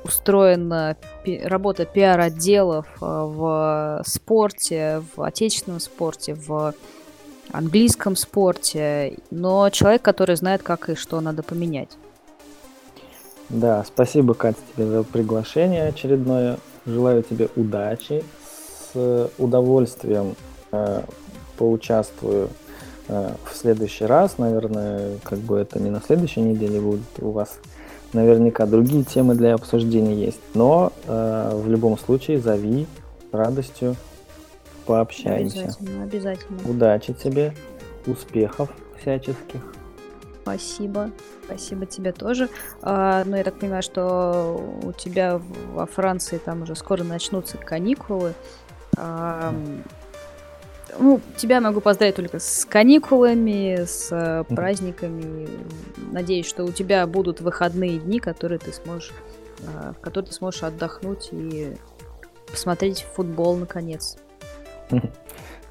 устроена 0.05 0.95
пи- 1.25 1.41
работа 1.43 1.85
пиар-отделов 1.85 2.85
э, 3.01 3.05
в 3.05 4.01
спорте, 4.05 5.03
в 5.15 5.21
отечественном 5.21 5.81
спорте, 5.81 6.33
в 6.33 6.73
английском 7.51 8.15
спорте, 8.15 9.17
но 9.31 9.69
человек, 9.69 10.01
который 10.01 10.37
знает, 10.37 10.63
как 10.63 10.89
и 10.89 10.95
что 10.95 11.19
надо 11.19 11.43
поменять. 11.43 11.97
Да, 13.49 13.83
спасибо, 13.85 14.33
Катя, 14.33 14.59
тебе 14.73 14.85
за 14.87 15.03
приглашение 15.03 15.89
очередное. 15.89 16.57
Желаю 16.85 17.23
тебе 17.23 17.49
удачи. 17.55 18.23
С 18.93 19.29
удовольствием 19.37 20.35
э, 20.71 21.03
поучаствую 21.57 22.49
э, 23.07 23.33
в 23.45 23.55
следующий 23.55 24.05
раз. 24.05 24.37
Наверное, 24.37 25.17
как 25.23 25.39
бы 25.39 25.57
это 25.57 25.79
не 25.79 25.89
на 25.89 26.01
следующей 26.01 26.41
неделе 26.41 26.81
будет. 26.81 27.01
У 27.19 27.31
вас 27.31 27.59
наверняка 28.13 28.65
другие 28.65 29.03
темы 29.03 29.35
для 29.35 29.53
обсуждения 29.53 30.15
есть. 30.15 30.41
Но 30.53 30.91
э, 31.07 31.51
в 31.53 31.69
любом 31.69 31.97
случае 31.97 32.39
зови 32.39 32.87
радостью 33.31 33.95
пообщаемся. 34.85 35.61
Обязательно, 35.61 36.03
обязательно. 36.03 36.59
Удачи 36.69 37.13
тебе, 37.13 37.53
успехов 38.05 38.69
всяческих. 38.99 39.61
Спасибо. 40.41 41.11
Спасибо 41.45 41.85
тебе 41.85 42.11
тоже. 42.11 42.49
А, 42.81 43.23
ну, 43.25 43.35
я 43.35 43.43
так 43.43 43.59
понимаю, 43.59 43.83
что 43.83 44.79
у 44.83 44.91
тебя 44.91 45.39
во 45.73 45.85
Франции 45.85 46.37
там 46.37 46.63
уже 46.63 46.75
скоро 46.75 47.03
начнутся 47.03 47.57
каникулы. 47.57 48.33
А, 48.97 49.53
ну, 50.99 51.21
тебя 51.37 51.61
могу 51.61 51.79
поздравить 51.79 52.15
только 52.15 52.39
с 52.39 52.65
каникулами, 52.65 53.85
с 53.85 54.09
э, 54.11 54.43
праздниками. 54.53 55.47
Надеюсь, 56.11 56.45
что 56.45 56.63
у 56.63 56.71
тебя 56.71 57.07
будут 57.07 57.39
выходные 57.39 57.97
дни, 57.99 58.19
которые 58.19 58.59
ты 58.59 58.73
сможешь, 58.73 59.13
э, 59.59 59.93
в 59.97 60.01
которые 60.01 60.29
ты 60.29 60.35
сможешь 60.35 60.63
отдохнуть 60.63 61.29
и 61.31 61.75
посмотреть 62.49 63.05
футбол 63.13 63.57
наконец. 63.57 64.17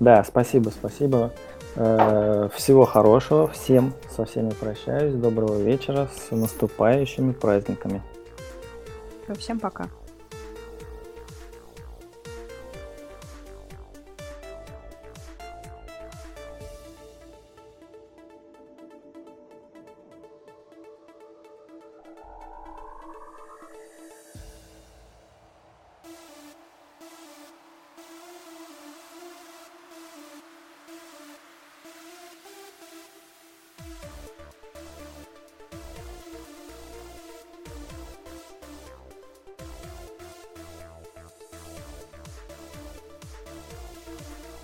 Да, 0.01 0.25
спасибо, 0.25 0.71
спасибо. 0.71 1.31
Э, 1.77 2.49
всего 2.55 2.85
хорошего, 2.85 3.47
всем 3.49 3.95
со 4.15 4.25
всеми 4.25 4.51
прощаюсь, 4.51 5.15
доброго 5.15 5.61
вечера, 5.61 6.09
с 6.15 6.35
наступающими 6.35 7.33
праздниками. 7.33 8.03
Всем 9.39 9.61
пока. 9.61 9.89